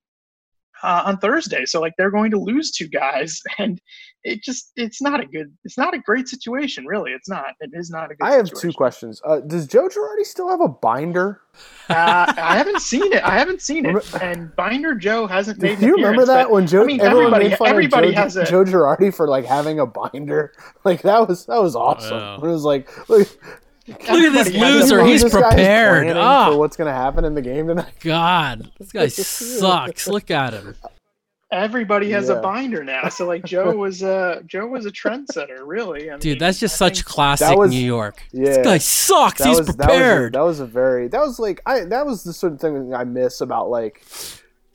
uh, 0.84 1.04
on 1.06 1.18
Thursday. 1.18 1.66
So 1.66 1.80
like 1.80 1.94
they're 1.98 2.12
going 2.12 2.32
to 2.32 2.40
lose 2.40 2.72
two 2.72 2.88
guys, 2.88 3.42
and 3.58 3.80
it 4.24 4.44
just 4.44 4.72
it's 4.76 5.02
not 5.02 5.20
a 5.20 5.26
good 5.26 5.52
it's 5.64 5.78
not 5.78 5.94
a 5.94 6.00
great 6.00 6.28
situation. 6.28 6.86
Really, 6.86 7.12
it's 7.12 7.30
not. 7.30 7.54
It 7.60 7.72
is 7.74 7.90
not 7.90 8.06
a 8.06 8.16
good. 8.16 8.22
I 8.22 8.34
have 8.34 8.48
situation. 8.48 8.72
two 8.72 8.78
questions. 8.78 9.22
Uh, 9.26 9.40
does 9.40 9.68
Joe 9.68 9.88
Girardi 9.88 10.26
still 10.26 10.50
have 10.50 10.62
a 10.62 10.70
binder? 10.70 11.42
Uh, 11.90 12.34
I 12.38 12.58
haven't 12.58 12.82
seen 12.82 13.12
it. 13.12 13.24
I 13.24 13.38
haven't 13.38 13.62
seen 13.62 13.86
it. 13.86 14.22
And 14.22 14.56
Binder 14.56 14.96
Joe 14.96 15.28
hasn't 15.28 15.62
made. 15.62 15.80
Do 15.80 15.88
you 15.88 15.96
remember 15.96 16.26
that 16.26 16.50
when 16.50 16.66
Joe? 16.66 16.84
I 16.84 16.86
mean, 16.86 17.02
everybody, 17.02 17.50
made 17.50 17.58
fun 17.58 17.68
everybody 17.68 18.10
of 18.10 18.14
Joe, 18.14 18.22
has 18.22 18.36
a, 18.38 18.46
Joe 18.46 18.64
Girardi 18.64 19.14
for 19.14 19.28
like 19.28 19.46
having 19.46 19.80
a 19.80 19.86
binder. 19.86 20.54
Like 20.84 21.04
that 21.04 21.28
was 21.28 21.46
that 21.46 21.62
was 21.62 21.76
awesome. 21.76 22.44
It 22.44 22.48
was 22.48 22.64
like. 22.64 23.08
Look, 23.08 23.28
Look 23.92 24.10
at 24.10 24.34
this 24.34 24.54
loser. 24.54 25.04
He's 25.06 25.24
prepared. 25.24 26.08
Oh. 26.10 26.52
For 26.52 26.58
what's 26.58 26.78
going 26.78 26.88
to 26.88 26.94
happen 26.94 27.26
in 27.26 27.36
the 27.36 27.42
game 27.42 27.68
tonight. 27.68 27.94
God, 28.00 28.72
this 28.80 28.92
guy 28.92 29.08
sucks. 29.10 30.08
Look 30.08 30.32
at 30.32 30.54
him. 30.54 30.76
Everybody 31.52 32.12
has 32.12 32.30
yeah. 32.30 32.36
a 32.36 32.42
binder 32.42 32.82
now. 32.82 33.10
So 33.10 33.26
like 33.26 33.44
Joe 33.44 33.76
was 33.76 34.04
a 34.04 34.42
Joe 34.46 34.68
was 34.68 34.86
a 34.86 34.92
trendsetter, 34.92 35.60
really. 35.66 36.10
I 36.10 36.18
Dude, 36.18 36.40
that's 36.40 36.60
just 36.60 36.82
I 36.82 36.88
such 36.88 37.04
classic 37.04 37.58
was, 37.58 37.72
New 37.72 37.86
York. 37.86 38.24
Yeah, 38.32 38.46
this 38.46 38.58
guy 38.60 38.78
sucks. 38.78 39.44
He's 39.44 39.58
was, 39.60 39.76
prepared. 39.76 40.34
That 40.34 40.42
was, 40.44 40.62
a, 40.62 40.64
that 40.64 40.68
was 40.68 40.72
a 40.72 40.74
very 40.74 41.08
that 41.10 41.20
was 41.20 41.40
like 41.40 41.62
I 41.66 41.84
that 41.84 42.06
was 42.06 42.24
the 42.24 42.32
sort 42.32 42.54
of 42.54 42.62
thing 42.62 42.94
I 42.94 43.04
miss 43.04 43.42
about 43.42 43.70
like 43.70 44.02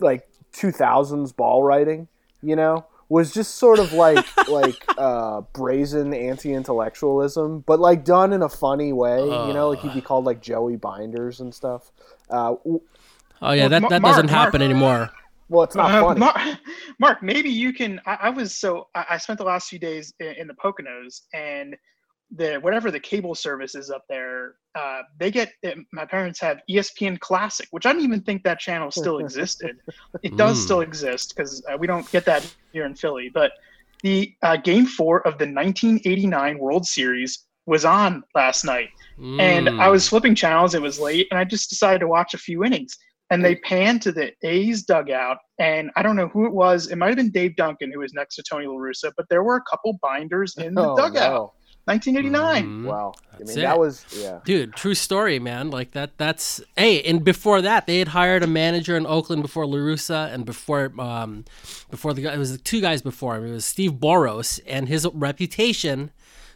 like 0.00 0.28
2000s 0.52 1.34
ball 1.34 1.62
writing. 1.62 2.08
You 2.42 2.56
know, 2.56 2.84
was 3.08 3.32
just 3.32 3.56
sort 3.56 3.78
of 3.78 3.92
like 3.92 4.24
like 4.48 4.84
uh, 4.98 5.42
brazen 5.52 6.12
anti-intellectualism, 6.12 7.60
but 7.66 7.80
like 7.80 8.04
done 8.04 8.32
in 8.32 8.42
a 8.42 8.48
funny 8.48 8.92
way. 8.92 9.18
Uh, 9.18 9.46
you 9.46 9.54
know, 9.54 9.70
like 9.70 9.80
he'd 9.80 9.94
be 9.94 10.00
called 10.00 10.24
like 10.24 10.40
Joey 10.40 10.76
Binders 10.76 11.40
and 11.40 11.54
stuff. 11.54 11.92
Uh, 12.30 12.54
oh 13.42 13.52
yeah, 13.52 13.68
that 13.68 13.88
that 13.88 14.02
Marc, 14.02 14.14
doesn't 14.14 14.28
happen 14.28 14.60
Marc, 14.60 14.70
anymore. 14.70 15.10
Well, 15.48 15.62
it's 15.62 15.76
not 15.76 15.92
uh, 15.92 16.02
funny. 16.02 16.20
Marc, 16.20 16.58
Marc, 16.98 17.22
maybe 17.22 17.50
you 17.50 17.72
can. 17.72 18.00
I, 18.06 18.18
I 18.22 18.30
was 18.30 18.54
so 18.54 18.88
I, 18.94 19.04
I, 19.10 19.16
spent 19.18 19.38
the 19.38 19.44
last 19.44 19.68
few 19.68 19.78
days 19.78 20.12
in, 20.18 20.34
in 20.38 20.46
the 20.48 20.54
Poconos 20.54 21.22
and 21.32 21.76
the 22.34 22.56
whatever 22.56 22.90
the 22.90 23.00
cable 23.00 23.34
service 23.34 23.74
is 23.74 23.90
up 23.90 24.04
there, 24.08 24.56
uh, 24.74 25.02
they 25.18 25.30
get 25.30 25.52
uh, 25.64 25.70
my 25.92 26.04
parents 26.04 26.40
have 26.40 26.60
ESPN 26.68 27.18
Classic, 27.20 27.68
which 27.70 27.86
I 27.86 27.92
don't 27.92 28.02
even 28.02 28.22
think 28.22 28.42
that 28.44 28.58
channel 28.58 28.90
still 28.90 29.18
existed. 29.18 29.78
it 30.22 30.36
does 30.36 30.58
mm. 30.58 30.64
still 30.64 30.80
exist 30.80 31.34
because 31.36 31.64
uh, 31.70 31.76
we 31.78 31.86
don't 31.86 32.10
get 32.10 32.24
that 32.24 32.46
here 32.72 32.84
in 32.84 32.94
Philly. 32.94 33.30
But 33.32 33.52
the 34.02 34.34
uh, 34.42 34.56
game 34.56 34.86
four 34.86 35.20
of 35.20 35.38
the 35.38 35.44
1989 35.46 36.58
World 36.58 36.86
Series 36.86 37.44
was 37.66 37.84
on 37.84 38.22
last 38.34 38.64
night, 38.64 38.88
mm. 39.18 39.40
and 39.40 39.80
I 39.80 39.88
was 39.88 40.06
hmm. 40.06 40.10
flipping 40.10 40.34
channels. 40.34 40.74
It 40.74 40.82
was 40.82 41.00
late, 41.00 41.26
and 41.30 41.38
I 41.38 41.44
just 41.44 41.70
decided 41.70 42.00
to 42.00 42.08
watch 42.08 42.34
a 42.34 42.38
few 42.38 42.64
innings. 42.64 42.96
And 43.30 43.44
they 43.44 43.56
panned 43.56 44.02
to 44.02 44.12
the 44.12 44.32
A's 44.44 44.84
dugout, 44.84 45.38
and 45.58 45.90
I 45.96 46.02
don't 46.04 46.14
know 46.14 46.28
who 46.28 46.46
it 46.46 46.52
was. 46.52 46.92
It 46.92 46.96
might 46.96 47.08
have 47.08 47.16
been 47.16 47.32
Dave 47.32 47.56
Duncan 47.56 47.90
who 47.92 47.98
was 47.98 48.14
next 48.14 48.36
to 48.36 48.44
Tony 48.48 48.68
La 48.68 48.74
Russa, 48.74 49.10
but 49.16 49.26
there 49.28 49.42
were 49.42 49.56
a 49.56 49.62
couple 49.68 49.98
binders 50.00 50.56
in 50.58 50.74
the 50.74 50.90
oh, 50.90 50.96
dugout. 50.96 51.32
No 51.32 51.52
1989. 51.86 52.66
Mhm. 52.66 52.84
Wow. 52.84 53.14
I 53.32 53.38
mean, 53.38 53.50
it. 53.50 53.62
that 53.62 53.78
was 53.78 54.04
yeah. 54.16 54.40
Dude, 54.44 54.74
true 54.74 54.94
story, 54.94 55.38
man. 55.38 55.70
Like 55.70 55.92
that. 55.92 56.18
That's 56.18 56.60
hey. 56.76 57.02
And 57.02 57.24
before 57.24 57.62
that, 57.62 57.86
they 57.86 57.98
had 57.98 58.08
hired 58.08 58.42
a 58.42 58.46
manager 58.46 58.96
in 58.96 59.06
Oakland 59.06 59.42
before 59.42 59.66
La 59.66 59.76
Russa, 59.76 60.32
and 60.32 60.44
before 60.44 60.92
um, 60.98 61.44
before 61.90 62.12
the 62.12 62.22
guy. 62.22 62.34
It 62.34 62.38
was 62.38 62.60
two 62.62 62.80
guys 62.80 63.02
before 63.02 63.36
him. 63.36 63.46
It 63.46 63.52
was 63.52 63.64
Steve 63.64 63.92
Boros, 63.92 64.60
and 64.66 64.88
his 64.88 65.06
reputation 65.14 66.10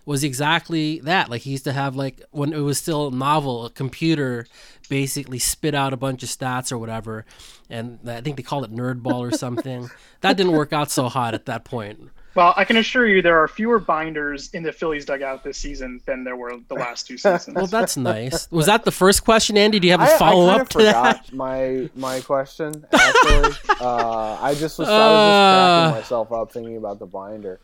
was 0.05 0.25
exactly 0.25 0.99
that. 1.01 1.29
Like 1.31 1.43
he 1.43 1.51
used 1.51 1.65
to 1.65 1.73
have 1.73 1.95
like 1.95 2.23
when 2.33 2.53
it 2.53 2.61
was 2.61 2.79
still 2.79 3.11
novel, 3.13 3.67
a 3.67 3.71
computer 3.71 4.47
basically 4.89 5.39
spit 5.39 5.75
out 5.75 5.93
a 5.93 5.97
bunch 5.97 6.25
of 6.25 6.29
stats 6.29 6.73
or 6.73 6.79
whatever, 6.79 7.25
and 7.69 8.01
I 8.07 8.21
think 8.21 8.37
they 8.37 8.43
called 8.43 8.65
it 8.65 8.73
Nerdball 8.73 9.21
or 9.21 9.31
something. 9.31 9.89
that 10.23 10.37
didn't 10.37 10.53
work 10.53 10.73
out 10.73 10.91
so 10.91 11.09
hot 11.09 11.35
at 11.35 11.47
that 11.47 11.65
point. 11.65 12.11
Well, 12.35 12.55
I 12.57 12.65
can 12.65 12.77
assure 12.77 13.07
you 13.09 13.23
there 13.23 13.39
are 13.43 13.49
fewer 13.49 13.79
binders 13.81 14.51
in 14.55 14.63
the 14.63 14.73
Phillies 14.73 15.05
dugout 15.05 15.43
this 15.43 15.59
season 15.59 16.01
than 16.07 16.23
there 16.23 16.37
were 16.37 16.59
the 16.69 16.75
last 16.75 17.07
two 17.07 17.19
seasons. 17.19 17.57
Well, 17.57 17.67
that's 17.67 17.97
nice. 17.97 18.51
Was 18.53 18.67
that 18.67 18.85
the 18.85 18.93
first 18.93 19.25
question, 19.25 19.57
Andy? 19.59 19.81
Do 19.81 19.87
you 19.89 19.93
have 19.93 20.01
a 20.01 20.07
follow 20.19 20.47
I 20.47 20.51
kind 20.51 20.61
up 20.61 20.63
of 20.63 20.69
to 20.71 20.79
forgot 20.79 21.27
that? 21.27 21.33
my 21.35 21.91
my 21.97 22.21
question. 22.21 22.87
Actually, 22.93 23.55
uh, 23.81 24.39
I 24.41 24.55
just 24.55 24.79
was 24.79 24.89
I 24.89 24.91
was 24.91 24.91
just 24.91 24.91
Uh. 24.91 25.81
cracking 25.91 26.01
myself 26.01 26.33
up 26.33 26.53
thinking 26.53 26.77
about 26.77 26.99
the 27.01 27.07
binder. 27.07 27.59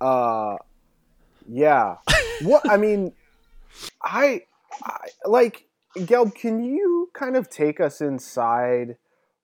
Uh, 0.00 0.56
yeah. 1.48 1.96
What 2.42 2.68
I 2.70 2.76
mean, 2.76 3.12
I, 4.02 4.42
I 4.84 5.08
like 5.26 5.66
Gelb. 5.96 6.34
Can 6.34 6.62
you 6.64 7.10
kind 7.12 7.36
of 7.36 7.50
take 7.50 7.80
us 7.80 8.00
inside 8.00 8.96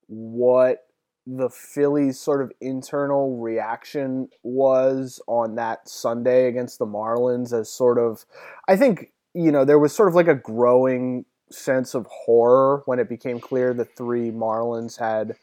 what 0.07 0.87
the 1.31 1.51
Phillies' 1.51 2.19
sort 2.19 2.41
of 2.41 2.51
internal 2.59 3.37
reaction 3.37 4.29
was 4.43 5.21
on 5.27 5.57
that 5.57 5.87
Sunday 5.87 6.47
against 6.47 6.79
the 6.79 6.87
Marlins 6.87 7.53
as 7.53 7.71
sort 7.71 7.99
of 7.99 8.25
I 8.67 8.77
think 8.77 9.13
you 9.35 9.53
know 9.53 9.67
there 9.67 9.79
was 9.79 9.95
sort 9.95 10.09
of 10.09 10.15
like 10.15 10.29
a 10.29 10.35
growing 10.35 11.27
sense 11.51 11.95
of 11.95 12.07
horror 12.07 12.83
when 12.87 12.99
it 12.99 13.11
became 13.11 13.41
clear 13.41 13.75
the 13.75 13.85
three 13.85 14.31
Marlins 14.31 14.99
had 14.99 15.37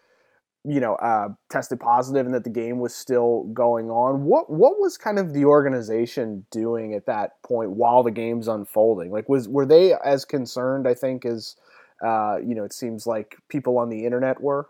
you 0.63 0.79
know 0.79 0.95
uh, 0.95 1.29
tested 1.51 1.79
positive 1.79 2.25
and 2.25 2.33
that 2.33 2.45
the 2.45 2.49
game 2.49 2.79
was 2.79 2.95
still 2.95 3.43
going 3.53 3.91
on. 3.91 4.23
What 4.23 4.49
what 4.49 4.79
was 4.79 4.97
kind 4.97 5.19
of 5.19 5.33
the 5.33 5.45
organization 5.45 6.47
doing 6.49 6.95
at 6.95 7.05
that 7.05 7.43
point 7.43 7.71
while 7.71 8.01
the 8.01 8.09
game's 8.09 8.47
unfolding? 8.47 9.11
Like 9.11 9.29
was 9.29 9.47
were 9.47 9.67
they 9.67 9.93
as 10.03 10.25
concerned? 10.25 10.88
I 10.88 10.95
think 10.95 11.25
as 11.25 11.55
uh, 12.03 12.38
you 12.43 12.55
know 12.55 12.63
it 12.63 12.73
seems 12.73 13.05
like 13.05 13.36
people 13.49 13.77
on 13.77 13.89
the 13.89 14.03
internet 14.03 14.41
were. 14.41 14.67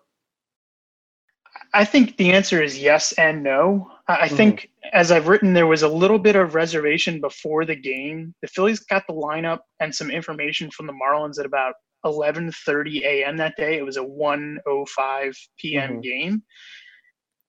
I 1.76 1.84
think 1.84 2.16
the 2.16 2.32
answer 2.32 2.64
is 2.64 2.80
yes 2.80 3.12
and 3.14 3.44
no. 3.44 3.92
I 4.08 4.14
I 4.22 4.28
think, 4.30 4.70
as 4.94 5.12
I've 5.12 5.28
written, 5.28 5.54
there 5.54 5.68
was 5.68 5.84
a 5.84 5.90
little 5.90 6.18
bit 6.18 6.38
of 6.38 6.56
reservation 6.56 7.20
before 7.20 7.66
the 7.66 7.76
game. 7.76 8.34
The 8.42 8.48
Phillies 8.48 8.80
got 8.80 9.04
the 9.08 9.14
lineup 9.14 9.60
and 9.82 9.94
some 9.94 10.10
information 10.10 10.72
from 10.72 10.88
the 10.88 10.94
Marlins 10.94 11.38
at 11.38 11.46
about 11.46 11.74
11:30 12.06 13.04
a.m. 13.04 13.36
that 13.38 13.56
day. 13.58 13.78
It 13.78 13.86
was 13.86 13.98
a 13.98 14.04
1:05 14.04 15.36
p.m. 15.60 15.98
Mhm. 15.98 16.04
game, 16.04 16.44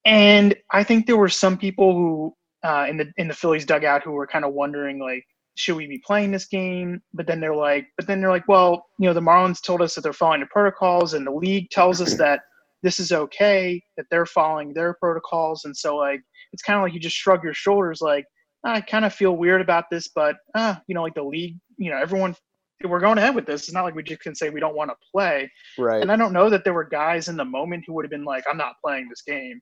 and 0.04 0.56
I 0.72 0.82
think 0.82 1.06
there 1.06 1.16
were 1.16 1.28
some 1.28 1.56
people 1.56 1.92
who 1.94 2.34
uh, 2.68 2.86
in 2.88 2.96
the 2.96 3.12
in 3.18 3.28
the 3.28 3.34
Phillies 3.34 3.64
dugout 3.64 4.02
who 4.02 4.10
were 4.12 4.26
kind 4.26 4.44
of 4.44 4.52
wondering 4.52 4.98
like. 4.98 5.24
Should 5.58 5.76
we 5.76 5.86
be 5.86 6.02
playing 6.06 6.32
this 6.32 6.44
game? 6.44 7.00
But 7.14 7.26
then 7.26 7.40
they're 7.40 7.56
like, 7.56 7.86
but 7.96 8.06
then 8.06 8.20
they're 8.20 8.28
like, 8.28 8.46
well, 8.46 8.84
you 8.98 9.06
know, 9.08 9.14
the 9.14 9.22
Marlins 9.22 9.62
told 9.62 9.80
us 9.80 9.94
that 9.94 10.02
they're 10.02 10.12
following 10.12 10.40
the 10.40 10.46
protocols, 10.52 11.14
and 11.14 11.26
the 11.26 11.30
league 11.30 11.70
tells 11.70 12.02
us 12.02 12.12
that 12.18 12.40
this 12.82 13.00
is 13.00 13.12
okay 13.12 13.82
that 13.96 14.06
they're 14.10 14.26
following 14.26 14.72
their 14.72 14.94
protocols 15.00 15.64
and 15.64 15.76
so 15.76 15.96
like 15.96 16.20
it's 16.52 16.62
kind 16.62 16.76
of 16.76 16.82
like 16.82 16.92
you 16.92 17.00
just 17.00 17.16
shrug 17.16 17.42
your 17.42 17.54
shoulders 17.54 18.00
like 18.00 18.24
i 18.64 18.80
kind 18.80 19.04
of 19.04 19.12
feel 19.14 19.36
weird 19.36 19.60
about 19.60 19.84
this 19.90 20.08
but 20.14 20.36
uh 20.54 20.74
you 20.86 20.94
know 20.94 21.02
like 21.02 21.14
the 21.14 21.22
league 21.22 21.56
you 21.78 21.90
know 21.90 21.96
everyone 21.98 22.34
we're 22.84 23.00
going 23.00 23.16
ahead 23.18 23.34
with 23.34 23.46
this 23.46 23.62
it's 23.62 23.72
not 23.72 23.84
like 23.84 23.94
we 23.94 24.02
just 24.02 24.20
can 24.20 24.34
say 24.34 24.50
we 24.50 24.60
don't 24.60 24.76
want 24.76 24.90
to 24.90 24.96
play 25.12 25.50
Right. 25.78 26.02
and 26.02 26.12
i 26.12 26.16
don't 26.16 26.32
know 26.32 26.50
that 26.50 26.62
there 26.64 26.74
were 26.74 26.84
guys 26.84 27.28
in 27.28 27.36
the 27.36 27.44
moment 27.44 27.84
who 27.86 27.94
would 27.94 28.04
have 28.04 28.10
been 28.10 28.24
like 28.24 28.44
i'm 28.50 28.58
not 28.58 28.74
playing 28.84 29.08
this 29.08 29.22
game 29.26 29.60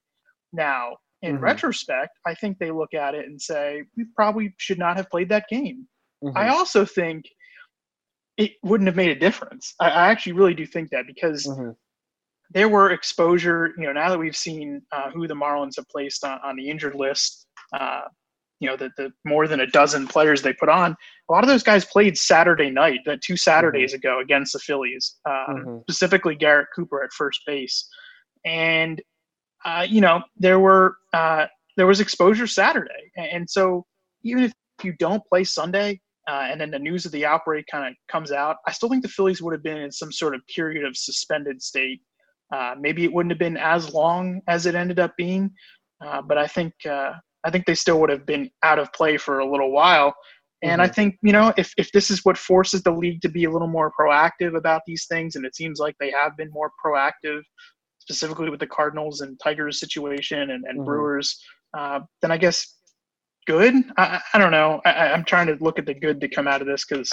now 0.52 0.96
in 1.22 1.36
Mhm. 1.38 1.40
retrospect 1.42 2.10
i 2.26 2.34
think 2.34 2.58
they 2.58 2.70
look 2.70 2.92
at 2.94 3.14
it 3.14 3.26
and 3.26 3.40
say 3.40 3.84
we 3.96 4.04
probably 4.16 4.52
should 4.58 4.78
not 4.78 4.96
have 4.96 5.08
played 5.10 5.28
that 5.28 5.46
game 5.48 5.86
Mhm. 6.22 6.32
i 6.36 6.48
also 6.48 6.84
think 6.84 7.24
it 8.36 8.52
wouldn't 8.64 8.88
have 8.88 8.96
made 8.96 9.10
a 9.10 9.18
difference 9.18 9.74
i, 9.80 9.88
I 9.88 10.08
actually 10.10 10.32
really 10.32 10.54
do 10.54 10.66
think 10.66 10.90
that 10.90 11.06
because 11.06 11.46
Mhm. 11.46 11.76
There 12.54 12.68
were 12.68 12.92
exposure, 12.92 13.74
you 13.76 13.84
know, 13.84 13.92
now 13.92 14.08
that 14.08 14.18
we've 14.18 14.36
seen 14.36 14.80
uh, 14.92 15.10
who 15.10 15.26
the 15.26 15.34
Marlins 15.34 15.76
have 15.76 15.88
placed 15.88 16.24
on, 16.24 16.38
on 16.44 16.56
the 16.56 16.70
injured 16.70 16.94
list, 16.94 17.46
uh, 17.72 18.02
you 18.60 18.68
know, 18.68 18.76
the, 18.76 18.90
the 18.96 19.12
more 19.24 19.48
than 19.48 19.60
a 19.60 19.66
dozen 19.66 20.06
players 20.06 20.40
they 20.40 20.52
put 20.52 20.68
on, 20.68 20.96
a 21.28 21.32
lot 21.32 21.42
of 21.42 21.48
those 21.48 21.64
guys 21.64 21.84
played 21.84 22.16
Saturday 22.16 22.70
night, 22.70 23.00
that 23.06 23.20
two 23.20 23.36
Saturdays 23.36 23.92
ago 23.92 24.20
against 24.20 24.52
the 24.52 24.60
Phillies, 24.60 25.16
um, 25.28 25.34
Mhm. 25.34 25.82
specifically 25.82 26.36
Garrett 26.36 26.68
Cooper 26.74 27.02
at 27.02 27.12
first 27.12 27.40
base. 27.44 27.88
And, 28.44 29.02
uh, 29.64 29.86
you 29.88 30.00
know, 30.00 30.22
there 30.36 30.60
were, 30.60 30.96
uh, 31.12 31.46
there 31.76 31.88
was 31.88 32.00
exposure 32.00 32.46
Saturday. 32.46 33.10
And, 33.16 33.26
and 33.26 33.50
so 33.50 33.84
even 34.22 34.44
if 34.44 34.52
you 34.82 34.92
don't 34.98 35.24
play 35.26 35.42
Sunday, 35.42 36.00
uh, 36.28 36.46
and 36.50 36.58
then 36.60 36.70
the 36.70 36.78
news 36.78 37.04
of 37.04 37.12
the 37.12 37.26
outbreak 37.26 37.66
kind 37.70 37.88
of 37.88 37.94
comes 38.08 38.30
out, 38.32 38.56
I 38.66 38.70
still 38.72 38.88
think 38.88 39.02
the 39.02 39.08
Phillies 39.08 39.42
would 39.42 39.52
have 39.52 39.62
been 39.62 39.78
in 39.78 39.90
some 39.90 40.12
sort 40.12 40.34
of 40.34 40.40
period 40.46 40.84
of 40.84 40.96
suspended 40.96 41.60
state 41.60 42.00
uh, 42.52 42.74
maybe 42.78 43.04
it 43.04 43.12
wouldn't 43.12 43.32
have 43.32 43.38
been 43.38 43.56
as 43.56 43.92
long 43.92 44.40
as 44.48 44.66
it 44.66 44.74
ended 44.74 44.98
up 44.98 45.16
being, 45.16 45.50
uh, 46.04 46.22
but 46.22 46.38
I 46.38 46.46
think 46.46 46.72
uh, 46.88 47.12
I 47.44 47.50
think 47.50 47.66
they 47.66 47.74
still 47.74 48.00
would 48.00 48.10
have 48.10 48.26
been 48.26 48.50
out 48.62 48.78
of 48.78 48.92
play 48.92 49.16
for 49.16 49.40
a 49.40 49.50
little 49.50 49.70
while. 49.70 50.14
And 50.62 50.80
I 50.80 50.88
think 50.88 51.18
you 51.22 51.32
know 51.32 51.52
if 51.58 51.74
if 51.76 51.92
this 51.92 52.10
is 52.10 52.24
what 52.24 52.38
forces 52.38 52.82
the 52.82 52.90
league 52.90 53.20
to 53.22 53.28
be 53.28 53.44
a 53.44 53.50
little 53.50 53.68
more 53.68 53.92
proactive 53.98 54.56
about 54.56 54.80
these 54.86 55.06
things, 55.06 55.36
and 55.36 55.44
it 55.44 55.54
seems 55.54 55.78
like 55.78 55.94
they 56.00 56.10
have 56.10 56.36
been 56.38 56.50
more 56.50 56.70
proactive, 56.82 57.42
specifically 57.98 58.48
with 58.48 58.60
the 58.60 58.66
Cardinals 58.66 59.20
and 59.20 59.38
Tigers 59.42 59.78
situation 59.78 60.50
and, 60.50 60.64
and 60.64 60.80
Mhm. 60.80 60.84
Brewers, 60.86 61.38
uh, 61.76 62.00
then 62.22 62.30
I 62.30 62.38
guess 62.38 62.78
good. 63.46 63.74
I, 63.98 64.20
I 64.32 64.38
don't 64.38 64.52
know. 64.52 64.80
I, 64.86 65.12
I'm 65.12 65.24
trying 65.24 65.48
to 65.48 65.56
look 65.60 65.78
at 65.78 65.84
the 65.84 65.92
good 65.92 66.18
to 66.22 66.28
come 66.28 66.48
out 66.48 66.62
of 66.62 66.66
this 66.66 66.86
because 66.86 67.10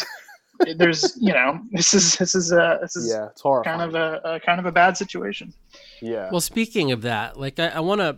there's 0.77 1.17
you 1.19 1.33
know 1.33 1.59
this 1.71 1.93
is 1.93 2.15
this 2.17 2.35
is 2.35 2.51
a 2.51 2.79
this 2.81 2.95
is 2.95 3.11
Yeah, 3.11 3.27
it's 3.27 3.41
horrifying. 3.41 3.79
kind 3.79 3.95
of 3.95 3.95
a, 3.95 4.21
a 4.35 4.39
kind 4.39 4.59
of 4.59 4.65
a 4.65 4.71
bad 4.71 4.97
situation. 4.97 5.53
yeah. 6.01 6.29
Well, 6.31 6.41
speaking 6.41 6.91
of 6.91 7.01
that, 7.03 7.37
like 7.39 7.59
I, 7.59 7.67
I 7.69 7.79
want 7.79 8.01
to 8.01 8.17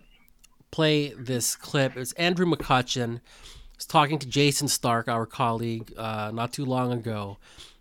play 0.71 1.13
this 1.17 1.55
clip. 1.55 1.95
It's 1.97 2.13
Andrew 2.13 2.45
McCutchen 2.45 3.21
was 3.75 3.85
talking 3.85 4.19
to 4.19 4.27
Jayson 4.27 4.67
Stark, 4.67 5.07
our 5.07 5.25
colleague, 5.25 5.93
uh, 5.97 6.31
not 6.33 6.53
too 6.53 6.65
long 6.65 6.91
ago, 6.91 7.37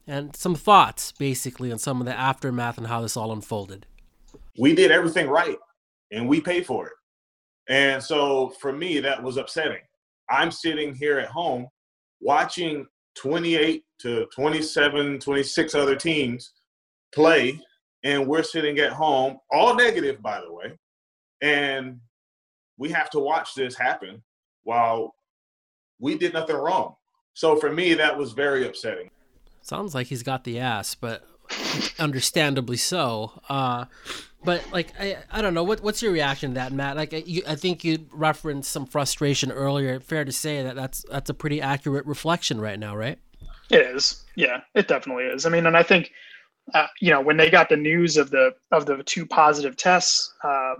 and 0.06 0.34
some 0.36 0.54
thoughts 0.54 1.12
basically 1.12 1.70
on 1.72 1.78
some 1.78 2.00
of 2.00 2.06
the 2.06 2.18
aftermath 2.18 2.78
and 2.78 2.86
how 2.86 3.00
this 3.00 3.16
all 3.16 3.32
unfolded. 3.32 3.86
we 4.58 4.74
did 4.74 4.90
everything 4.90 5.28
right 5.28 5.56
and 6.10 6.28
we 6.28 6.40
paid 6.40 6.66
for 6.66 6.86
it. 6.88 6.92
And 7.68 8.02
so 8.02 8.50
for 8.60 8.72
me, 8.72 9.00
that 9.00 9.22
was 9.22 9.36
upsetting. 9.38 9.80
I'm 10.28 10.50
sitting 10.50 10.94
here 10.94 11.18
at 11.18 11.28
home 11.28 11.68
watching 12.20 12.86
28 13.14 13.84
to 14.00 14.26
27, 14.34 15.18
26 15.18 15.74
other 15.74 15.96
teams 15.96 16.52
play, 17.14 17.60
and 18.04 18.26
we're 18.26 18.42
sitting 18.42 18.78
at 18.78 18.92
home, 18.92 19.38
all 19.50 19.74
negative, 19.74 20.20
by 20.22 20.40
the 20.40 20.52
way. 20.52 20.78
And 21.40 22.00
we 22.78 22.90
have 22.90 23.10
to 23.10 23.18
watch 23.18 23.54
this 23.54 23.76
happen 23.76 24.22
while 24.64 25.14
we 26.00 26.16
did 26.16 26.32
nothing 26.32 26.56
wrong. 26.56 26.94
So 27.34 27.56
for 27.56 27.72
me, 27.72 27.94
that 27.94 28.16
was 28.16 28.32
very 28.32 28.66
upsetting. 28.66 29.10
Sounds 29.62 29.94
like 29.94 30.08
he's 30.08 30.22
got 30.22 30.44
the 30.44 30.58
ass, 30.58 30.94
but 30.94 31.24
understandably 31.98 32.76
so. 32.76 33.40
Uh, 33.48 33.86
but 34.44 34.64
like 34.72 34.92
I, 34.98 35.18
I 35.30 35.42
don't 35.42 35.54
know 35.54 35.62
what 35.62 35.82
what's 35.82 36.02
your 36.02 36.12
reaction 36.12 36.50
to 36.50 36.54
that, 36.54 36.72
Matt? 36.72 36.96
Like 36.96 37.14
I, 37.14 37.22
you, 37.26 37.42
I 37.46 37.54
think 37.54 37.84
you 37.84 38.06
referenced 38.12 38.70
some 38.70 38.86
frustration 38.86 39.50
earlier. 39.52 40.00
Fair 40.00 40.24
to 40.24 40.32
say 40.32 40.62
that 40.62 40.76
that's 40.76 41.04
that's 41.10 41.30
a 41.30 41.34
pretty 41.34 41.60
accurate 41.60 42.06
reflection 42.06 42.60
right 42.60 42.78
now, 42.78 42.96
right? 42.96 43.18
It 43.70 43.86
is, 43.94 44.24
yeah, 44.36 44.60
it 44.74 44.88
definitely 44.88 45.24
is. 45.24 45.46
I 45.46 45.48
mean, 45.48 45.66
and 45.66 45.76
I 45.76 45.82
think, 45.82 46.10
uh, 46.74 46.88
you 47.00 47.10
know, 47.10 47.20
when 47.20 47.38
they 47.38 47.48
got 47.50 47.68
the 47.68 47.76
news 47.76 48.16
of 48.16 48.30
the 48.30 48.54
of 48.70 48.86
the 48.86 49.02
two 49.02 49.24
positive 49.26 49.76
tests, 49.76 50.32
uh, 50.44 50.74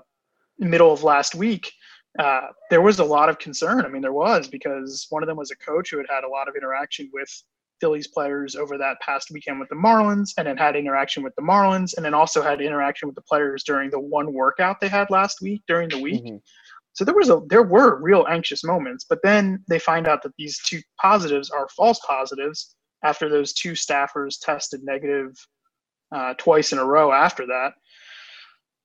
middle 0.59 0.93
of 0.93 1.03
last 1.03 1.35
week, 1.35 1.73
uh, 2.19 2.49
there 2.71 2.83
was 2.83 2.99
a 2.99 3.05
lot 3.05 3.29
of 3.29 3.39
concern. 3.39 3.85
I 3.85 3.89
mean, 3.89 4.03
there 4.03 4.13
was 4.13 4.49
because 4.49 5.07
one 5.11 5.23
of 5.23 5.27
them 5.27 5.39
was 5.39 5.51
a 5.51 5.57
coach 5.57 5.91
who 5.91 5.99
had 5.99 6.07
had 6.11 6.25
a 6.25 6.29
lot 6.29 6.49
of 6.49 6.57
interaction 6.57 7.11
with 7.13 7.43
Phillies 7.83 8.07
players 8.07 8.55
over 8.55 8.79
that 8.79 9.01
past 9.01 9.33
weekend 9.33 9.59
with 9.59 9.69
the 9.69 9.75
Marlins, 9.75 10.31
and 10.39 10.47
then 10.47 10.57
had 10.57 10.77
interaction 10.77 11.25
with 11.25 11.35
the 11.35 11.43
Marlins, 11.43 11.95
and 11.97 12.05
then 12.05 12.15
also 12.15 12.41
had 12.41 12.61
interaction 12.61 13.09
with 13.09 13.17
the 13.17 13.23
players 13.23 13.65
during 13.65 13.91
the 13.91 13.99
one 13.99 14.33
workout 14.33 14.79
they 14.81 14.87
had 14.89 15.11
last 15.11 15.43
week 15.43 15.63
during 15.67 15.89
the 15.89 15.99
week. 15.99 16.25
Mhm. 16.25 16.41
So 16.93 17.05
there 17.05 17.15
was 17.15 17.29
a 17.29 17.41
there 17.49 17.65
were 17.65 18.01
real 18.01 18.25
anxious 18.29 18.63
moments, 18.63 19.05
but 19.05 19.19
then 19.25 19.65
they 19.69 19.81
find 19.81 20.07
out 20.07 20.23
that 20.23 20.37
these 20.39 20.61
two 20.63 20.81
positives 21.01 21.51
are 21.51 21.69
false 21.71 21.99
positives 22.07 22.77
after 23.03 23.29
those 23.29 23.53
two 23.53 23.73
staffers 23.73 24.39
tested 24.41 24.85
negative 24.85 25.35
uh, 26.15 26.35
twice 26.35 26.73
in 26.73 26.79
a 26.79 26.85
row 26.85 27.11
after 27.11 27.47
that. 27.47 27.73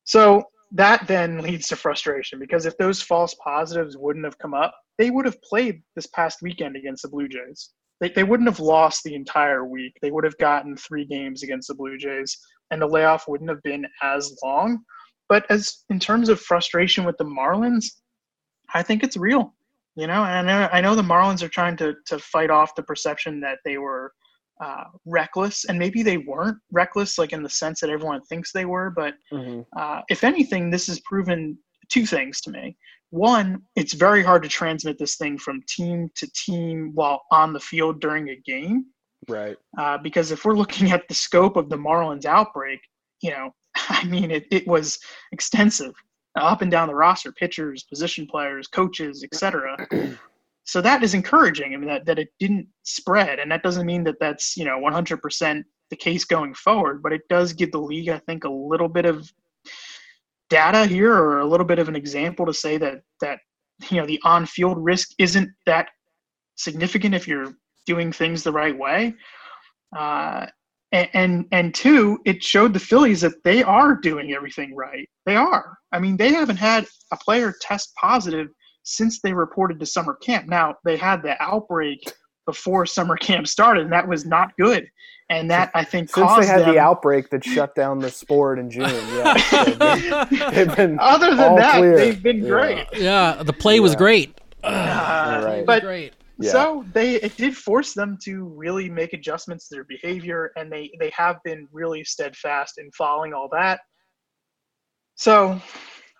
So 0.05 0.45
that 0.71 1.05
then 1.07 1.39
leads 1.39 1.67
to 1.67 1.75
frustration 1.75 2.39
because 2.39 2.65
if 2.65 2.77
those 2.77 3.01
false 3.01 3.35
positives 3.35 3.95
wouldn't 3.95 4.25
have 4.25 4.39
come 4.39 4.55
up, 4.55 4.73
they 4.97 5.11
would 5.11 5.25
have 5.25 5.39
played 5.43 5.83
this 5.95 6.07
past 6.07 6.41
weekend 6.41 6.75
against 6.75 7.03
the 7.03 7.09
Blue 7.09 7.27
Jays. 7.27 7.71
They, 7.99 8.09
they 8.09 8.23
wouldn't 8.23 8.49
have 8.49 8.59
lost 8.59 9.03
the 9.03 9.15
entire 9.15 9.65
week. 9.65 9.93
They 10.01 10.11
would 10.11 10.23
have 10.23 10.37
gotten 10.37 10.77
three 10.77 11.05
games 11.05 11.43
against 11.43 11.67
the 11.67 11.75
Blue 11.75 11.97
Jays, 11.97 12.37
and 12.71 12.81
the 12.81 12.87
layoff 12.87 13.27
wouldn't 13.27 13.49
have 13.49 13.63
been 13.63 13.85
as 14.01 14.37
long. 14.43 14.79
But 15.29 15.45
as 15.49 15.83
in 15.89 15.99
terms 15.99 16.29
of 16.29 16.39
frustration 16.39 17.03
with 17.03 17.17
the 17.17 17.25
Marlins, 17.25 17.85
I 18.73 18.83
think 18.83 19.03
it's 19.03 19.17
real. 19.17 19.53
You 19.95 20.05
know, 20.05 20.23
and 20.23 20.49
I 20.49 20.59
know, 20.59 20.69
I 20.71 20.81
know 20.81 20.95
the 20.95 21.01
Marlins 21.01 21.41
are 21.41 21.49
trying 21.49 21.75
to 21.77 21.95
to 22.05 22.19
fight 22.19 22.51
off 22.51 22.75
the 22.75 22.83
perception 22.83 23.39
that 23.41 23.57
they 23.65 23.77
were 23.79 24.13
uh, 24.63 24.83
reckless, 25.05 25.65
and 25.65 25.77
maybe 25.79 26.03
they 26.03 26.17
weren't 26.17 26.57
reckless, 26.71 27.17
like 27.17 27.33
in 27.33 27.41
the 27.41 27.49
sense 27.49 27.79
that 27.79 27.89
everyone 27.89 28.21
thinks 28.25 28.51
they 28.51 28.65
were. 28.65 28.91
But 28.91 29.15
Mm-hmm. 29.33 29.61
uh, 29.75 30.01
if 30.09 30.23
anything, 30.23 30.69
this 30.69 30.85
has 30.87 30.99
proven 31.01 31.57
two 31.89 32.05
things 32.05 32.41
to 32.41 32.51
me. 32.51 32.77
One, 33.09 33.61
it's 33.75 33.93
very 33.93 34.23
hard 34.23 34.43
to 34.43 34.49
transmit 34.49 34.97
this 34.97 35.15
thing 35.15 35.37
from 35.37 35.61
team 35.67 36.09
to 36.15 36.29
team 36.33 36.91
while 36.93 37.23
on 37.31 37.53
the 37.53 37.59
field 37.59 38.01
during 38.01 38.29
a 38.29 38.35
game. 38.35 38.85
Right. 39.29 39.57
Uh, 39.77 39.97
because 39.97 40.31
if 40.31 40.45
we're 40.45 40.55
looking 40.55 40.91
at 40.91 41.07
the 41.07 41.13
scope 41.13 41.55
of 41.55 41.69
the 41.69 41.77
Marlins 41.77 42.25
outbreak, 42.25 42.79
you 43.21 43.31
know, 43.31 43.53
I 43.89 44.03
mean, 44.05 44.31
it, 44.31 44.45
it 44.51 44.67
was 44.67 44.99
extensive 45.31 45.93
up 46.35 46.61
and 46.61 46.69
down 46.71 46.87
the 46.87 46.95
roster 46.95 47.31
pitchers, 47.31 47.83
position 47.83 48.27
players, 48.27 48.67
coaches, 48.67 49.23
etc. 49.23 49.87
so 50.65 50.81
that 50.81 51.03
is 51.03 51.13
encouraging. 51.13 51.73
I 51.73 51.77
mean, 51.77 51.87
that, 51.87 52.05
that 52.05 52.19
it 52.19 52.29
didn't 52.39 52.67
spread. 52.83 53.39
And 53.39 53.51
that 53.51 53.63
doesn't 53.63 53.85
mean 53.85 54.03
that 54.03 54.19
that's, 54.19 54.55
you 54.55 54.65
know, 54.65 54.79
100% 54.79 55.63
the 55.89 55.95
case 55.95 56.25
going 56.25 56.53
forward, 56.53 57.01
but 57.01 57.13
it 57.13 57.21
does 57.29 57.53
give 57.53 57.71
the 57.71 57.79
league, 57.79 58.09
I 58.09 58.19
think, 58.19 58.43
a 58.43 58.49
little 58.49 58.89
bit 58.89 59.05
of 59.05 59.31
data 60.49 60.85
here 60.85 61.13
or 61.13 61.39
a 61.39 61.45
little 61.45 61.65
bit 61.65 61.79
of 61.79 61.89
an 61.89 61.95
example 61.95 62.45
to 62.45 62.53
say 62.53 62.77
that, 62.77 63.01
that, 63.21 63.39
you 63.89 63.97
know, 63.97 64.05
the 64.05 64.19
on 64.23 64.45
field 64.45 64.77
risk 64.77 65.09
isn't 65.19 65.49
that 65.65 65.89
significant 66.55 67.13
if 67.13 67.27
you're 67.27 67.53
doing 67.85 68.11
things 68.11 68.43
the 68.43 68.51
right 68.51 68.77
way. 68.77 69.13
Uh, 69.97 70.47
and, 70.91 71.09
and 71.13 71.45
and 71.51 71.75
two, 71.75 72.19
it 72.25 72.41
showed 72.41 72.73
the 72.73 72.79
Phillies 72.79 73.21
that 73.21 73.43
they 73.43 73.61
are 73.61 73.95
doing 73.95 74.33
everything 74.33 74.75
right. 74.75 75.07
They 75.25 75.35
are. 75.35 75.77
I 75.91 75.99
mean, 75.99 76.17
they 76.17 76.31
haven't 76.31 76.57
had 76.57 76.85
a 77.11 77.17
player 77.17 77.53
test 77.61 77.93
positive 77.99 78.47
since 78.83 79.19
they 79.19 79.33
reported 79.33 79.79
to 79.79 79.85
summer 79.85 80.15
camp. 80.15 80.47
Now 80.47 80.75
they 80.85 80.95
had 80.95 81.21
the 81.21 81.41
outbreak 81.41 81.99
before 82.47 82.87
summer 82.87 83.15
camp 83.17 83.47
started, 83.47 83.83
and 83.83 83.93
that 83.93 84.07
was 84.07 84.25
not 84.25 84.57
good. 84.57 84.89
And 85.29 85.51
that 85.51 85.69
I 85.75 85.83
think 85.83 86.09
Since 86.09 86.25
caused 86.25 86.43
they 86.43 86.47
had 86.51 86.61
them, 86.61 86.73
the 86.73 86.79
outbreak 86.79 87.29
that 87.31 87.43
shut 87.43 87.75
down 87.75 87.99
the 87.99 88.09
sport 88.09 88.57
in 88.59 88.71
June, 88.71 88.83
yeah, 88.89 89.33
they've 89.65 89.77
been, 90.29 90.53
they've 90.53 90.75
been 90.75 90.97
Other 90.99 91.35
than 91.35 91.39
all 91.51 91.57
that, 91.57 91.77
clear. 91.77 91.97
they've 91.97 92.23
been 92.23 92.41
Yeah. 92.43 92.49
great. 92.49 92.85
Yeah, 92.93 93.43
the 93.43 93.53
play 93.53 93.79
was 93.79 93.95
great. 93.95 94.39
Uh, 94.63 95.41
Right. 95.45 95.65
But 95.65 95.83
great. 95.83 96.13
Yeah. 96.39 96.51
So 96.51 96.85
they 96.93 97.15
it 97.15 97.35
did 97.35 97.55
force 97.57 97.93
them 97.93 98.17
to 98.23 98.45
really 98.45 98.89
make 98.89 99.11
adjustments 99.13 99.67
to 99.67 99.75
their 99.75 99.83
behavior, 99.85 100.51
and 100.55 100.71
they 100.71 100.91
they 100.99 101.09
have 101.15 101.37
been 101.43 101.67
really 101.71 102.03
steadfast 102.03 102.77
in 102.77 102.89
following 102.91 103.33
all 103.33 103.49
that. 103.51 103.81
So 105.15 105.59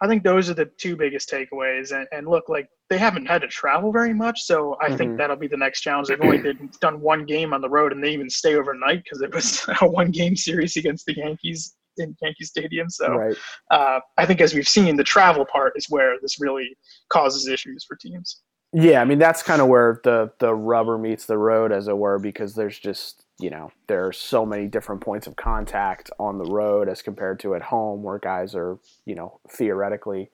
I 0.02 0.08
think 0.08 0.24
those 0.24 0.50
are 0.50 0.54
the 0.54 0.70
two 0.78 0.96
biggest 0.96 1.30
takeaways. 1.30 1.92
And, 1.96 2.08
and 2.12 2.28
look, 2.28 2.50
like 2.50 2.68
they 2.90 2.98
haven't 2.98 3.26
had 3.26 3.42
to 3.42 3.48
travel 3.48 3.92
very 3.92 4.14
much, 4.14 4.44
so 4.44 4.78
I 4.82 4.90
Mhm. 4.90 4.98
think 4.98 5.18
that'll 5.18 5.36
be 5.36 5.48
the 5.48 5.58
next 5.58 5.82
challenge. 5.82 6.08
They've 6.08 6.22
only 6.22 6.38
did, 6.38 6.58
done 6.80 7.02
one 7.02 7.26
game 7.26 7.54
on 7.54 7.62
the 7.62 7.70
road, 7.70 7.92
and 7.92 8.04
they 8.04 8.12
even 8.12 8.30
stay 8.30 8.56
overnight 8.56 9.04
because 9.04 9.22
it 9.22 9.34
was 9.34 9.66
a 9.82 9.88
one 9.88 10.12
game 10.12 10.36
series 10.36 10.78
against 10.78 11.06
the 11.06 11.16
Yankees 11.16 11.76
in 11.98 12.16
Yankee 12.22 12.46
Stadium. 12.46 12.90
So 12.90 13.10
right. 13.10 13.38
uh, 13.72 14.00
I 14.18 14.26
think 14.26 14.40
as 14.40 14.54
we've 14.54 14.68
seen, 14.68 14.96
the 14.96 15.04
travel 15.04 15.46
part 15.46 15.74
is 15.76 15.88
where 15.90 16.16
this 16.22 16.40
really 16.40 16.78
causes 17.10 17.48
issues 17.48 17.84
for 17.84 17.96
teams. 17.96 18.42
Yeah, 18.74 19.02
I 19.02 19.06
mean 19.06 19.18
that's 19.18 19.44
kind 19.44 19.62
of 19.62 19.70
where 19.70 20.02
the 20.04 20.32
the 20.40 20.54
rubber 20.54 20.98
meets 20.98 21.26
the 21.26 21.38
road, 21.38 21.72
as 21.72 21.88
it 21.88 21.98
were, 21.98 22.20
because 22.20 22.54
there's 22.54 22.78
just 22.78 23.26
you 23.40 23.50
know 23.50 23.72
there 23.88 24.06
are 24.06 24.12
so 24.14 24.46
many 24.46 24.68
different 24.68 25.02
points 25.02 25.26
of 25.26 25.36
contact 25.36 26.12
on 26.20 26.38
the 26.38 26.46
road 26.46 26.90
as 26.90 27.02
compared 27.02 27.40
to 27.40 27.56
at 27.56 27.62
home, 27.62 28.04
where 28.04 28.20
guys 28.20 28.56
are 28.56 28.78
you 29.06 29.16
know 29.16 29.40
theoretically 29.50 30.30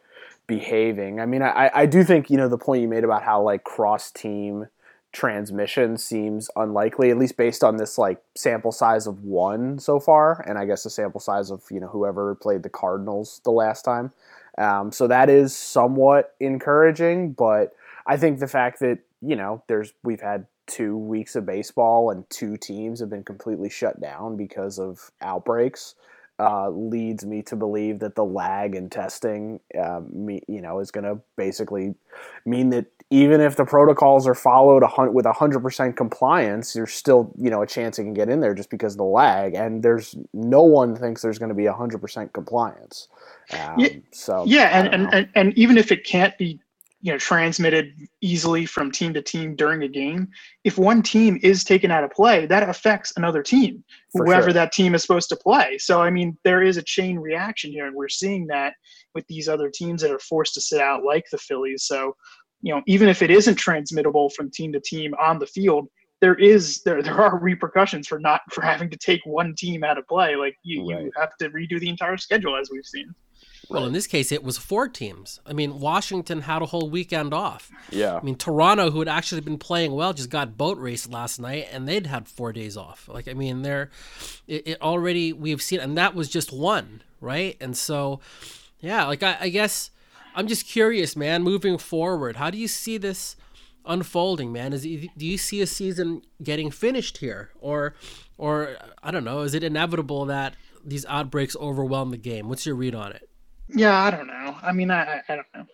behaving. 0.48 1.20
I 1.20 1.26
mean, 1.26 1.42
I 1.42 1.72
I 1.74 1.86
do 1.86 2.04
think 2.04 2.30
you 2.30 2.38
know 2.38 2.48
the 2.48 2.58
point 2.58 2.82
you 2.82 2.88
made 2.88 3.04
about 3.04 3.24
how 3.24 3.42
like 3.42 3.64
cross 3.64 4.12
team 4.12 4.68
transmission 5.12 5.96
seems 5.98 6.50
unlikely, 6.56 7.12
at 7.12 7.18
least 7.18 7.38
based 7.38 7.64
on 7.64 7.78
this 7.78 7.98
like 7.98 8.22
sample 8.36 8.72
size 8.72 9.08
of 9.08 9.24
one 9.24 9.80
so 9.80 10.00
far, 10.00 10.44
and 10.48 10.58
I 10.58 10.66
guess 10.66 10.84
the 10.84 10.90
sample 10.90 11.22
size 11.22 11.52
of 11.52 11.64
you 11.72 11.80
know 11.80 11.88
whoever 11.88 12.36
played 12.36 12.64
the 12.64 12.70
Cardinals 12.70 13.40
the 13.44 13.52
last 13.52 13.84
time. 13.84 14.12
Um, 14.58 14.92
so 14.92 15.08
that 15.08 15.30
is 15.30 15.56
somewhat 15.56 16.36
encouraging, 16.40 17.34
but 17.34 17.74
I 18.06 18.18
think 18.18 18.40
the 18.40 18.48
fact 18.48 18.80
that 18.80 19.00
you 19.22 19.36
know 19.36 19.64
there's 19.68 19.94
we've 20.04 20.22
had 20.22 20.48
two 20.66 20.98
weeks 20.98 21.36
of 21.36 21.46
baseball 21.46 22.10
and 22.10 22.30
two 22.30 22.58
teams 22.58 23.00
have 23.00 23.10
been 23.10 23.24
completely 23.24 23.70
shut 23.70 24.00
down 24.02 24.38
because 24.38 24.80
of 24.80 25.12
outbreaks 25.22 25.96
uh, 26.40 26.70
leads 26.70 27.26
me 27.26 27.42
to 27.44 27.56
believe 27.56 28.00
that 28.00 28.16
the 28.16 28.26
lag 28.26 28.76
in 28.76 28.90
testing, 28.90 29.60
um, 29.82 30.10
me, 30.14 30.42
you 30.48 30.62
know, 30.62 30.80
is 30.80 30.92
going 30.92 31.04
to 31.04 31.20
basically 31.38 31.94
mean 32.46 32.70
that 32.72 32.86
even 33.10 33.42
if 33.42 33.56
the 33.56 33.66
protocols 33.66 34.28
are 34.28 34.34
followed 34.34 34.84
with 35.14 35.26
hundred 35.28 35.60
percent 35.60 35.96
compliance, 35.96 36.74
there's 36.74 36.94
still 36.94 37.32
you 37.38 37.50
know 37.50 37.62
a 37.62 37.68
chance 37.68 38.00
it 38.00 38.04
can 38.04 38.14
get 38.14 38.30
in 38.30 38.40
there 38.40 38.56
just 38.56 38.72
because 38.72 38.94
of 38.94 38.98
the 38.98 39.04
lag, 39.04 39.54
and 39.54 39.84
there's 39.84 40.16
no 40.34 40.64
one 40.64 40.96
thinks 40.96 41.22
there's 41.22 41.38
going 41.38 41.50
to 41.50 41.56
be 41.56 41.68
hundred 41.68 42.00
percent 42.00 42.34
compliance. 42.34 43.08
Um, 43.52 43.76
Yeah, 43.78 43.90
so 44.12 44.46
yeah 44.48 44.80
and, 44.80 44.94
and, 44.94 45.14
and 45.14 45.30
and 45.36 45.58
even 45.58 45.78
if 45.78 45.92
it 45.92 46.04
can't 46.06 46.36
be 46.38 46.60
you 47.04 47.12
know 47.12 47.18
transmitted 47.20 47.94
easily 48.22 48.66
from 48.66 48.90
team 48.90 49.14
to 49.14 49.22
team 49.22 49.56
during 49.56 49.84
a 49.84 49.88
game 49.88 50.28
if 50.64 50.78
one 50.78 51.04
team 51.04 51.38
is 51.44 51.64
taken 51.66 51.92
out 51.92 52.04
of 52.04 52.10
play 52.12 52.46
that 52.48 52.68
affects 52.68 53.14
another 53.18 53.44
team 53.44 53.84
For 54.16 54.26
whoever 54.26 54.46
sure. 54.48 54.54
that 54.54 54.72
team 54.72 54.96
is 54.96 55.02
supposed 55.04 55.30
to 55.30 55.36
play 55.36 55.78
so 55.78 56.02
i 56.02 56.10
mean 56.10 56.36
there 56.44 56.64
is 56.64 56.78
a 56.78 56.82
chain 56.82 57.20
reaction 57.20 57.72
here 57.72 57.86
and 57.86 57.96
we're 57.96 58.08
seeing 58.10 58.48
that 58.48 58.74
with 59.14 59.28
these 59.28 59.48
other 59.50 59.70
teams 59.70 60.02
that 60.02 60.12
are 60.12 60.20
forced 60.20 60.54
to 60.56 60.62
sit 60.62 60.80
out 60.80 61.04
like 61.04 61.26
the 61.32 61.38
phillies 61.38 61.84
so 61.84 62.16
you 62.62 62.74
know 62.74 62.82
even 62.88 63.10
if 63.10 63.22
it 63.22 63.30
isn't 63.30 63.56
transmittable 63.56 64.30
from 64.30 64.50
team 64.50 64.72
to 64.72 64.80
team 64.80 65.14
on 65.20 65.38
the 65.38 65.46
field 65.48 65.88
there 66.22 66.36
is 66.36 66.82
there 66.84 67.04
there 67.04 67.20
are 67.20 67.38
repercussions 67.38 68.08
for 68.08 68.18
not 68.18 68.40
for 68.50 68.62
having 68.64 68.90
to 68.90 68.98
take 68.98 69.20
one 69.26 69.54
team 69.58 69.84
out 69.84 69.98
of 69.98 70.08
play 70.08 70.38
like 70.38 70.56
you, 70.64 70.90
Right. 70.90 71.04
you 71.04 71.12
have 71.20 71.36
to 71.38 71.50
redo 71.50 71.78
the 71.82 71.90
entire 71.90 72.16
schedule 72.16 72.56
as 72.56 72.70
we've 72.72 72.86
seen 72.86 73.14
Well, 73.70 73.86
in 73.86 73.94
this 73.94 74.08
case, 74.08 74.32
it 74.32 74.44
was 74.44 74.58
four 74.58 74.88
teams. 74.88 75.40
I 75.46 75.54
mean, 75.54 75.80
Washington 75.80 76.42
had 76.42 76.62
a 76.62 76.66
whole 76.66 76.90
weekend 76.90 77.34
off. 77.34 77.72
yeah, 77.92 78.18
I 78.18 78.22
mean, 78.22 78.36
Toronto, 78.36 78.92
who 78.92 79.00
had 79.00 79.08
actually 79.08 79.42
been 79.42 79.58
playing 79.58 79.94
well, 79.94 80.14
just 80.14 80.30
got 80.30 80.58
boat 80.58 80.78
raced 80.78 81.10
last 81.12 81.40
night, 81.40 81.68
and 81.72 81.88
they'd 81.88 82.08
had 82.08 82.28
four 82.28 82.52
days 82.52 82.76
off. 82.78 83.10
Like, 83.12 83.28
I 83.28 83.34
mean, 83.34 83.62
they're 83.62 83.90
it, 84.48 84.68
it 84.68 84.82
already 84.82 85.34
we've 85.34 85.62
seen, 85.62 85.80
and 85.80 85.98
that 85.98 86.14
was 86.14 86.30
just 86.30 86.52
one, 86.52 87.02
right? 87.22 87.56
And 87.62 87.76
so, 87.76 88.20
yeah, 88.80 89.06
like 89.06 89.24
I, 89.24 89.38
I 89.40 89.50
guess 89.50 89.92
I'm 90.36 90.48
just 90.48 90.68
curious, 90.68 91.16
man. 91.16 91.44
Moving 91.44 91.78
forward, 91.78 92.36
how 92.36 92.50
do 92.50 92.58
you 92.58 92.68
see 92.68 92.98
this 92.98 93.36
unfolding, 93.86 94.52
man? 94.52 94.74
Is 94.74 94.84
do 94.84 95.26
you 95.26 95.38
see 95.38 95.62
a 95.62 95.68
season 95.68 96.22
getting 96.42 96.72
finished 96.72 97.20
here, 97.20 97.52
or, 97.60 97.96
or 98.38 98.76
I 99.02 99.12
don't 99.12 99.24
know, 99.24 99.42
is 99.42 99.54
it 99.54 99.64
inevitable 99.64 100.26
that 100.26 100.56
these 100.84 101.06
outbreaks 101.06 101.56
overwhelm 101.56 102.12
the 102.12 102.18
game? 102.18 102.50
What's 102.50 102.66
your 102.66 102.76
read 102.76 102.96
on 102.96 103.14
it? 103.14 103.30
Yeah, 103.76 104.02
I 104.04 104.12
don't 104.12 104.28
know. 104.28 104.56
I 104.62 104.72
mean, 104.72 104.92
I, 104.92 105.22
I- 105.28 105.36
don't 105.36 105.48
know. 105.56 105.66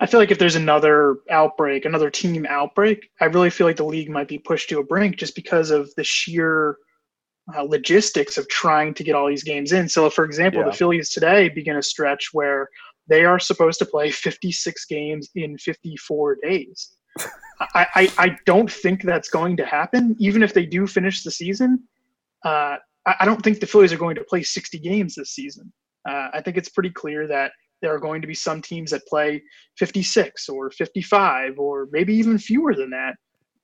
I 0.00 0.06
feel 0.06 0.18
like 0.20 0.30
if 0.30 0.38
there's 0.38 0.56
another 0.56 1.18
outbreak, 1.30 1.84
another 1.84 2.10
team 2.10 2.46
outbreak, 2.48 3.10
I 3.20 3.26
really 3.26 3.50
feel 3.50 3.66
like 3.66 3.76
the 3.76 3.84
league 3.84 4.10
might 4.10 4.28
be 4.28 4.38
pushed 4.38 4.68
to 4.70 4.80
a 4.80 4.84
brink 4.84 5.16
just 5.16 5.34
because 5.34 5.70
of 5.70 5.88
the 5.96 6.04
sheer 6.04 6.78
uh, 7.56 7.62
logistics 7.62 8.36
of 8.36 8.48
trying 8.48 8.92
to 8.94 9.04
get 9.04 9.14
all 9.14 9.28
these 9.28 9.44
games 9.44 9.72
in. 9.72 9.88
So, 9.88 10.10
for 10.10 10.24
example, 10.24 10.60
Yeah. 10.60 10.66
the 10.70 10.76
Phillies 10.76 11.10
today 11.10 11.48
begin 11.48 11.76
a 11.76 11.82
stretch 11.82 12.30
where 12.32 12.68
they 13.06 13.24
are 13.24 13.38
supposed 13.38 13.78
to 13.80 13.86
play 13.86 14.10
56 14.10 14.84
games 14.86 15.30
in 15.34 15.56
54 15.58 16.38
days. 16.42 16.96
I, 17.74 17.86
I, 17.94 18.12
I 18.18 18.36
don't 18.46 18.70
think 18.70 19.02
that's 19.02 19.28
going 19.28 19.56
to 19.58 19.64
happen. 19.66 20.16
Even 20.18 20.42
if 20.42 20.52
they 20.54 20.66
do 20.66 20.86
finish 20.86 21.22
the 21.22 21.30
season, 21.30 21.84
uh, 22.44 22.76
I, 23.06 23.14
I 23.20 23.24
don't 23.24 23.42
think 23.42 23.60
the 23.60 23.66
Phillies 23.66 23.92
are 23.92 23.98
going 23.98 24.16
to 24.16 24.24
play 24.24 24.42
60 24.42 24.78
games 24.80 25.14
this 25.14 25.30
season. 25.30 25.72
Uh, 26.08 26.28
I 26.32 26.40
think 26.40 26.56
it's 26.56 26.68
pretty 26.68 26.90
clear 26.90 27.26
that 27.28 27.52
there 27.82 27.94
are 27.94 27.98
going 28.00 28.20
to 28.22 28.26
be 28.26 28.34
some 28.34 28.62
teams 28.62 28.90
that 28.92 29.06
play 29.06 29.42
56 29.78 30.48
or 30.48 30.70
55 30.70 31.58
or 31.58 31.88
maybe 31.92 32.14
even 32.14 32.38
fewer 32.38 32.74
than 32.74 32.90
that, 32.90 33.14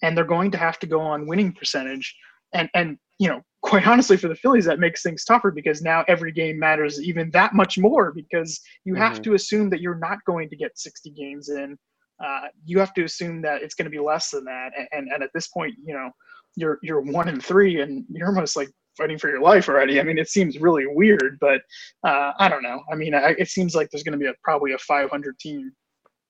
and 0.03 0.17
they're 0.17 0.25
going 0.25 0.51
to 0.51 0.59
have 0.59 0.79
to 0.81 0.87
go 0.87 1.01
on 1.01 1.27
winning 1.27 1.53
percentage. 1.53 2.15
And 2.53 2.69
and 2.75 2.99
you 3.19 3.29
know, 3.29 3.43
quite 3.63 3.87
honestly, 3.87 4.17
for 4.17 4.29
the 4.29 4.35
Phillies, 4.35 4.65
that 4.65 4.79
makes 4.79 5.03
things 5.03 5.25
tougher 5.25 5.51
because 5.51 5.83
now 5.83 6.05
every 6.09 6.33
game 6.33 6.59
matters 6.59 7.01
even 7.03 7.31
that 7.33 7.55
much 7.55 7.79
more 7.79 8.13
because 8.13 8.61
you 8.85 8.95
have 8.95 9.15
Mhm. 9.19 9.23
to 9.25 9.35
assume 9.35 9.71
that 9.71 9.81
you're 9.81 9.99
not 9.99 10.19
going 10.27 10.49
to 10.49 10.57
get 10.57 10.79
60 10.79 11.11
games 11.11 11.49
in. 11.51 11.79
Uh, 12.23 12.49
you 12.65 12.79
have 12.79 12.93
to 12.95 13.05
assume 13.05 13.41
that 13.43 13.63
it's 13.63 13.75
going 13.75 13.85
to 13.85 13.91
be 13.91 13.99
less 13.99 14.31
than 14.31 14.45
that, 14.45 14.73
and, 14.77 14.89
and 14.93 15.09
and 15.13 15.23
at 15.23 15.31
this 15.35 15.49
point, 15.49 15.75
you 15.85 15.95
know, 15.95 16.11
you're 16.57 16.79
you're 16.83 17.01
one 17.01 17.29
and 17.29 17.43
three, 17.43 17.81
and 17.81 18.05
you're 18.11 18.29
almost 18.29 18.57
like 18.57 18.69
fighting 19.01 19.19
for 19.19 19.31
your 19.31 19.41
life 19.41 19.69
already. 19.69 19.99
I 19.99 20.03
mean, 20.03 20.19
it 20.19 20.29
seems 20.29 20.59
really 20.59 20.85
weird, 20.87 21.39
but 21.41 21.63
uh, 22.05 22.33
I 22.39 22.49
don't 22.49 22.63
know. 22.63 22.83
I 22.93 22.95
mean, 22.97 23.15
I, 23.15 23.35
it 23.39 23.49
seems 23.49 23.75
like 23.75 23.89
there's 23.91 24.03
going 24.03 24.13
to 24.13 24.19
be 24.19 24.27
a, 24.27 24.35
probably 24.45 24.73
a 24.73 24.79
500 24.79 25.39
team 25.39 25.73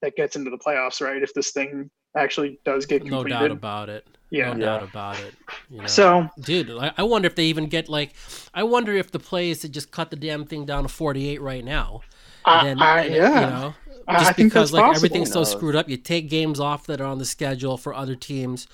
that 0.02 0.14
gets 0.16 0.36
into 0.36 0.50
the 0.50 0.58
playoffs, 0.58 1.00
right? 1.00 1.22
If 1.22 1.34
this 1.34 1.50
thing 1.50 1.90
actually 2.16 2.60
does 2.64 2.86
get 2.86 3.02
completed. 3.02 3.30
No 3.30 3.38
doubt 3.48 3.50
about 3.50 3.88
it. 3.88 4.06
Yeah. 4.30 4.52
No 4.52 4.58
Yeah. 4.58 4.66
doubt 4.66 4.82
about 4.84 5.18
it. 5.20 5.34
You 5.70 5.80
know? 5.80 5.86
So 5.86 6.28
Dude, 6.40 6.70
I 6.70 6.92
I 6.96 7.02
wonder 7.02 7.26
if 7.26 7.34
they 7.34 7.44
even 7.46 7.66
get 7.66 7.88
like. 7.88 8.14
I 8.54 8.62
wonder 8.62 8.94
if 8.94 9.10
the 9.10 9.18
play 9.18 9.50
is 9.50 9.60
to 9.60 9.68
just 9.68 9.90
cut 9.90 10.10
the 10.10 10.16
damn 10.16 10.44
thing 10.44 10.64
down 10.64 10.84
to 10.84 10.88
48 10.88 11.40
right 11.40 11.64
now. 11.64 12.00
I, 12.44 12.64
Then, 12.64 12.80
I, 12.80 13.00
and, 13.04 13.14
yeah, 13.14 13.40
You 13.40 13.46
know, 13.46 13.74
just 14.18 14.30
I 14.30 14.32
think 14.32 14.48
because 14.52 14.70
that's 14.70 14.72
like 14.72 14.84
possible. 14.84 14.96
everything's 15.06 15.32
so 15.32 15.44
screwed 15.44 15.76
up, 15.76 15.88
you 15.88 15.96
take 15.96 16.30
games 16.30 16.58
off 16.58 16.86
that 16.86 17.00
are 17.00 17.04
on 17.06 17.18
the 17.18 17.24
schedule 17.24 17.76
for 17.76 17.92
other 17.92 18.14
teams, 18.14 18.66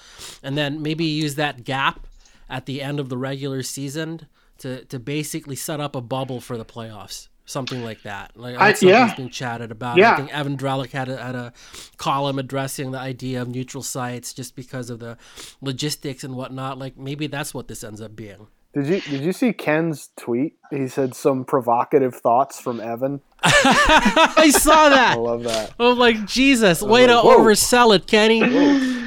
and 0.42 0.57
then 0.57 0.82
maybe 0.82 1.05
use 1.05 1.34
that 1.34 1.64
gap 1.64 2.07
at 2.49 2.66
the 2.66 2.80
end 2.82 3.01
of 3.01 3.09
the 3.09 3.16
regular 3.18 3.62
season 3.62 4.26
to 4.59 4.84
to 4.86 4.99
basically 4.99 5.57
set 5.57 5.80
up 5.80 5.94
a 5.97 6.01
bubble 6.01 6.40
for 6.40 6.57
the 6.57 6.64
playoffs. 6.64 7.28
Something 7.49 7.84
like 7.84 8.03
that. 8.03 8.32
Like 8.36 8.57
I- 8.59 8.74
yeah. 8.80 9.14
been 9.14 9.30
chatted 9.30 9.70
about. 9.70 9.99
Yeah. 9.99 10.14
I 10.14 10.16
think 10.16 10.34
Evan 10.34 10.57
Drellich 10.57 10.90
had 10.90 11.09
a, 11.09 11.16
had 11.22 11.36
a 11.36 11.53
column 11.97 12.40
addressing 12.40 12.90
the 12.90 12.99
idea 12.99 13.40
of 13.40 13.47
neutral 13.47 13.84
sites 13.84 14.34
just 14.34 14.57
because 14.57 14.90
of 14.90 14.99
the 14.99 15.16
logistics 15.61 16.24
and 16.24 16.34
whatnot. 16.34 16.76
Like 16.76 16.97
maybe 16.99 17.28
that's 17.28 17.55
what 17.55 17.68
this 17.68 17.84
ends 17.84 18.01
up 18.01 18.16
being. 18.16 18.49
Did 18.74 18.86
you 18.88 19.01
did 19.01 19.20
you 19.22 19.32
see 19.32 19.53
Ken's 19.53 20.11
tweet? 20.16 20.57
He 20.70 20.88
said 20.88 21.14
some 21.14 21.44
provocative 21.44 22.16
thoughts 22.16 22.61
from 22.61 22.80
Evan. 22.80 23.20
I 23.42 24.51
saw 24.53 24.88
that. 24.88 25.12
I 25.16 25.20
love 25.20 25.44
that. 25.44 25.72
I'm 25.78 25.97
like, 25.99 26.26
Jesus, 26.26 26.82
way 26.82 27.07
like, 27.07 27.11
to 27.22 27.26
whoa. 27.28 27.38
oversell 27.38 27.94
it, 27.94 28.07
Kenny. 28.09 28.40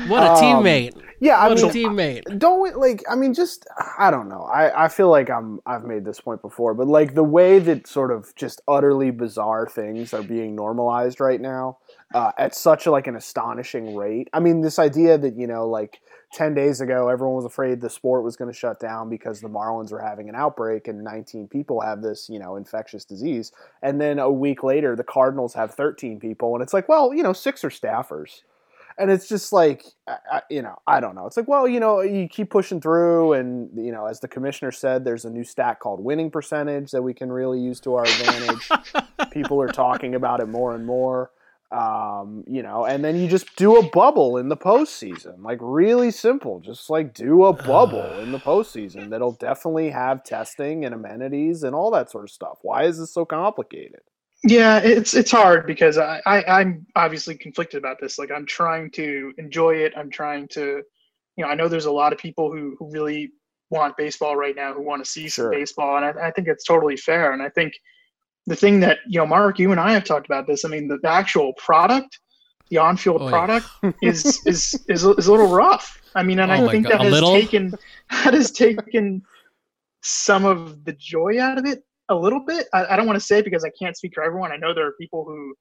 What 0.08 0.24
a 0.24 0.30
Um, 0.32 0.38
teamate. 0.64 0.94
Yeah, 1.20 1.38
I 1.38 1.50
What 1.50 1.58
mean, 1.58 1.72
teammate. 1.72 2.40
don't 2.40 2.78
like 2.78 3.04
i 3.10 3.16
mean 3.16 3.34
just 3.34 3.68
i 3.98 4.10
don't 4.10 4.30
know. 4.30 4.44
I 4.44 4.86
i 4.86 4.88
feel 4.88 5.10
like 5.10 5.30
i'm 5.30 5.60
i've 5.66 5.84
made 5.84 6.06
this 6.06 6.22
point 6.22 6.42
before 6.42 6.74
but 6.74 6.88
like 6.88 7.14
the 7.14 7.24
way 7.24 7.60
that 7.60 7.88
sort 7.88 8.12
of 8.12 8.34
just 8.36 8.62
utterly 8.68 9.12
bizarre 9.12 9.68
things 9.68 10.14
are 10.14 10.24
being 10.24 10.56
normalized 10.56 11.20
right 11.20 11.42
now 11.42 11.78
uh, 12.14 12.32
at 12.38 12.56
such 12.56 12.86
a, 12.88 12.92
like 12.92 13.06
an 13.06 13.16
astonishing 13.16 13.96
rate. 13.96 14.30
I 14.34 14.40
mean 14.40 14.62
this 14.62 14.80
idea 14.80 15.18
that 15.18 15.36
you 15.36 15.46
know 15.48 15.68
like 15.68 16.00
10 16.34 16.54
days 16.54 16.80
ago 16.80 17.10
everyone 17.10 17.36
was 17.36 17.46
afraid 17.46 17.82
the 17.82 17.90
sport 17.90 18.24
was 18.24 18.36
going 18.36 18.52
to 18.52 18.58
shut 18.58 18.80
down 18.80 19.10
because 19.10 19.42
the 19.42 19.50
marlins 19.50 19.92
were 19.92 20.02
having 20.02 20.30
an 20.30 20.36
outbreak 20.36 20.88
and 20.88 21.04
19 21.04 21.48
people 21.48 21.82
have 21.82 22.02
this 22.02 22.30
you 22.30 22.40
know 22.40 22.56
infectious 22.56 23.04
disease. 23.04 23.52
And 23.82 24.00
then 24.00 24.20
a 24.20 24.32
week 24.32 24.64
later 24.64 24.96
the 24.96 25.04
cardinals 25.04 25.54
have 25.56 25.74
13 25.74 26.20
people 26.20 26.54
and 26.56 26.64
it's 26.64 26.74
like 26.74 26.88
well 26.88 27.14
you 27.14 27.24
know 27.24 27.34
six 27.34 27.64
are 27.64 27.70
staffers 27.70 28.42
and 29.00 29.10
it's 29.10 29.28
just 29.28 29.52
like 29.52 29.86
I, 30.08 30.18
I, 30.32 30.42
you 30.50 30.62
know 30.62 30.78
i 30.86 31.00
don't 31.00 31.16
know. 31.16 31.26
It's 31.26 31.38
like 31.38 31.48
well 31.48 31.68
you 31.68 31.80
know 31.80 32.02
you 32.02 32.28
keep 32.28 32.50
pushing 32.52 32.82
through 32.82 33.34
and 33.34 33.70
you 33.76 33.92
know 33.92 34.06
as 34.06 34.20
the 34.20 34.28
commissioner 34.28 34.72
said 34.72 35.04
there's 35.04 35.26
a 35.26 35.30
new 35.30 35.44
stat 35.44 35.80
called 35.80 36.04
winning 36.04 36.30
percentage 36.30 36.92
that 36.92 37.02
we 37.02 37.14
can 37.14 37.32
really 37.32 37.60
use 37.60 37.80
to 37.82 37.96
our 37.96 38.04
advantage. 38.04 38.70
People 39.32 39.62
are 39.62 39.68
talking 39.68 40.16
about 40.16 40.42
it 40.42 40.48
more 40.48 40.76
and 40.76 40.86
more. 40.86 41.32
Um, 41.72 42.44
you 42.48 42.64
know 42.64 42.86
and 42.86 43.06
then 43.06 43.16
you 43.16 43.28
just 43.28 43.56
do 43.56 43.78
a 43.78 43.88
bubble 43.92 44.38
in 44.38 44.50
the 44.50 44.58
postseason 44.58 45.44
like 45.44 45.60
really 45.62 46.12
simple. 46.12 46.60
Just 46.60 46.90
like 46.90 47.14
do 47.14 47.46
a 47.46 47.54
bubble 47.74 48.20
in 48.20 48.32
the 48.32 48.40
postseason 48.40 49.10
that'll 49.10 49.34
definitely 49.34 49.92
have 49.92 50.24
testing 50.24 50.84
and 50.84 50.94
amenities 50.94 51.64
and 51.64 51.76
all 51.76 51.92
that 51.92 52.12
sort 52.12 52.26
of 52.26 52.32
stuff. 52.32 52.58
Why 52.64 52.84
is 52.84 53.00
this 53.00 53.12
so 53.12 53.24
complicated 53.24 54.02
Yeah, 54.44 54.80
it's 54.80 55.14
it's 55.14 55.32
hard 55.32 55.68
because 55.68 55.98
I, 55.98 56.22
I 56.26 56.44
I'm 56.62 56.86
obviously 56.96 57.36
conflicted 57.36 57.78
about 57.78 58.00
this. 58.00 58.18
Like 58.18 58.32
I'm 58.32 58.46
trying 58.46 58.90
to 58.92 59.34
enjoy 59.38 59.76
it. 59.76 59.94
I'm 59.98 60.10
trying 60.10 60.48
to, 60.50 60.82
you 61.36 61.44
know, 61.46 61.48
I 61.48 61.56
know 61.56 61.68
there's 61.68 61.86
a 61.86 61.92
lot 61.92 62.14
of 62.14 62.20
people 62.20 62.52
who 62.52 62.76
who 62.80 62.90
really 62.90 63.32
want 63.70 63.98
baseball 63.98 64.36
right 64.38 64.56
now, 64.56 64.74
who 64.74 64.82
want 64.82 65.04
to 65.04 65.10
see 65.10 65.28
Sure. 65.30 65.52
some 65.52 65.60
baseball, 65.60 65.98
and 65.98 66.06
I, 66.06 66.28
I 66.28 66.32
think 66.32 66.48
it's 66.48 66.64
totally 66.64 66.96
fair. 66.96 67.34
And 67.34 67.42
I 67.42 67.50
think 67.50 67.74
the 68.48 68.56
thing 68.56 68.80
that 68.80 69.00
you 69.08 69.20
know, 69.20 69.26
Marc, 69.28 69.60
you 69.60 69.72
and 69.72 69.80
I 69.80 69.92
have 69.92 70.06
talked 70.06 70.26
about 70.26 70.48
this. 70.48 70.64
I 70.64 70.70
mean, 70.70 70.88
the, 70.88 70.98
the 71.04 71.10
actual 71.10 71.52
product, 71.58 72.18
the 72.70 72.78
on-field 72.78 73.22
Oh, 73.22 73.26
yeah. 73.26 73.30
product, 73.32 73.68
is 74.02 74.42
is 74.46 74.86
is 74.88 75.04
a- 75.06 75.16
is 75.16 75.28
a 75.28 75.32
little 75.32 75.48
rough. 75.54 76.02
I 76.16 76.24
mean, 76.24 76.40
and 76.40 76.50
Oh 76.50 76.66
I 76.66 76.72
think 76.72 76.86
God, 76.86 76.94
that 76.94 77.02
a 77.02 77.04
has 77.04 77.12
little? 77.14 77.34
taken 77.34 77.72
that 78.10 78.34
has 78.34 78.52
taken 78.52 79.22
some 80.02 80.46
of 80.46 80.86
the 80.86 80.94
joy 80.94 81.42
out 81.42 81.58
of 81.58 81.66
it 81.66 81.84
a 82.10 82.16
little 82.16 82.44
bit. 82.46 82.68
I, 82.74 82.86
I 82.88 82.96
don't 82.96 83.06
want 83.08 83.20
to 83.20 83.26
say 83.26 83.40
it 83.40 83.46
because 83.46 83.64
I 83.64 83.72
can't 83.82 83.96
speak 83.96 84.14
for 84.14 84.24
everyone. 84.24 84.52
I 84.52 84.58
know 84.58 84.74
there 84.74 84.88
are 84.88 84.96
people 85.00 85.26
who 85.26 85.54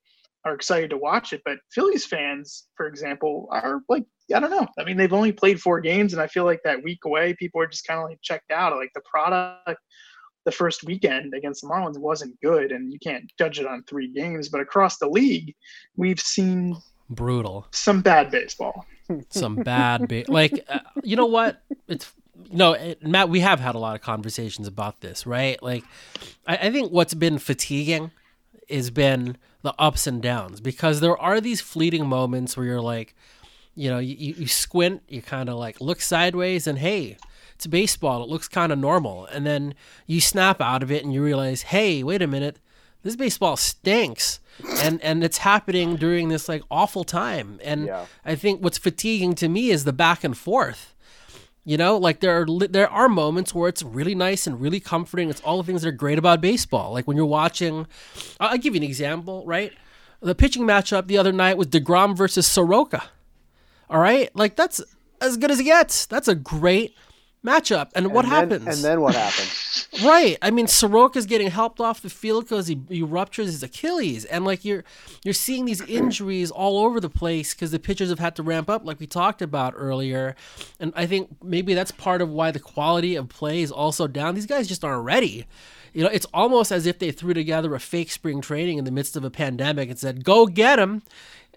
are 0.44 0.54
excited 0.54 0.90
to 0.90 0.96
watch 0.96 1.32
it, 1.32 1.42
but 1.44 1.58
Phillies 1.72 2.06
fans, 2.06 2.68
for 2.76 2.86
example, 2.86 3.48
are 3.50 3.80
like, 3.88 4.04
I 4.34 4.40
don't 4.40 4.50
know. 4.50 4.66
I 4.78 4.84
mean, 4.84 4.96
they've 4.96 5.12
only 5.12 5.32
played 5.32 5.60
four 5.60 5.80
games, 5.80 6.12
and 6.12 6.22
I 6.22 6.26
feel 6.26 6.44
like 6.44 6.60
that 6.64 6.82
week 6.82 7.00
away, 7.04 7.34
people 7.38 7.60
are 7.60 7.66
just 7.66 7.86
kind 7.86 8.00
of 8.00 8.08
like 8.08 8.18
checked 8.22 8.50
out. 8.50 8.76
Like 8.76 8.90
the 8.94 9.02
product, 9.10 9.80
the 10.44 10.52
first 10.52 10.84
weekend 10.84 11.34
against 11.34 11.62
the 11.62 11.68
Marlins 11.68 11.98
wasn't 11.98 12.38
good, 12.42 12.72
and 12.72 12.92
you 12.92 12.98
can't 13.02 13.24
judge 13.38 13.58
it 13.58 13.66
on 13.66 13.84
three 13.88 14.12
games. 14.12 14.48
But 14.48 14.60
across 14.60 14.98
the 14.98 15.08
league, 15.08 15.54
we've 15.96 16.20
seen 16.20 16.76
Brutal. 17.10 17.66
some 17.72 18.00
bad 18.00 18.30
baseball. 18.30 18.86
Some 19.30 19.56
bad, 19.56 20.08
ba- 20.08 20.24
like, 20.28 20.64
uh, 20.68 20.80
you 21.02 21.16
know 21.16 21.26
what? 21.26 21.62
It's 21.88 22.12
no, 22.52 22.72
it, 22.72 23.02
Matt. 23.06 23.28
We 23.28 23.40
have 23.40 23.60
had 23.60 23.74
a 23.74 23.78
lot 23.78 23.94
of 23.94 24.00
conversations 24.02 24.66
about 24.66 25.00
this, 25.00 25.26
right? 25.26 25.62
Like, 25.62 25.84
I, 26.46 26.56
I 26.56 26.70
think 26.72 26.92
what's 26.92 27.14
been 27.14 27.38
fatiguing 27.38 28.10
has 28.70 28.90
been 28.90 29.36
the 29.62 29.74
ups 29.78 30.06
and 30.06 30.22
downs 30.22 30.60
because 30.60 31.00
there 31.00 31.16
are 31.18 31.40
these 31.40 31.60
fleeting 31.60 32.06
moments 32.06 32.56
where 32.56 32.66
you're 32.66 32.80
like, 32.80 33.14
you 33.74 33.88
know, 33.90 33.98
you, 33.98 34.14
you 34.18 34.34
you 34.38 34.46
squint, 34.48 35.02
you 35.08 35.22
kind 35.22 35.48
of 35.48 35.56
like 35.56 35.80
look 35.80 36.00
sideways, 36.00 36.66
and 36.66 36.78
hey, 36.78 37.16
it's 37.54 37.66
baseball. 37.66 38.22
It 38.22 38.28
looks 38.28 38.48
kind 38.48 38.72
of 38.72 38.78
normal, 38.78 39.26
and 39.26 39.46
then 39.46 39.74
you 40.06 40.20
snap 40.20 40.60
out 40.60 40.82
of 40.82 40.90
it 40.90 41.04
and 41.04 41.12
you 41.12 41.22
realize, 41.22 41.62
hey, 41.62 42.02
wait 42.02 42.22
a 42.22 42.26
minute, 42.26 42.58
this 43.02 43.14
baseball 43.16 43.56
stinks, 43.56 44.40
and 44.82 45.00
and 45.02 45.22
it's 45.24 45.38
happening 45.38 45.96
during 45.96 46.28
this 46.28 46.48
like 46.48 46.62
awful 46.70 47.04
time. 47.04 47.58
And 47.62 47.86
Yeah. 47.86 48.06
I 48.24 48.34
think 48.34 48.62
what's 48.62 48.78
fatiguing 48.78 49.34
to 49.36 49.48
me 49.48 49.70
is 49.70 49.84
the 49.84 49.92
back 49.92 50.24
and 50.24 50.36
forth. 50.36 50.94
You 51.68 51.76
know, 51.76 51.98
like 51.98 52.20
there 52.20 52.40
are 52.40 52.46
there 52.66 52.88
are 52.88 53.10
moments 53.10 53.54
where 53.54 53.68
it's 53.68 53.82
really 53.82 54.14
nice 54.14 54.46
and 54.46 54.58
really 54.58 54.80
comforting. 54.80 55.28
It's 55.28 55.42
all 55.42 55.58
the 55.58 55.64
things 55.64 55.82
that 55.82 55.88
are 55.90 55.92
great 55.92 56.16
about 56.16 56.40
baseball. 56.40 56.94
Like 56.94 57.06
when 57.06 57.14
you're 57.14 57.26
watching, 57.26 57.86
I'll, 58.40 58.56
give 58.56 58.74
you 58.74 58.80
an 58.80 58.84
example. 58.84 59.44
Right, 59.44 59.74
the 60.22 60.34
pitching 60.34 60.62
matchup 60.62 61.08
the 61.08 61.18
other 61.18 61.30
night 61.30 61.58
was 61.58 61.66
Degrom 61.66 62.16
versus 62.16 62.46
Soroka. 62.46 63.10
All 63.90 64.00
right, 64.00 64.34
like 64.34 64.56
that's 64.56 64.80
as 65.20 65.36
good 65.36 65.50
as 65.50 65.60
it 65.60 65.64
gets. 65.64 66.06
That's 66.06 66.26
a 66.26 66.34
great 66.34 66.94
matchup. 67.44 67.90
And, 67.94 68.12
what 68.12 68.22
then- 68.22 68.30
happens? 68.32 68.66
and 68.66 68.76
then 68.84 69.00
what 69.00 69.14
happens 69.14 69.88
Right. 70.04 70.36
I 70.42 70.50
mean, 70.50 70.66
Soroka's 70.66 71.26
getting 71.26 71.50
helped 71.50 71.80
off 71.80 72.02
the 72.02 72.10
field 72.10 72.44
because 72.44 72.66
he, 72.66 72.80
he 72.88 73.02
ruptures 73.02 73.46
his 73.46 73.62
Achilles, 73.62 74.24
and 74.24 74.44
like 74.44 74.64
you're 74.64 74.84
you're 75.24 75.34
seeing 75.34 75.64
these 75.64 75.80
injuries 75.88 76.50
all 76.50 76.84
over 76.84 77.00
the 77.00 77.08
place 77.10 77.54
because 77.54 77.70
the 77.70 77.78
pitchers 77.78 78.10
have 78.10 78.18
had 78.18 78.36
to 78.36 78.42
ramp 78.42 78.68
up, 78.68 78.84
like 78.84 79.00
we 79.00 79.06
talked 79.06 79.42
about 79.42 79.74
earlier. 79.76 80.36
And 80.78 80.92
I 80.94 81.06
think 81.06 81.30
maybe 81.42 81.74
that's 81.74 81.90
part 81.90 82.22
of 82.22 82.28
why 82.30 82.50
the 82.50 82.60
quality 82.60 83.16
of 83.16 83.28
play 83.28 83.62
is 83.62 83.72
also 83.72 84.06
down. 84.06 84.34
These 84.34 84.46
guys 84.46 84.68
just 84.68 84.84
aren't 84.84 85.04
ready. 85.04 85.46
You 85.94 86.04
know, 86.04 86.10
it's 86.10 86.26
almost 86.34 86.70
as 86.70 86.86
if 86.86 86.98
they 86.98 87.10
threw 87.10 87.32
together 87.34 87.74
a 87.74 87.80
fake 87.80 88.10
spring 88.10 88.40
training 88.40 88.78
in 88.78 88.84
the 88.84 88.90
midst 88.90 89.16
of 89.16 89.24
a 89.24 89.30
pandemic 89.30 89.88
and 89.88 89.98
said, 89.98 90.22
"Go 90.24 90.46
get 90.46 90.78
him." 90.78 91.02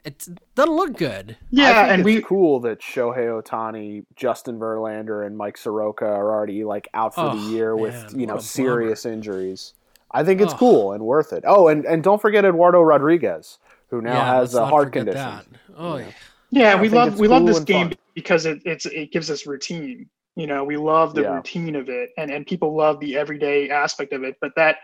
It 0.04 0.28
doesn't 0.56 0.76
look 0.76 0.97
good. 0.97 1.38
I 1.39 1.45
Yeah, 1.52 1.74
think 1.82 1.91
and 1.91 2.02
it's 2.02 2.06
we 2.06 2.22
cool 2.24 2.60
that 2.62 2.80
Shohei 2.80 3.41
Ohtani, 3.41 4.04
Justin 4.16 4.58
Verlander, 4.60 5.26
and 5.26 5.38
Mike 5.38 5.58
Soroka 5.58 6.06
are 6.06 6.32
already 6.32 6.64
like 6.64 6.88
out 6.93 7.14
for 7.14 7.26
Oh, 7.28 7.32
the 7.34 7.38
year 7.56 7.76
with 7.78 7.93
man, 7.93 8.20
you 8.20 8.26
know 8.26 8.34
what 8.34 8.43
a 8.43 8.47
serious 8.47 9.06
injuries. 9.06 9.74
I 10.12 10.24
think 10.24 10.41
it's 10.41 10.54
Oh. 10.54 10.58
cool 10.58 10.91
and 10.93 11.04
worth 11.06 11.34
it. 11.34 11.43
Oh, 11.45 11.68
and, 11.68 11.86
and 11.86 12.04
don't 12.04 12.22
forget 12.22 12.45
Eduardo 12.45 12.82
Rodriguez, 12.82 13.60
who 13.89 14.02
now 14.02 14.26
has 14.26 14.56
a 14.56 14.66
heart 14.66 14.91
condition. 14.91 15.20
that. 15.20 15.45
Oh, 15.78 15.97
yeah. 15.97 16.12
Yeah, 16.49 16.74
I 16.74 16.82
we 16.82 16.89
love 16.89 17.10
it's 17.10 17.22
we 17.22 17.28
love 17.28 17.45
this 17.45 17.60
game 17.62 17.89
fun. 17.89 17.97
because 18.16 18.45
it 18.45 18.62
it's 18.66 18.86
it 18.88 19.12
gives 19.12 19.30
us 19.30 19.45
routine. 19.45 20.10
You 20.36 20.47
know, 20.47 20.64
we 20.64 20.78
love 20.78 21.14
the 21.14 21.22
Yeah. 21.22 21.36
routine 21.36 21.76
of 21.76 21.89
it, 21.89 22.10
and 22.18 22.32
and 22.32 22.45
people 22.45 22.76
love 22.76 22.99
the 22.99 23.16
everyday 23.18 23.70
aspect 23.70 24.12
of 24.14 24.24
it. 24.24 24.36
But 24.41 24.52
that 24.56 24.78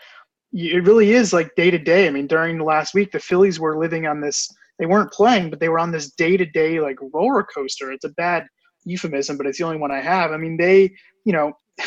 it 0.53 0.83
really 0.85 1.11
is 1.11 1.33
like 1.33 1.55
day 1.55 1.69
to 1.71 1.77
day. 1.77 2.07
I 2.07 2.09
mean, 2.11 2.27
during 2.27 2.57
the 2.57 2.63
last 2.63 2.93
week, 2.93 3.11
the 3.11 3.19
Phillies 3.19 3.59
were 3.59 3.77
living 3.77 4.07
on 4.07 4.21
this. 4.21 4.49
They 4.79 4.85
weren't 4.85 5.11
playing, 5.11 5.49
but 5.49 5.59
they 5.59 5.69
were 5.69 5.79
on 5.79 5.91
this 5.91 6.11
day 6.11 6.37
to 6.37 6.45
day 6.45 6.79
like 6.79 6.97
roller 7.13 7.43
coaster. 7.43 7.91
It's 7.91 8.05
a 8.05 8.09
bad 8.09 8.45
euphemism, 8.85 9.37
but 9.37 9.47
it's 9.47 9.57
the 9.57 9.65
only 9.65 9.77
one 9.77 9.91
I 9.91 10.01
have. 10.01 10.31
I 10.31 10.37
mean, 10.37 10.57
they 10.57 10.95
you 11.25 11.33
know. 11.33 11.53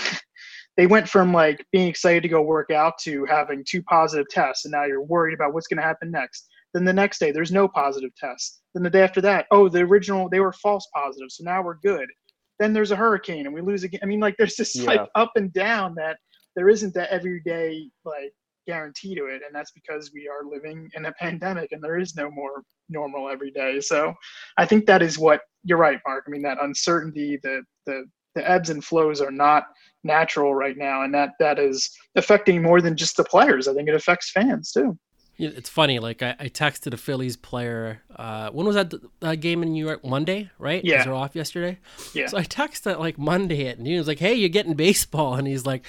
They 0.76 0.86
went 0.86 1.08
from 1.10 1.30
like 1.34 1.66
being 1.72 1.88
excited 1.88 2.22
to 2.22 2.28
go 2.28 2.40
work 2.40 2.70
out 2.70 2.96
to 3.00 3.26
having 3.26 3.64
two 3.68 3.82
positive 3.82 4.28
tests, 4.30 4.64
and 4.64 4.72
now 4.72 4.84
you're 4.84 5.02
worried 5.02 5.34
about 5.34 5.52
what's 5.52 5.66
going 5.66 5.76
to 5.76 5.82
happen 5.82 6.10
next. 6.10 6.48
Then 6.72 6.84
the 6.84 6.92
next 6.92 7.18
day, 7.18 7.32
there's 7.32 7.52
no 7.52 7.68
positive 7.68 8.14
tests. 8.16 8.62
Then 8.74 8.82
the 8.82 8.88
day 8.90 9.02
after 9.02 9.20
that, 9.22 9.46
oh, 9.50 9.68
the 9.68 9.80
original, 9.80 10.28
they 10.28 10.40
were 10.40 10.52
false 10.52 10.86
positive, 10.94 11.30
So 11.30 11.44
now 11.44 11.62
we're 11.62 11.78
good. 11.82 12.08
Then 12.58 12.72
there's 12.72 12.92
a 12.92 12.96
hurricane 12.96 13.46
and 13.46 13.54
we 13.54 13.60
lose 13.60 13.82
again. 13.82 14.00
I 14.02 14.06
mean, 14.06 14.20
like, 14.20 14.36
there's 14.38 14.56
this 14.56 14.76
Yeah. 14.76 14.84
like 14.84 15.08
up 15.14 15.32
and 15.34 15.52
down 15.52 15.94
that 15.96 16.18
there 16.56 16.68
isn't 16.68 16.94
that 16.94 17.10
everyday 17.10 17.90
like 18.04 18.32
guarantee 18.70 19.14
to 19.14 19.26
it. 19.26 19.42
And 19.44 19.54
that's 19.54 19.72
because 19.72 20.12
we 20.14 20.28
are 20.28 20.48
living 20.48 20.88
in 20.94 21.06
a 21.06 21.12
pandemic 21.24 21.72
and 21.72 21.82
there 21.82 21.98
is 21.98 22.14
no 22.16 22.30
more 22.30 22.62
normal 22.88 23.28
every 23.28 23.50
day. 23.50 23.80
So 23.80 24.14
I 24.56 24.66
think 24.66 24.86
that 24.86 25.02
is 25.02 25.18
what 25.18 25.40
you're 25.64 25.78
right, 25.78 26.00
Marc. 26.06 26.24
I 26.26 26.30
mean, 26.30 26.42
that 26.42 26.62
uncertainty, 26.62 27.38
the, 27.42 27.62
the, 27.86 28.04
the 28.34 28.48
ebbs 28.48 28.70
and 28.70 28.84
flows 28.84 29.20
are 29.20 29.32
not 29.32 29.64
natural 30.04 30.54
right 30.54 30.76
now, 30.76 31.02
and 31.02 31.12
that 31.12 31.30
that 31.40 31.58
is 31.58 31.90
affecting 32.16 32.62
more 32.62 32.80
than 32.80 32.96
just 32.96 33.16
the 33.16 33.24
players. 33.24 33.68
I 33.68 33.74
think 33.74 33.88
it 33.88 33.94
affects 33.94 34.30
fans 34.30 34.72
too. 34.72 34.96
It's 35.42 35.70
funny. 35.70 35.98
Like 35.98 36.22
I, 36.22 36.36
I 36.38 36.48
texted 36.48 36.92
a 36.92 36.96
Phillies 36.96 37.36
player. 37.36 38.02
Uh, 38.14 38.50
when 38.50 38.66
was 38.66 38.76
that 38.76 38.92
uh, 39.22 39.34
game 39.34 39.62
in 39.62 39.72
New 39.72 39.84
York? 39.84 40.04
Monday, 40.04 40.50
right? 40.58 40.84
Yeah. 40.84 41.02
They're 41.02 41.14
off 41.14 41.34
yesterday. 41.34 41.78
Yeah. 42.12 42.26
So 42.26 42.36
I 42.36 42.44
texted 42.44 42.98
like 42.98 43.18
Monday 43.18 43.66
at 43.68 43.78
noon. 43.78 43.98
It's 43.98 44.08
like, 44.08 44.18
hey, 44.18 44.34
you're 44.34 44.50
getting 44.50 44.74
baseball, 44.74 45.34
and 45.34 45.48
he's 45.48 45.64
like, 45.64 45.84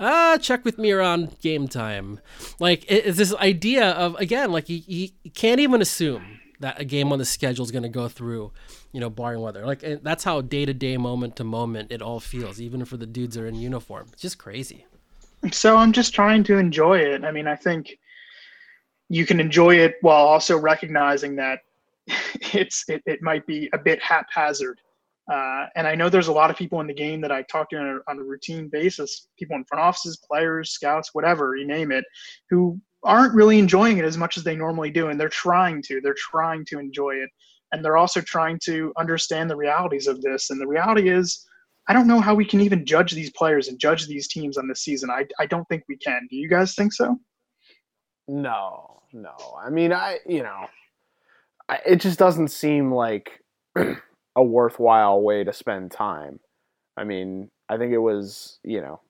ah, 0.00 0.38
check 0.40 0.64
with 0.64 0.78
me 0.78 0.90
around 0.90 1.38
game 1.40 1.68
time. 1.68 2.20
Like 2.58 2.84
it, 2.90 3.06
it's 3.06 3.18
this 3.18 3.34
idea 3.36 3.90
of 3.90 4.16
again, 4.16 4.50
like 4.50 4.68
you, 4.68 4.82
you 4.86 5.10
can't 5.34 5.60
even 5.60 5.80
assume 5.80 6.40
that 6.60 6.80
a 6.80 6.84
game 6.84 7.12
on 7.12 7.18
the 7.18 7.24
schedule 7.24 7.64
is 7.64 7.70
going 7.70 7.82
to 7.82 7.88
go 7.88 8.08
through, 8.08 8.50
you 8.92 9.00
know, 9.00 9.10
barring 9.10 9.40
weather. 9.40 9.64
Like 9.66 9.84
that's 10.02 10.24
how 10.24 10.40
day 10.40 10.64
to 10.64 10.74
day, 10.74 10.96
moment 10.96 11.36
to 11.36 11.44
moment, 11.44 11.92
it 11.92 12.02
all 12.02 12.18
feels, 12.18 12.60
even 12.60 12.84
for 12.84 12.96
the 12.96 13.06
dudes 13.06 13.36
that 13.36 13.42
are 13.42 13.46
in 13.46 13.54
uniform. 13.54 14.08
It's 14.12 14.22
just 14.22 14.38
crazy. 14.38 14.86
So 15.52 15.76
I'm 15.76 15.92
just 15.92 16.14
trying 16.14 16.44
to 16.44 16.56
enjoy 16.56 16.98
it. 16.98 17.24
I 17.24 17.30
mean, 17.30 17.46
I 17.46 17.56
think 17.56 17.98
you 19.08 19.26
can 19.26 19.40
enjoy 19.40 19.76
it 19.76 19.96
while 20.00 20.26
also 20.26 20.58
recognizing 20.58 21.36
that 21.36 21.60
it's 22.54 22.84
it, 22.88 23.02
it 23.06 23.22
might 23.22 23.46
be 23.46 23.68
a 23.72 23.78
bit 23.78 24.02
haphazard. 24.02 24.80
Uh, 25.30 25.66
and 25.74 25.88
I 25.88 25.96
know 25.96 26.08
there's 26.08 26.28
a 26.28 26.32
lot 26.32 26.50
of 26.50 26.56
people 26.56 26.80
in 26.80 26.86
the 26.86 26.94
game 26.94 27.20
that 27.20 27.32
I 27.32 27.42
talk 27.42 27.70
to 27.70 27.76
on 27.76 27.86
a, 27.86 28.10
on 28.10 28.18
a 28.18 28.22
routine 28.22 28.68
basis, 28.68 29.26
people 29.36 29.56
in 29.56 29.64
front 29.64 29.82
offices, 29.82 30.18
players, 30.18 30.70
scouts, 30.70 31.14
whatever 31.14 31.56
you 31.56 31.66
name 31.66 31.90
it, 31.90 32.04
who 32.48 32.80
aren't 33.02 33.34
really 33.34 33.58
enjoying 33.58 33.98
it 33.98 34.04
as 34.04 34.16
much 34.16 34.36
as 34.36 34.44
they 34.44 34.54
normally 34.54 34.90
do. 34.90 35.08
And 35.08 35.18
they're 35.18 35.28
trying 35.28 35.82
to. 35.82 36.00
They're 36.00 36.14
trying 36.16 36.64
to 36.66 36.78
enjoy 36.78 37.16
it. 37.16 37.30
And 37.72 37.84
they're 37.84 37.96
also 37.96 38.20
trying 38.20 38.60
to 38.66 38.92
understand 38.96 39.50
the 39.50 39.56
realities 39.56 40.06
of 40.06 40.22
this. 40.22 40.50
And 40.50 40.60
the 40.60 40.66
reality 40.66 41.08
is, 41.08 41.44
I 41.88 41.92
don't 41.92 42.06
know 42.06 42.20
how 42.20 42.34
we 42.34 42.44
can 42.44 42.60
even 42.60 42.86
judge 42.86 43.12
these 43.12 43.30
players 43.30 43.66
and 43.66 43.78
judge 43.78 44.06
these 44.06 44.28
teams 44.28 44.56
on 44.56 44.68
this 44.68 44.80
season. 44.80 45.10
I, 45.10 45.24
I 45.40 45.46
don't 45.46 45.66
think 45.68 45.82
we 45.88 45.96
can. 45.96 46.26
Do 46.30 46.36
you 46.36 46.48
guys 46.48 46.74
think 46.74 46.92
so? 46.92 47.18
No, 48.28 49.02
no. 49.12 49.34
I 49.62 49.70
mean, 49.70 49.92
I 49.92 50.18
you 50.26 50.42
know, 50.42 50.66
I, 51.68 51.78
it 51.86 51.96
just 51.96 52.18
doesn't 52.18 52.48
seem 52.48 52.92
like 52.92 53.42
a 53.76 54.42
worthwhile 54.42 55.20
way 55.22 55.44
to 55.44 55.52
spend 55.52 55.90
time. 55.90 56.40
I 56.96 57.04
mean, 57.04 57.50
I 57.68 57.76
think 57.76 57.92
it 57.92 57.98
was 57.98 58.58
you 58.64 58.80
know, 58.80 59.00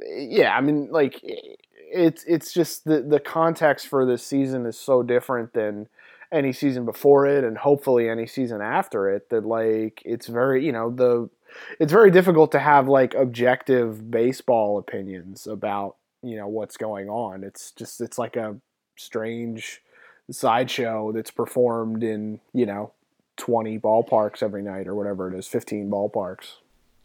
yeah. 0.00 0.56
I 0.56 0.60
mean, 0.60 0.88
like 0.90 1.20
it's 1.22 2.24
it's 2.24 2.52
just 2.52 2.84
the 2.84 3.00
the 3.02 3.20
context 3.20 3.86
for 3.86 4.04
this 4.04 4.26
season 4.26 4.66
is 4.66 4.78
so 4.78 5.02
different 5.02 5.52
than 5.52 5.88
any 6.32 6.52
season 6.52 6.84
before 6.84 7.26
it 7.26 7.44
and 7.44 7.56
hopefully 7.56 8.08
any 8.08 8.26
season 8.26 8.60
after 8.60 9.08
it 9.08 9.30
that 9.30 9.44
like 9.44 10.02
it's 10.04 10.26
very 10.26 10.64
you 10.66 10.72
know 10.72 10.90
the 10.90 11.30
it's 11.78 11.92
very 11.92 12.10
difficult 12.10 12.50
to 12.50 12.58
have 12.58 12.88
like 12.88 13.14
objective 13.14 14.10
baseball 14.10 14.78
opinions 14.78 15.46
about 15.46 15.96
you 16.24 16.36
know 16.36 16.48
what's 16.48 16.76
going 16.76 17.08
on 17.08 17.44
it's 17.44 17.70
just 17.72 18.00
it's 18.00 18.18
like 18.18 18.36
a 18.36 18.56
strange 18.96 19.82
sideshow 20.30 21.12
that's 21.12 21.30
performed 21.30 22.02
in 22.02 22.40
you 22.52 22.66
know 22.66 22.90
20 23.36 23.78
ballparks 23.80 24.42
every 24.42 24.62
night 24.62 24.86
or 24.86 24.94
whatever 24.94 25.32
it 25.32 25.36
is 25.38 25.46
15 25.46 25.90
ballparks 25.90 26.46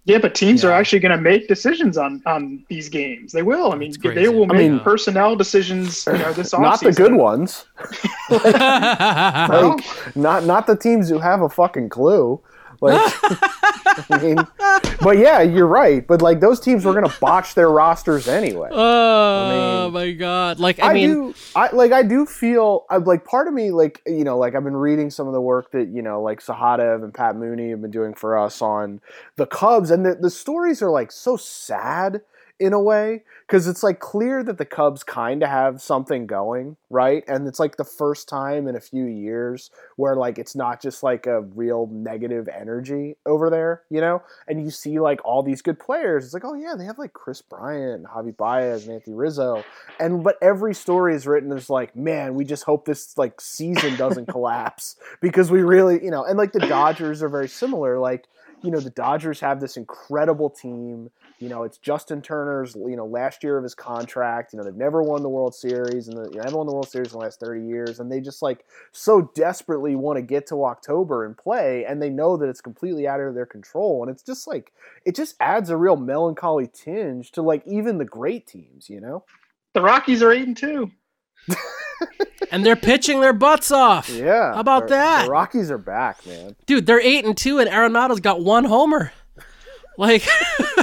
Yeah, 0.05 0.19
but 0.19 0.33
teams 0.35 0.63
are 0.63 0.71
actually 0.71 0.99
going 0.99 1.15
to 1.17 1.21
make 1.21 1.47
decisions 1.47 1.97
on 1.97 2.21
on 2.25 2.63
these 2.69 2.87
games. 2.89 3.31
They 3.33 3.43
will. 3.43 3.73
I 3.73 3.75
mean, 3.75 3.91
they 3.91 4.09
crazy. 4.13 4.27
will 4.29 4.49
I 4.51 4.55
make 4.55 4.71
mean- 4.71 4.79
personnel 4.79 5.35
decisions. 5.35 6.05
You 6.07 6.13
know, 6.13 6.31
this 6.33 6.53
not 6.67 6.79
the 6.81 6.93
good 6.93 7.13
ones 7.13 7.65
Well, 8.29 9.75
like 9.77 10.15
not 10.15 10.45
not 10.45 10.67
the 10.67 10.75
teams 10.77 11.09
who 11.09 11.19
have 11.19 11.41
a 11.41 11.49
fucking 11.49 11.89
clue 11.89 12.39
like 12.81 12.99
I 14.11 14.19
mean, 14.21 14.37
but 15.01 15.17
yeah 15.17 15.41
you're 15.41 15.67
right 15.67 16.05
but 16.05 16.21
like 16.21 16.39
those 16.39 16.59
teams 16.59 16.85
were 16.85 16.93
gonna 16.93 17.13
botch 17.19 17.53
their 17.55 17.69
rosters 17.69 18.27
anyway 18.27 18.69
oh 18.71 19.89
mean, 19.89 19.93
my 19.93 20.11
god! 20.11 20.59
Like 20.59 20.79
I, 20.79 20.91
I, 20.91 20.93
mean, 20.93 21.09
do. 21.09 21.35
I 21.55 21.69
like. 21.71 21.91
I 21.91 22.03
do 22.03 22.25
feel. 22.25 22.85
I 22.89 22.97
like. 22.97 23.25
Part 23.25 23.47
of 23.47 23.53
me, 23.53 23.71
like 23.71 24.01
you 24.05 24.23
know, 24.23 24.37
like 24.37 24.55
I've 24.55 24.63
been 24.63 24.75
reading 24.75 25.09
some 25.09 25.27
of 25.27 25.33
the 25.33 25.41
work 25.41 25.71
that 25.71 25.89
you 25.89 26.01
know, 26.01 26.21
like 26.21 26.41
Sahadev 26.41 27.03
and 27.03 27.13
Pat 27.13 27.35
Mooney 27.35 27.71
have 27.71 27.81
been 27.81 27.91
doing 27.91 28.13
for 28.13 28.37
us 28.37 28.61
on 28.61 29.01
the 29.35 29.45
Cubs, 29.45 29.91
and 29.91 30.05
the 30.05 30.15
the 30.15 30.29
stories 30.29 30.81
are 30.81 30.91
like 30.91 31.11
so 31.11 31.37
sad 31.37 32.21
in 32.59 32.73
a 32.73 32.81
way 32.81 33.23
because 33.47 33.67
it's 33.67 33.83
like 33.83 33.99
clear 33.99 34.43
that 34.43 34.57
the 34.57 34.65
Cubs 34.65 35.03
kind 35.03 35.43
of 35.43 35.49
have 35.49 35.81
something 35.81 36.27
going, 36.27 36.77
right? 36.89 37.23
And 37.27 37.47
it's 37.47 37.59
like 37.59 37.77
the 37.77 37.83
first 37.83 38.27
time 38.27 38.67
in 38.67 38.75
a 38.75 38.81
few 38.81 39.05
years 39.05 39.71
where 39.95 40.15
like 40.15 40.37
it's 40.37 40.55
not 40.55 40.81
just 40.81 41.03
like 41.03 41.25
a 41.25 41.41
real 41.41 41.87
negative 41.91 42.47
energy 42.47 43.15
over 43.25 43.49
there, 43.49 43.83
you 43.89 44.01
know? 44.01 44.21
And 44.47 44.63
you 44.63 44.71
see 44.71 44.99
like 44.99 45.19
all 45.23 45.43
these 45.43 45.61
good 45.61 45.79
players. 45.79 46.25
It's 46.25 46.33
like, 46.33 46.45
oh 46.45 46.53
yeah, 46.53 46.75
they 46.77 46.85
have 46.85 46.99
like 46.99 47.13
Kris 47.13 47.41
Bryant, 47.41 47.93
and 47.93 48.05
Javi 48.05 48.35
Baez, 48.35 48.85
and 48.85 48.95
Anthony 48.95 49.15
Rizzo 49.15 49.63
and 49.99 50.23
but 50.23 50.37
every 50.41 50.73
story 50.73 51.15
is 51.15 51.27
written 51.27 51.51
as 51.51 51.69
like 51.69 51.95
man 51.95 52.35
we 52.35 52.45
just 52.45 52.63
hope 52.63 52.85
this 52.85 53.17
like 53.17 53.39
season 53.41 53.95
doesn't 53.95 54.25
collapse 54.29 54.95
because 55.21 55.51
we 55.51 55.61
really 55.61 56.03
you 56.03 56.11
know 56.11 56.23
and 56.23 56.37
like 56.37 56.51
the 56.51 56.59
dodgers 56.59 57.21
are 57.21 57.29
very 57.29 57.47
similar 57.47 57.99
like 57.99 58.25
you 58.63 58.71
know 58.71 58.79
the 58.79 58.89
dodgers 58.89 59.39
have 59.39 59.59
this 59.59 59.77
incredible 59.77 60.49
team 60.49 61.09
you 61.39 61.49
know 61.49 61.63
it's 61.63 61.77
justin 61.77 62.21
turner's 62.21 62.75
you 62.75 62.95
know 62.95 63.05
last 63.05 63.43
year 63.43 63.57
of 63.57 63.63
his 63.63 63.73
contract 63.75 64.53
you 64.53 64.57
know 64.57 64.63
they've 64.63 64.75
never 64.75 65.01
won 65.01 65.23
the 65.23 65.29
world 65.29 65.55
series 65.55 66.07
and 66.07 66.17
the, 66.17 66.29
you 66.29 66.37
know, 66.37 66.43
haven't 66.43 66.57
won 66.57 66.67
the 66.67 66.73
world 66.73 66.89
series 66.89 67.07
in 67.13 67.19
the 67.19 67.23
last 67.23 67.39
30 67.39 67.65
years 67.65 67.99
and 67.99 68.11
they 68.11 68.19
just 68.19 68.41
like 68.41 68.65
so 68.91 69.31
desperately 69.35 69.95
want 69.95 70.17
to 70.17 70.21
get 70.21 70.47
to 70.47 70.63
october 70.65 71.25
and 71.25 71.37
play 71.37 71.85
and 71.85 72.01
they 72.01 72.09
know 72.09 72.37
that 72.37 72.49
it's 72.49 72.61
completely 72.61 73.07
out 73.07 73.19
of 73.19 73.33
their 73.35 73.45
control 73.45 74.03
and 74.03 74.11
it's 74.11 74.23
just 74.23 74.47
like 74.47 74.71
it 75.05 75.15
just 75.15 75.35
adds 75.39 75.69
a 75.69 75.77
real 75.77 75.97
melancholy 75.97 76.67
tinge 76.71 77.31
to 77.31 77.41
like 77.41 77.63
even 77.65 77.97
the 77.97 78.05
great 78.05 78.45
teams 78.45 78.89
you 78.89 78.99
know 78.99 79.23
the 79.73 79.81
Rockies 79.81 80.23
are 80.23 80.31
eight 80.31 80.47
and 80.47 80.57
two. 80.57 80.91
and 82.51 82.65
they're 82.65 82.75
pitching 82.75 83.21
their 83.21 83.33
butts 83.33 83.71
off. 83.71 84.09
Yeah. 84.09 84.53
How 84.53 84.59
about 84.59 84.87
the- 84.87 84.95
that? 84.95 85.25
The 85.25 85.31
Rockies 85.31 85.69
are 85.71 85.77
back, 85.77 86.25
man. 86.25 86.55
Dude, 86.65 86.85
they're 86.85 86.99
eight 87.01 87.25
and 87.25 87.37
two, 87.37 87.59
and 87.59 87.69
Arenado's 87.69 88.19
got 88.19 88.41
one 88.41 88.65
homer. 88.65 89.11
Like, 89.97 90.27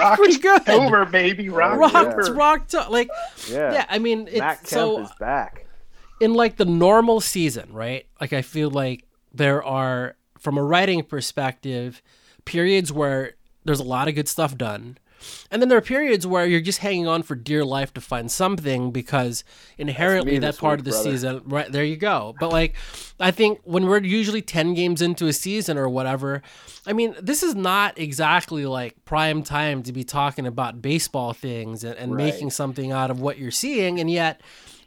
that's 0.00 0.16
pretty 0.16 0.38
good. 0.38 0.68
Over, 0.68 1.04
baby. 1.04 1.48
Rock, 1.48 1.78
Rock- 1.78 1.92
Rock, 1.94 2.06
over. 2.06 2.20
it's 2.20 2.30
rocked. 2.30 2.74
Like, 2.90 3.08
Yeah. 3.50 3.72
yeah, 3.72 3.86
I 3.88 3.98
mean, 3.98 4.26
it's 4.28 4.38
Matt 4.38 4.58
Kemp 4.58 4.68
so 4.68 5.00
is 5.02 5.10
back. 5.18 5.66
in 6.20 6.34
like 6.34 6.56
the 6.56 6.64
normal 6.64 7.20
season, 7.20 7.72
right? 7.72 8.06
Like, 8.20 8.32
I 8.32 8.42
feel 8.42 8.70
like 8.70 9.04
there 9.32 9.62
are, 9.62 10.16
from 10.38 10.58
a 10.58 10.62
writing 10.62 11.02
perspective, 11.02 12.02
periods 12.44 12.92
where 12.92 13.34
there's 13.64 13.80
a 13.80 13.84
lot 13.84 14.08
of 14.08 14.14
good 14.14 14.28
stuff 14.28 14.56
done. 14.56 14.98
And 15.50 15.60
then 15.60 15.68
there 15.68 15.78
are 15.78 15.82
periods 15.82 16.26
where 16.26 16.46
you're 16.46 16.60
just 16.60 16.78
hanging 16.78 17.06
on 17.06 17.22
for 17.22 17.34
dear 17.34 17.64
life 17.64 17.92
to 17.94 18.00
find 18.00 18.30
something 18.30 18.90
because 18.90 19.44
inherently 19.78 20.38
that 20.38 20.58
part 20.58 20.72
week, 20.74 20.78
of 20.80 20.84
the 20.86 20.90
brother. 20.92 21.10
season, 21.10 21.42
right 21.44 21.70
there 21.70 21.84
you 21.84 21.96
go. 21.96 22.34
But 22.38 22.50
like, 22.50 22.74
I 23.18 23.30
think 23.30 23.60
when 23.64 23.86
we're 23.86 24.02
usually 24.02 24.42
10 24.42 24.74
games 24.74 25.02
into 25.02 25.26
a 25.26 25.32
season 25.32 25.76
or 25.78 25.88
whatever, 25.88 26.42
I 26.86 26.92
mean, 26.92 27.14
this 27.20 27.42
is 27.42 27.54
not 27.54 27.98
exactly 27.98 28.66
like 28.66 29.04
prime 29.04 29.42
time 29.42 29.82
to 29.84 29.92
be 29.92 30.04
talking 30.04 30.46
about 30.46 30.80
baseball 30.82 31.32
things 31.32 31.84
and, 31.84 31.94
and 31.96 32.14
Right. 32.14 32.24
making 32.26 32.50
something 32.50 32.92
out 32.92 33.10
of 33.10 33.20
what 33.20 33.38
you're 33.38 33.50
seeing. 33.50 34.00
And 34.00 34.10
yet, 34.10 34.40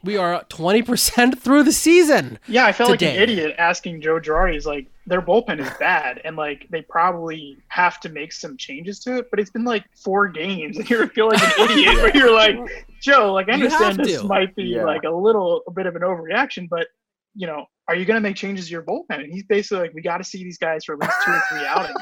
we 0.04 0.16
are 0.16 0.44
20% 0.44 1.38
through 1.40 1.62
the 1.64 1.72
season. 1.72 2.38
Yeah, 2.46 2.66
I 2.66 2.72
felt 2.72 2.90
like 2.90 3.02
an 3.02 3.16
idiot 3.16 3.54
asking 3.58 4.00
Joe 4.02 4.20
Girardi. 4.20 4.52
He's 4.54 4.66
like, 4.66 4.86
their 5.06 5.20
bullpen 5.20 5.60
is 5.60 5.70
bad, 5.78 6.20
and 6.24 6.36
like 6.36 6.66
they 6.70 6.82
probably 6.82 7.58
have 7.68 8.00
to 8.00 8.08
make 8.08 8.32
some 8.32 8.56
changes 8.56 9.00
to 9.00 9.18
it. 9.18 9.30
But 9.30 9.40
it's 9.40 9.50
been 9.50 9.64
like 9.64 9.84
four 9.96 10.28
games, 10.28 10.76
and 10.78 10.88
you 10.88 11.06
feel 11.08 11.28
like 11.28 11.42
an 11.42 11.70
idiot. 11.70 11.96
Where 11.96 12.16
you're 12.16 12.32
like, 12.34 12.86
Joe, 13.02 13.32
like 13.32 13.48
I 13.48 13.52
understand 13.54 13.98
this 13.98 14.20
to. 14.20 14.26
might 14.26 14.54
be 14.56 14.64
Yeah. 14.64 14.84
like 14.84 15.02
a 15.04 15.10
little 15.10 15.62
a 15.66 15.70
bit 15.70 15.86
of 15.86 15.96
an 15.96 16.02
overreaction, 16.02 16.68
but 16.68 16.86
you 17.34 17.46
know, 17.46 17.66
are 17.88 17.96
you 17.96 18.04
going 18.04 18.14
to 18.16 18.20
make 18.20 18.36
changes 18.36 18.66
to 18.66 18.70
your 18.72 18.82
bullpen? 18.82 19.22
And 19.24 19.32
he's 19.32 19.42
basically 19.44 19.80
like, 19.88 19.94
we 19.94 20.00
got 20.02 20.18
to 20.18 20.24
see 20.24 20.42
these 20.44 20.56
guys 20.56 20.84
for 20.84 20.94
at 20.94 21.00
least 21.00 21.12
two 21.24 21.32
or 21.32 21.42
three 21.50 21.66
outings. 21.66 21.96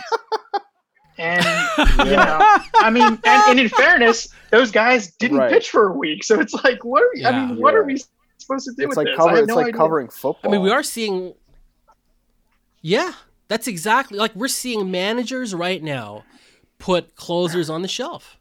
And 1.18 1.44
you 1.98 2.16
know, 2.16 2.38
I 2.76 2.90
mean, 2.90 3.02
and, 3.04 3.20
and 3.24 3.60
in 3.60 3.68
fairness, 3.68 4.28
those 4.50 4.70
guys 4.70 5.12
didn't 5.16 5.38
Right. 5.38 5.50
pitch 5.52 5.70
for 5.70 5.88
a 5.88 5.92
week, 5.92 6.24
so 6.24 6.40
it's 6.40 6.54
like, 6.64 6.84
what? 6.84 7.02
Are 7.02 7.10
we, 7.14 7.24
I 7.24 7.32
mean, 7.46 7.60
what 7.60 7.74
Yeah. 7.74 7.80
are 7.80 7.84
we 7.84 8.02
supposed 8.38 8.64
to 8.66 8.72
do 8.76 8.82
It's 8.84 8.88
with 8.90 8.96
like 8.96 9.06
this? 9.06 9.16
Cover, 9.16 9.36
it's 9.38 9.48
no 9.48 9.56
like 9.56 9.66
idea. 9.66 9.78
covering 9.78 10.08
football. 10.08 10.48
I 10.50 10.52
mean, 10.52 10.62
we 10.62 10.70
are 10.70 10.82
seeing. 10.82 11.34
Yeah, 12.80 13.12
that's 13.48 13.68
exactly 13.68 14.18
like 14.18 14.34
we're 14.34 14.48
seeing 14.48 14.90
managers 14.90 15.54
right 15.54 15.82
now 15.82 16.24
put 16.78 17.14
closers 17.14 17.70
on 17.70 17.82
the 17.82 17.88
shelf. 17.88 18.38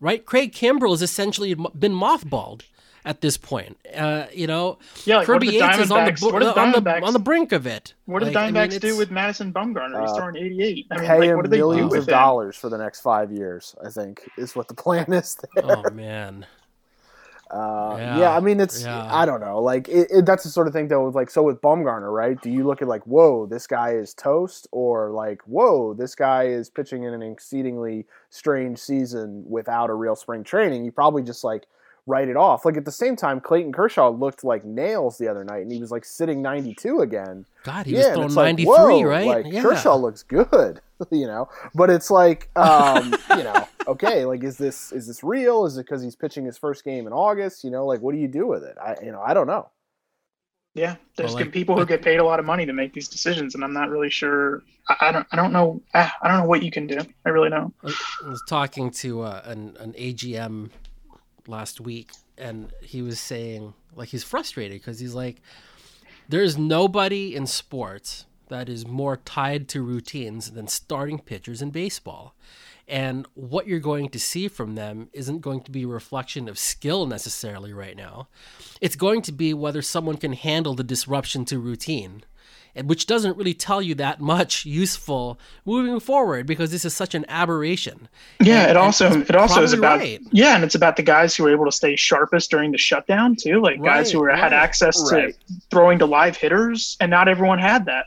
Right, 0.00 0.24
Craig 0.24 0.52
Kimbrel 0.52 0.90
has 0.92 1.02
essentially 1.02 1.54
been 1.54 1.92
mothballed 1.92 2.62
at 3.04 3.20
this 3.20 3.36
point. 3.36 3.76
Uh, 3.96 4.26
you 4.32 4.46
know, 4.46 4.78
Yeah, 5.04 5.18
like, 5.18 5.26
Kirby 5.26 5.48
do 5.48 5.52
Yates 5.54 5.78
is 5.78 5.90
on 5.90 6.04
the, 6.04 6.12
bo- 6.12 6.38
the 6.38 6.60
on 6.60 6.72
the 6.72 7.02
on 7.02 7.12
the 7.12 7.18
brink 7.18 7.52
of 7.52 7.66
it. 7.66 7.94
What 8.06 8.20
did 8.20 8.34
Like, 8.34 8.36
I 8.36 8.46
the 8.46 8.52
mean, 8.52 8.70
Diamondbacks 8.70 8.80
do 8.80 8.96
with 8.96 9.10
Madison 9.10 9.52
Bumgarner? 9.52 10.00
He's 10.02 10.10
Uh, 10.10 10.16
throwing 10.16 10.36
88. 10.36 10.86
I 10.90 10.96
mean, 10.98 11.06
pay 11.06 11.18
like, 11.18 11.28
him 11.30 11.42
do 11.42 11.48
they 11.48 11.56
do 11.58 11.62
millions 11.68 11.90
with 11.92 12.00
of 12.02 12.08
him? 12.08 12.12
dollars 12.12 12.56
for 12.56 12.68
the 12.68 12.78
next 12.78 13.00
five 13.00 13.32
years. 13.32 13.74
I 13.84 13.90
think 13.90 14.22
is 14.36 14.54
what 14.54 14.68
the 14.68 14.74
plan 14.74 15.12
is. 15.12 15.36
There. 15.54 15.64
Oh 15.64 15.90
man, 15.90 16.46
Uh, 17.50 17.96
yeah. 17.98 18.18
Yeah, 18.20 18.36
I 18.36 18.38
mean, 18.38 18.60
it's 18.60 18.84
yeah. 18.84 19.12
I 19.12 19.26
don't 19.26 19.40
know. 19.40 19.60
Like 19.60 19.88
it, 19.88 20.06
it, 20.08 20.24
that's 20.24 20.44
the 20.44 20.50
sort 20.50 20.68
of 20.68 20.72
thing 20.72 20.86
though. 20.86 21.06
With 21.06 21.16
like 21.16 21.30
so 21.30 21.42
with 21.42 21.60
Bumgarner, 21.60 22.12
right? 22.12 22.40
Do 22.40 22.48
you 22.48 22.62
look 22.64 22.80
at 22.80 22.86
like, 22.86 23.04
whoa, 23.08 23.46
this 23.46 23.66
guy 23.66 23.90
is 23.94 24.14
toast, 24.14 24.68
or 24.70 25.10
like, 25.10 25.42
whoa, 25.46 25.92
this 25.94 26.14
guy 26.14 26.44
is 26.44 26.70
pitching 26.70 27.02
in 27.02 27.12
an 27.12 27.22
exceedingly 27.22 28.06
strange 28.28 28.78
season 28.78 29.42
without 29.48 29.90
a 29.90 29.94
real 29.94 30.14
spring 30.14 30.44
training? 30.44 30.84
You 30.84 30.92
probably 30.92 31.24
just 31.24 31.42
like 31.42 31.64
write 32.06 32.28
it 32.28 32.36
off. 32.36 32.64
Like 32.64 32.76
at 32.76 32.84
the 32.84 32.92
same 32.92 33.16
time, 33.16 33.40
Clayton 33.40 33.72
Kershaw 33.72 34.08
looked 34.10 34.44
like 34.44 34.64
nails 34.64 35.18
the 35.18 35.28
other 35.28 35.44
night, 35.44 35.62
and 35.62 35.72
he 35.72 35.78
was 35.78 35.90
like 35.90 36.04
sitting 36.04 36.42
92 36.42 37.00
again. 37.00 37.46
God, 37.64 37.86
he 37.86 37.92
yeah, 37.92 37.98
was 37.98 38.06
throwing 38.08 38.26
it's 38.26 38.36
like, 38.36 38.44
93, 38.44 38.66
whoa, 38.66 39.02
right? 39.02 39.26
Like 39.26 39.46
yeah. 39.52 39.62
Kershaw 39.62 39.96
looks 39.96 40.22
good, 40.22 40.80
you 41.10 41.26
know. 41.26 41.48
But 41.74 41.90
it's 41.90 42.10
like, 42.10 42.50
um, 42.56 43.14
you 43.30 43.44
know, 43.44 43.68
okay, 43.86 44.24
like 44.24 44.42
is 44.44 44.56
this 44.56 44.92
is 44.92 45.06
this 45.06 45.22
real? 45.22 45.66
Is 45.66 45.76
it 45.76 45.86
because 45.86 46.02
he's 46.02 46.16
pitching 46.16 46.44
his 46.44 46.58
first 46.58 46.84
game 46.84 47.06
in 47.06 47.12
August? 47.12 47.64
You 47.64 47.70
know, 47.70 47.86
like 47.86 48.00
what 48.00 48.14
do 48.14 48.20
you 48.20 48.28
do 48.28 48.46
with 48.46 48.62
it? 48.64 48.76
I, 48.82 48.96
you 49.02 49.12
know, 49.12 49.20
I 49.20 49.34
don't 49.34 49.46
know. 49.46 49.68
Yeah, 50.72 50.96
there's 51.16 51.34
Well, 51.34 51.42
like- 51.44 51.52
people 51.52 51.76
who 51.76 51.84
get 51.84 52.00
paid 52.00 52.20
a 52.20 52.24
lot 52.24 52.38
of 52.38 52.46
money 52.46 52.64
to 52.64 52.72
make 52.72 52.92
these 52.92 53.08
decisions, 53.08 53.56
and 53.56 53.64
I'm 53.64 53.72
not 53.72 53.90
really 53.90 54.08
sure. 54.10 54.62
I, 54.88 55.08
I 55.08 55.12
don't. 55.12 55.26
I 55.32 55.36
don't 55.36 55.52
know. 55.52 55.82
ah, 55.94 56.14
I 56.22 56.28
don't 56.28 56.38
know 56.38 56.46
what 56.46 56.62
you 56.62 56.70
can 56.70 56.86
do. 56.86 56.98
I 57.26 57.30
really 57.30 57.50
don't. 57.50 57.74
I 57.84 58.28
was 58.28 58.40
talking 58.48 58.90
to 58.92 59.22
uh, 59.22 59.42
an, 59.46 59.76
an 59.80 59.92
AGM 59.94 60.70
last 61.48 61.80
week, 61.80 62.12
and 62.38 62.72
he 62.82 63.02
was 63.02 63.20
saying, 63.20 63.74
like, 63.94 64.08
he's 64.08 64.24
frustrated 64.24 64.80
because 64.80 64.98
he's 64.98 65.14
like, 65.14 65.40
there's 66.28 66.56
nobody 66.56 67.34
in 67.34 67.46
sports 67.46 68.26
that 68.48 68.68
is 68.68 68.86
more 68.86 69.16
tied 69.16 69.68
to 69.68 69.82
routines 69.82 70.52
than 70.52 70.68
starting 70.68 71.18
pitchers 71.18 71.62
in 71.62 71.70
baseball. 71.70 72.34
And 72.86 73.26
what 73.34 73.68
you're 73.68 73.78
going 73.78 74.08
to 74.08 74.18
see 74.18 74.48
from 74.48 74.74
them 74.74 75.08
isn't 75.12 75.40
going 75.40 75.62
to 75.62 75.70
be 75.70 75.84
a 75.84 75.88
reflection 75.88 76.48
of 76.48 76.58
skill 76.58 77.06
necessarily 77.06 77.72
right 77.72 77.96
now. 77.96 78.26
It's 78.80 78.96
going 78.96 79.22
to 79.22 79.32
be 79.32 79.54
whether 79.54 79.80
someone 79.80 80.16
can 80.16 80.32
handle 80.32 80.74
the 80.74 80.82
disruption 80.82 81.44
to 81.46 81.60
routine 81.60 82.24
which 82.84 83.06
doesn't 83.06 83.36
really 83.36 83.54
tell 83.54 83.80
you 83.82 83.94
that 83.96 84.20
much 84.20 84.64
useful 84.64 85.38
moving 85.64 86.00
forward 86.00 86.46
because 86.46 86.70
this 86.70 86.84
is 86.84 86.94
such 86.94 87.14
an 87.14 87.24
aberration. 87.28 88.08
Yeah, 88.40 88.62
And- 88.62 88.70
it 88.72 88.76
also 88.76 89.20
it 89.20 89.34
also 89.36 89.62
is 89.62 89.72
about 89.72 89.98
right. 90.00 90.20
yeah, 90.32 90.54
and 90.54 90.64
it's 90.64 90.74
about 90.74 90.96
the 90.96 91.02
guys 91.02 91.34
who 91.36 91.44
were 91.44 91.50
able 91.52 91.64
to 91.66 91.72
stay 91.72 91.96
sharpest 91.96 92.50
during 92.50 92.72
the 92.72 92.78
shutdown 92.78 93.36
too, 93.36 93.60
like 93.60 93.82
guys 93.82 94.10
who 94.12 94.18
Right, 94.20 94.32
were, 94.32 94.36
had 94.36 94.52
right, 94.52 94.62
access 94.62 95.12
right. 95.12 95.34
to 95.34 95.54
throwing 95.70 95.98
to 95.98 96.06
live 96.06 96.36
hitters, 96.36 96.96
and 97.00 97.10
not 97.10 97.28
everyone 97.28 97.58
had 97.58 97.86
that. 97.86 98.06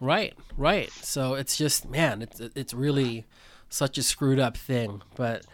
Right, 0.00 0.34
right. 0.56 0.90
So 0.92 1.34
it's 1.34 1.56
just 1.56 1.88
man, 1.88 2.22
it's 2.22 2.40
it's 2.40 2.74
really 2.74 3.26
such 3.68 3.98
a 3.98 4.02
screwed 4.02 4.38
up 4.40 4.56
thing. 4.56 5.02
But 5.16 5.44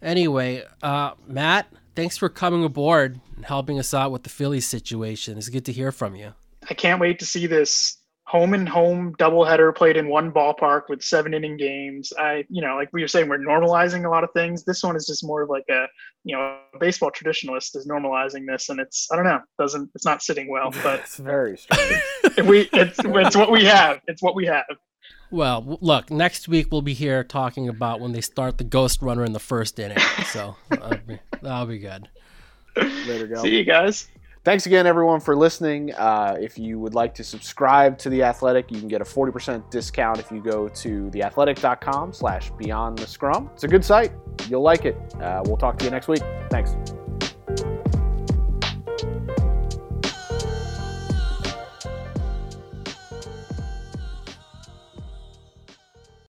anyway, 0.00 0.64
uh, 0.82 1.12
Matt, 1.26 1.66
thanks 1.94 2.16
for 2.16 2.28
coming 2.28 2.64
aboard 2.64 3.20
and 3.36 3.44
helping 3.44 3.78
us 3.78 3.92
out 3.92 4.10
with 4.12 4.22
the 4.22 4.30
Phillies 4.30 4.66
situation. 4.66 5.36
It's 5.36 5.48
good 5.48 5.64
to 5.66 5.72
hear 5.72 5.92
from 5.92 6.14
you. 6.16 6.32
I 6.70 6.74
can't 6.74 7.00
wait 7.00 7.18
to 7.20 7.26
see 7.26 7.46
this 7.46 7.98
home 8.28 8.52
and 8.52 8.68
home 8.68 9.14
doubleheader 9.18 9.74
played 9.74 9.96
in 9.96 10.06
one 10.06 10.30
ballpark 10.30 10.82
with 10.90 11.02
seven 11.02 11.32
inning 11.32 11.56
games. 11.56 12.12
I, 12.18 12.44
you 12.50 12.60
know, 12.60 12.76
like 12.76 12.90
we 12.92 13.00
were 13.00 13.08
saying, 13.08 13.26
we're 13.26 13.38
normalizing 13.38 14.04
a 14.04 14.10
lot 14.10 14.22
of 14.22 14.28
things. 14.34 14.64
This 14.64 14.82
one 14.82 14.96
is 14.96 15.06
just 15.06 15.24
more 15.24 15.42
of 15.42 15.48
like 15.48 15.64
a, 15.70 15.86
you 16.24 16.36
know, 16.36 16.58
a 16.74 16.78
baseball 16.78 17.10
traditionalist 17.10 17.74
is 17.74 17.88
normalizing 17.90 18.46
this, 18.46 18.68
and 18.68 18.80
it's 18.80 19.08
I 19.10 19.16
don't 19.16 19.24
know, 19.24 19.40
doesn't 19.58 19.90
it's 19.94 20.04
not 20.04 20.22
sitting 20.22 20.50
well, 20.50 20.70
but 20.82 21.00
It's 21.00 21.16
very 21.16 21.56
strange. 21.56 22.02
we 22.44 22.68
it's 22.72 22.98
it's 23.02 23.36
what 23.36 23.50
we 23.50 23.64
have. 23.64 24.00
It's 24.06 24.22
what 24.22 24.34
we 24.34 24.44
have. 24.46 24.66
Well, 25.30 25.78
look, 25.80 26.10
next 26.10 26.48
week 26.48 26.68
we'll 26.70 26.82
be 26.82 26.94
here 26.94 27.24
talking 27.24 27.68
about 27.68 28.00
when 28.00 28.12
they 28.12 28.20
start 28.20 28.58
the 28.58 28.64
ghost 28.64 29.00
runner 29.00 29.24
in 29.24 29.32
the 29.32 29.40
first 29.40 29.78
inning. 29.78 29.98
So 30.26 30.56
that'll 30.68 30.98
be, 30.98 31.18
that'll 31.42 31.66
be 31.66 31.78
good. 31.78 32.08
Later, 32.76 33.26
go. 33.26 33.42
See 33.42 33.56
you 33.56 33.64
guys. 33.64 34.08
Thanks 34.48 34.64
again, 34.64 34.86
everyone, 34.86 35.20
for 35.20 35.36
listening. 35.36 35.92
Uh, 35.92 36.34
if 36.40 36.58
you 36.58 36.78
would 36.78 36.94
like 36.94 37.14
to 37.16 37.22
subscribe 37.22 37.98
to 37.98 38.08
The 38.08 38.22
Athletic, 38.22 38.70
you 38.70 38.78
can 38.78 38.88
get 38.88 39.02
a 39.02 39.04
40% 39.04 39.68
discount 39.68 40.18
if 40.20 40.32
you 40.32 40.40
go 40.40 40.70
to 40.70 41.10
theathletic.com 41.10 42.14
slash 42.14 42.50
beyond 42.52 42.96
the 42.96 43.06
scrum. 43.06 43.50
It's 43.52 43.64
a 43.64 43.68
good 43.68 43.84
site. 43.84 44.10
You'll 44.48 44.62
like 44.62 44.86
it. 44.86 44.96
Uh, 45.20 45.42
we'll 45.44 45.58
talk 45.58 45.78
to 45.80 45.84
you 45.84 45.90
next 45.90 46.08
week. 46.08 46.22
Thanks. 46.48 46.74